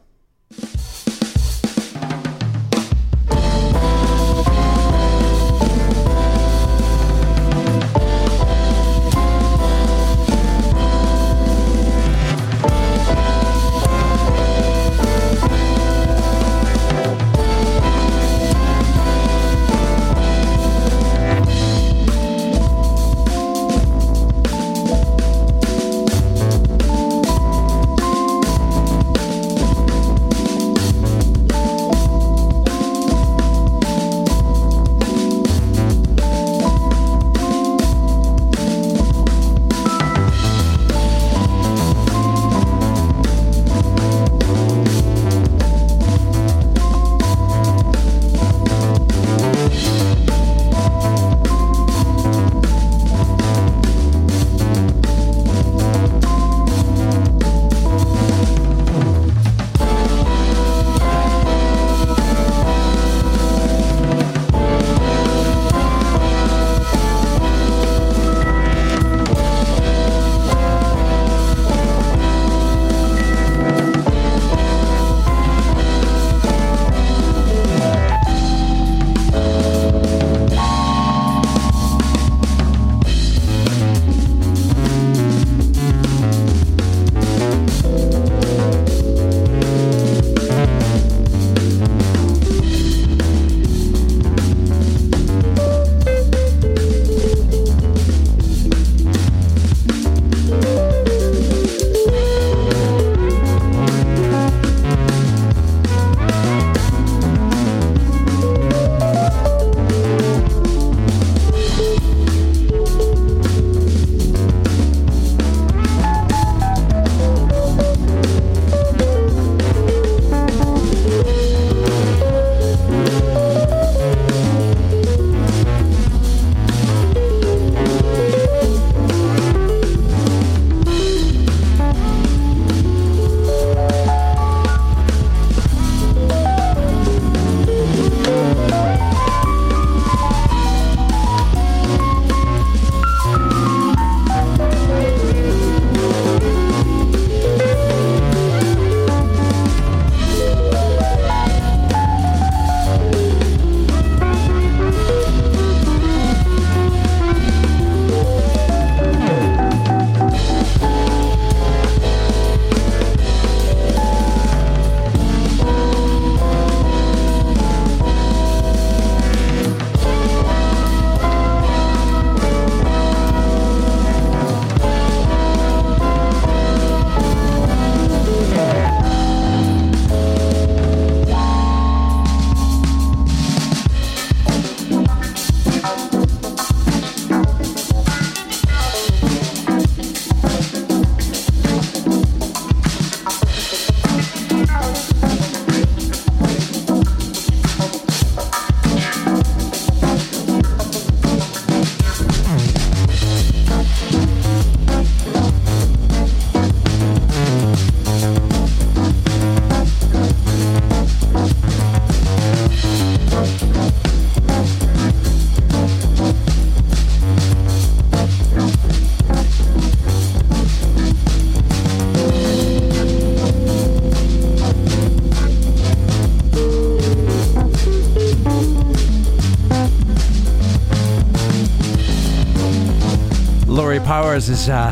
Powers 234.09 234.49
is 234.49 234.69
uh, 234.69 234.91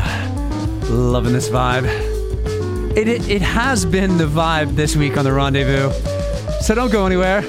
loving 0.88 1.32
this 1.32 1.48
vibe. 1.48 1.86
It, 2.96 3.08
it, 3.08 3.28
it 3.28 3.42
has 3.42 3.84
been 3.84 4.16
the 4.16 4.26
vibe 4.26 4.76
this 4.76 4.94
week 4.94 5.16
on 5.16 5.24
the 5.24 5.32
rendezvous. 5.32 5.90
So 6.60 6.76
don't 6.76 6.92
go 6.92 7.04
anywhere. 7.04 7.42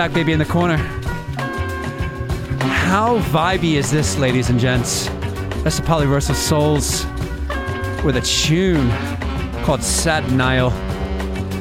Back, 0.00 0.14
baby, 0.14 0.32
in 0.32 0.38
the 0.38 0.46
corner. 0.46 0.78
How 2.62 3.18
vibey 3.18 3.74
is 3.74 3.90
this, 3.90 4.16
ladies 4.16 4.48
and 4.48 4.58
gents? 4.58 5.08
That's 5.62 5.78
the 5.78 5.84
Polyversal 5.84 6.34
Souls 6.34 7.04
with 8.02 8.16
a 8.16 8.22
tune 8.22 8.88
called 9.62 9.82
Sad 9.82 10.32
Nile. 10.32 10.70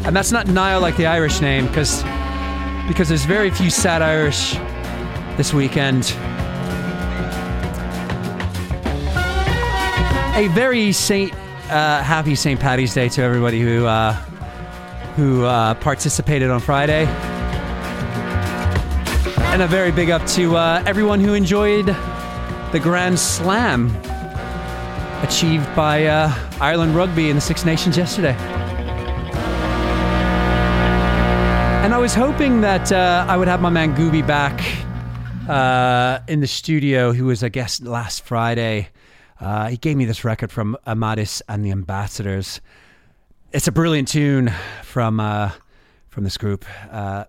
And 0.05 0.15
that's 0.15 0.31
not 0.31 0.47
Nile 0.47 0.79
like 0.79 0.95
the 0.95 1.05
Irish 1.05 1.41
name, 1.41 1.67
because 1.67 2.01
because 2.87 3.09
there's 3.09 3.25
very 3.25 3.51
few 3.51 3.69
sad 3.69 4.01
Irish 4.01 4.53
this 5.35 5.53
weekend. 5.53 6.05
A 10.37 10.47
very 10.53 10.93
Saint, 10.93 11.33
uh, 11.69 12.01
happy 12.03 12.35
St. 12.35 12.57
Patty's 12.57 12.93
Day 12.93 13.09
to 13.09 13.21
everybody 13.21 13.59
who 13.59 13.85
uh, 13.85 14.13
who 15.17 15.43
uh, 15.43 15.73
participated 15.73 16.49
on 16.49 16.61
Friday, 16.61 17.05
and 19.51 19.63
a 19.63 19.67
very 19.67 19.91
big 19.91 20.11
up 20.11 20.23
to 20.27 20.55
uh, 20.55 20.83
everyone 20.85 21.19
who 21.19 21.33
enjoyed 21.33 21.87
the 21.87 22.79
Grand 22.81 23.17
Slam 23.17 23.87
achieved 25.23 25.75
by 25.75 26.05
uh, 26.05 26.31
Ireland 26.61 26.95
Rugby 26.95 27.31
in 27.31 27.35
the 27.35 27.41
Six 27.41 27.65
Nations 27.65 27.97
yesterday. 27.97 28.35
And 31.83 31.95
I 31.95 31.97
was 31.97 32.13
hoping 32.13 32.61
that 32.61 32.91
uh, 32.91 33.25
I 33.27 33.37
would 33.37 33.47
have 33.47 33.59
my 33.59 33.71
man 33.71 33.95
Gooby 33.95 34.25
back 34.25 34.61
uh, 35.49 36.19
in 36.27 36.41
the 36.41 36.47
studio, 36.47 37.11
who 37.11 37.25
was 37.25 37.41
a 37.41 37.49
guest 37.49 37.81
last 37.81 38.23
Friday. 38.23 38.89
Uh, 39.39 39.69
he 39.69 39.77
gave 39.77 39.97
me 39.97 40.05
this 40.05 40.23
record 40.23 40.51
from 40.51 40.77
Amadis 40.85 41.41
and 41.49 41.65
the 41.65 41.71
Ambassadors. 41.71 42.61
It's 43.51 43.67
a 43.67 43.71
brilliant 43.71 44.09
tune 44.09 44.53
from 44.83 45.19
uh, 45.19 45.51
from 46.09 46.23
this 46.23 46.37
group. 46.37 46.65
Uh, 46.91 47.25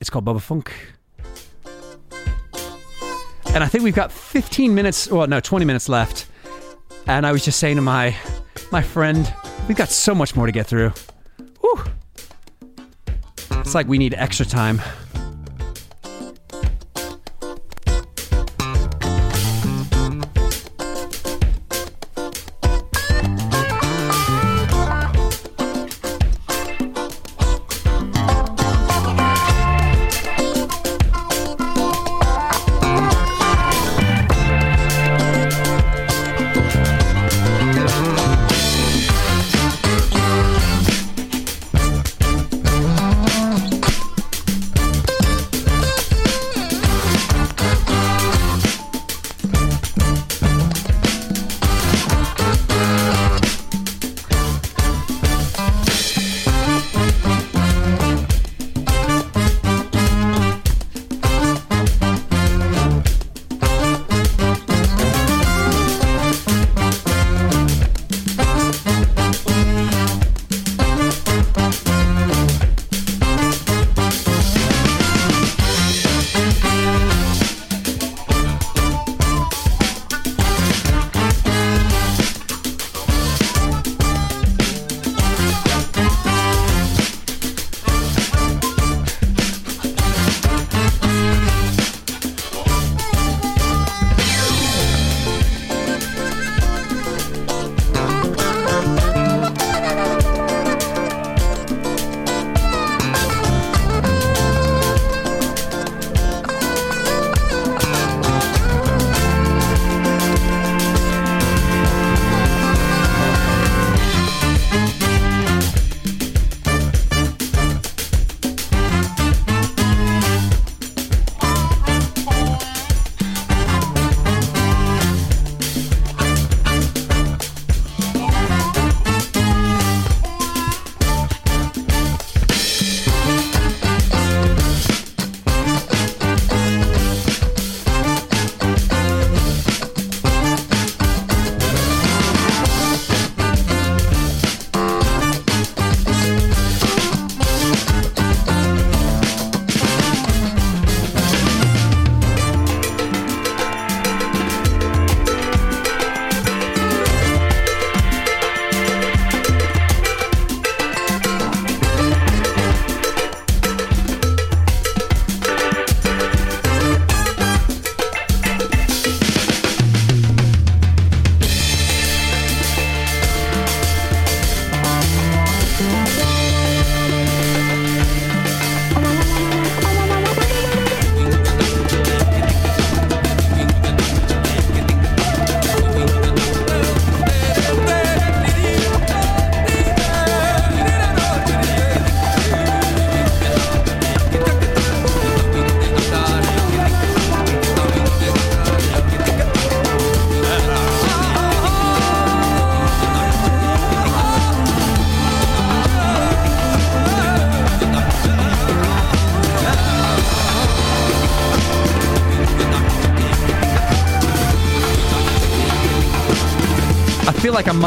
it's 0.00 0.10
called 0.10 0.24
Bubba 0.24 0.42
Funk. 0.42 0.72
And 3.54 3.64
I 3.64 3.66
think 3.66 3.82
we've 3.82 3.94
got 3.94 4.12
15 4.12 4.74
minutes, 4.74 5.08
well, 5.10 5.26
no, 5.26 5.40
20 5.40 5.64
minutes 5.64 5.88
left. 5.88 6.26
And 7.06 7.26
I 7.26 7.32
was 7.32 7.44
just 7.44 7.58
saying 7.58 7.76
to 7.76 7.82
my 7.82 8.14
my 8.70 8.82
friend, 8.82 9.32
we've 9.66 9.76
got 9.76 9.88
so 9.88 10.14
much 10.14 10.36
more 10.36 10.46
to 10.46 10.52
get 10.52 10.66
through. 10.66 10.92
Whew. 11.60 11.84
It's 13.52 13.74
like 13.74 13.88
we 13.88 13.98
need 13.98 14.14
extra 14.14 14.44
time. 14.44 14.80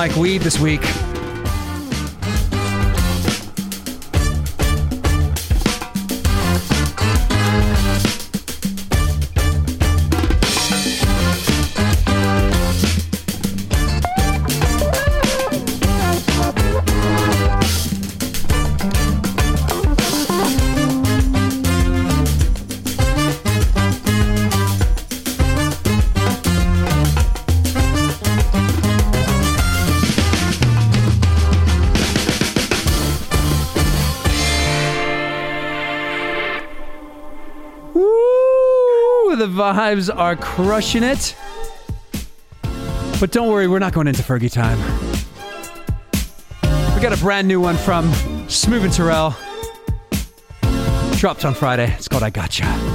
Mike 0.01 0.15
Weed 0.15 0.41
this 0.41 0.59
week. 0.59 0.81
Hives 39.73 40.09
are 40.09 40.35
crushing 40.35 41.03
it. 41.03 41.35
But 43.19 43.31
don't 43.31 43.49
worry, 43.49 43.67
we're 43.67 43.79
not 43.79 43.93
going 43.93 44.07
into 44.07 44.23
Fergie 44.23 44.51
time. 44.51 44.77
We 46.95 47.01
got 47.01 47.17
a 47.17 47.21
brand 47.21 47.47
new 47.47 47.59
one 47.61 47.77
from 47.77 48.05
Smoovin' 48.47 48.83
and 48.83 48.93
Turrell. 48.93 49.35
Dropped 51.19 51.45
on 51.45 51.53
Friday. 51.53 51.93
It's 51.93 52.07
called 52.07 52.23
I 52.23 52.29
Gotcha. 52.31 52.90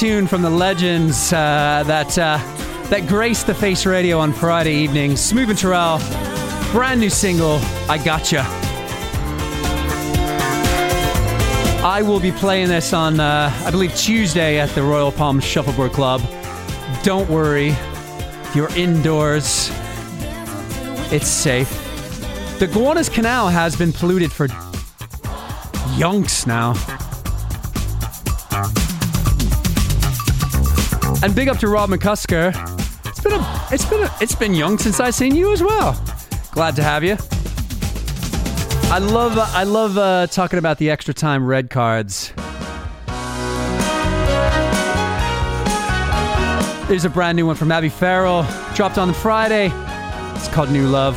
tune 0.00 0.26
from 0.26 0.40
the 0.40 0.48
legends 0.48 1.30
uh, 1.30 1.84
that 1.86 2.16
uh, 2.16 2.38
that 2.88 3.06
graced 3.06 3.46
the 3.46 3.52
Face 3.52 3.84
Radio 3.84 4.18
on 4.18 4.32
Friday 4.32 4.72
evening. 4.72 5.10
Smoove 5.10 5.50
and 5.50 5.58
Turrell, 5.58 6.72
brand 6.72 7.00
new 7.00 7.10
single, 7.10 7.58
I 7.86 8.02
Gotcha. 8.02 8.42
I 11.84 12.00
will 12.00 12.18
be 12.18 12.32
playing 12.32 12.68
this 12.68 12.94
on, 12.94 13.20
uh, 13.20 13.52
I 13.62 13.70
believe, 13.70 13.94
Tuesday 13.94 14.58
at 14.58 14.70
the 14.70 14.82
Royal 14.82 15.12
Palm 15.12 15.38
Shuffleboard 15.38 15.92
Club. 15.92 16.22
Don't 17.02 17.28
worry, 17.28 17.76
you're 18.54 18.74
indoors, 18.74 19.68
it's 21.12 21.28
safe. 21.28 21.68
The 22.58 22.68
Gowanus 22.68 23.12
Canal 23.12 23.48
has 23.48 23.76
been 23.76 23.92
polluted 23.92 24.32
for 24.32 24.48
yonks 25.98 26.46
now. 26.46 26.72
And 31.22 31.34
big 31.34 31.48
up 31.48 31.58
to 31.58 31.68
Rob 31.68 31.90
McCusker. 31.90 32.48
It's 33.06 33.20
been 33.20 33.32
a, 33.32 33.68
it's 33.70 33.84
been 33.84 34.02
a, 34.02 34.16
it's 34.22 34.34
been 34.34 34.54
young 34.54 34.78
since 34.78 35.00
I 35.00 35.10
seen 35.10 35.36
you 35.36 35.52
as 35.52 35.62
well. 35.62 36.02
Glad 36.52 36.76
to 36.76 36.82
have 36.82 37.04
you. 37.04 37.16
I 38.90 38.98
love, 38.98 39.38
I 39.38 39.64
love 39.64 39.98
uh, 39.98 40.26
talking 40.28 40.58
about 40.58 40.78
the 40.78 40.88
extra 40.88 41.12
time 41.12 41.46
red 41.46 41.68
cards. 41.68 42.32
There's 46.88 47.04
a 47.04 47.10
brand 47.10 47.36
new 47.36 47.46
one 47.46 47.54
from 47.54 47.70
Abi 47.70 47.90
Farrell, 47.90 48.46
dropped 48.74 48.96
on 48.96 49.12
Friday. 49.12 49.70
It's 50.34 50.48
called 50.48 50.70
New 50.70 50.88
Love. 50.88 51.16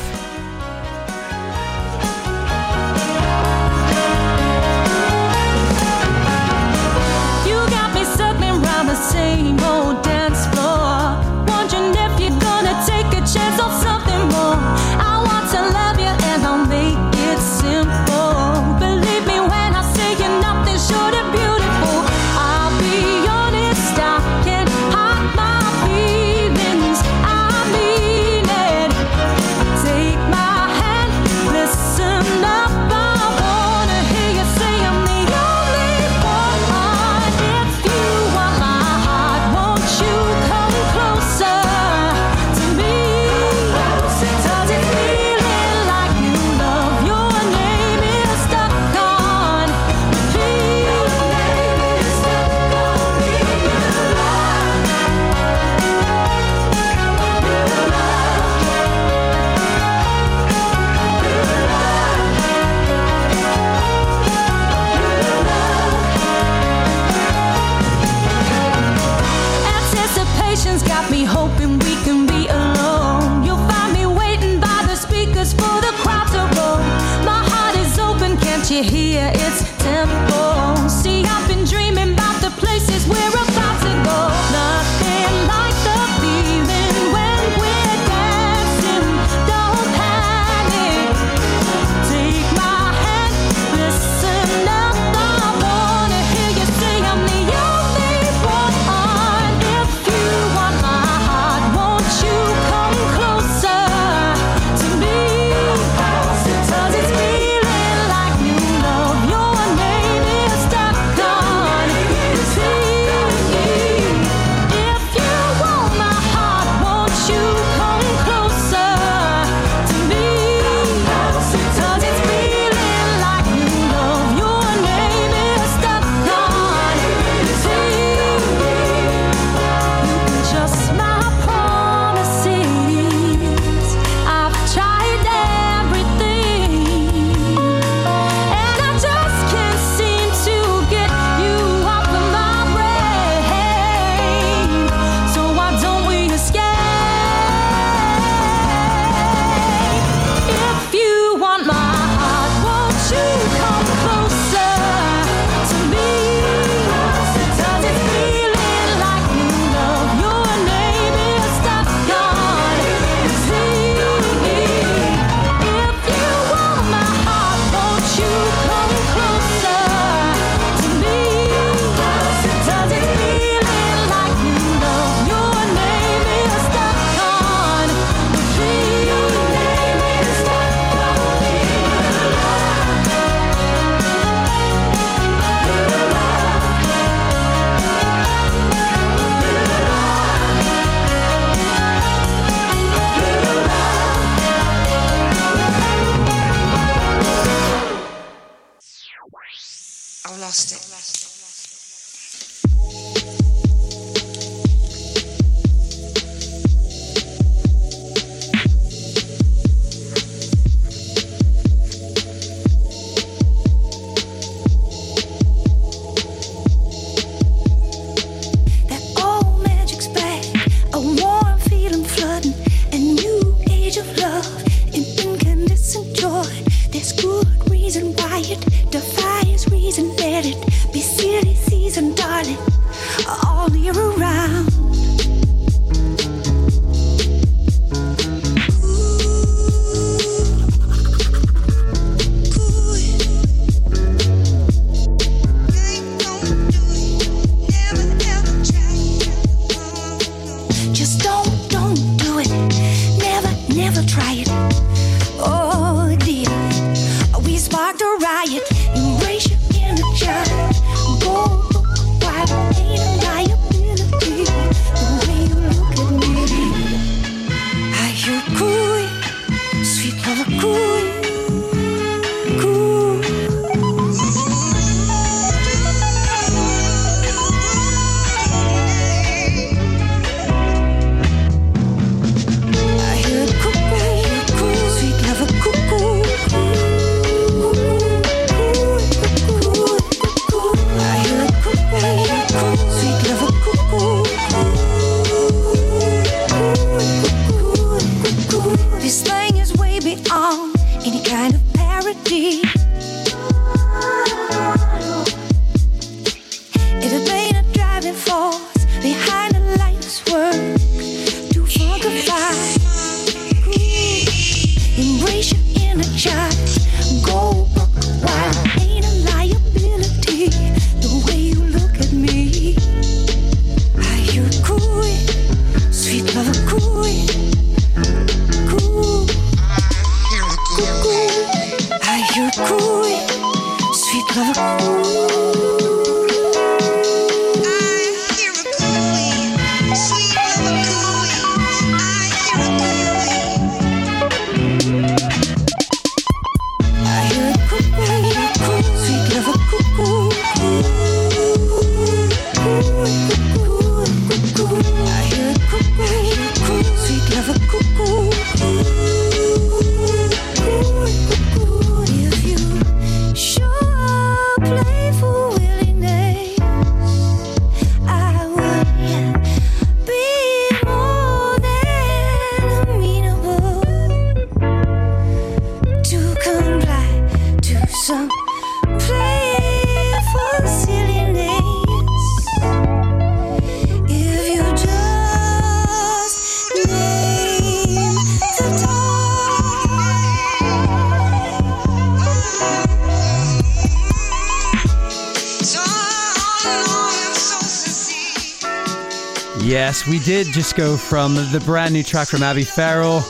Did 400.26 400.48
just 400.54 400.78
go 400.78 400.96
from 400.96 401.36
the 401.36 401.62
brand 401.66 401.94
new 401.94 402.02
track 402.02 402.30
from 402.30 402.44
Abi 402.44 402.64
Farrell. 402.64 403.22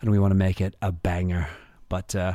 and 0.00 0.10
we 0.10 0.18
want 0.18 0.32
to 0.32 0.36
make 0.36 0.60
it 0.60 0.74
a 0.82 0.90
banger. 0.90 1.48
But 1.88 2.16
uh, 2.16 2.32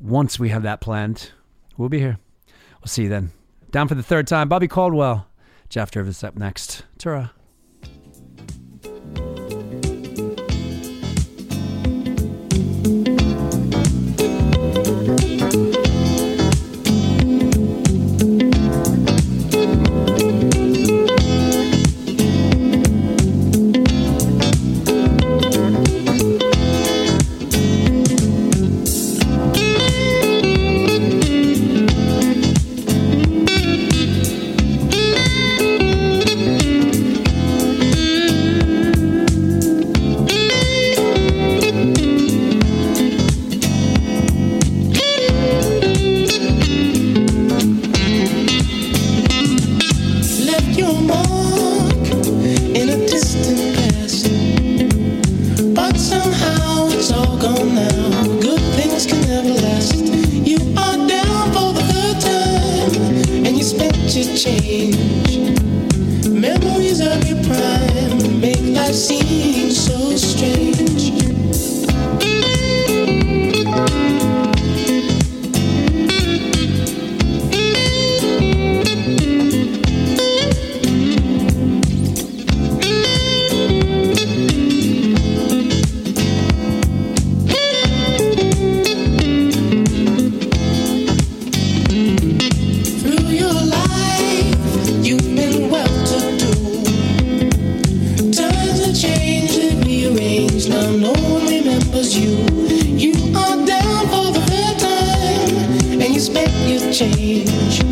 once 0.00 0.38
we 0.38 0.48
have 0.48 0.62
that 0.62 0.80
planned, 0.80 1.30
we'll 1.76 1.90
be 1.90 1.98
here. 1.98 2.18
We'll 2.80 2.88
see 2.88 3.02
you 3.02 3.08
then. 3.10 3.32
Down 3.70 3.86
for 3.86 3.94
the 3.94 4.02
third 4.02 4.26
time, 4.26 4.48
Bobby 4.48 4.68
Caldwell. 4.68 5.26
Jeff 5.68 5.90
Jervis 5.90 6.24
up 6.24 6.36
next. 6.36 6.84
Ta 6.98 7.32
change. 106.92 107.91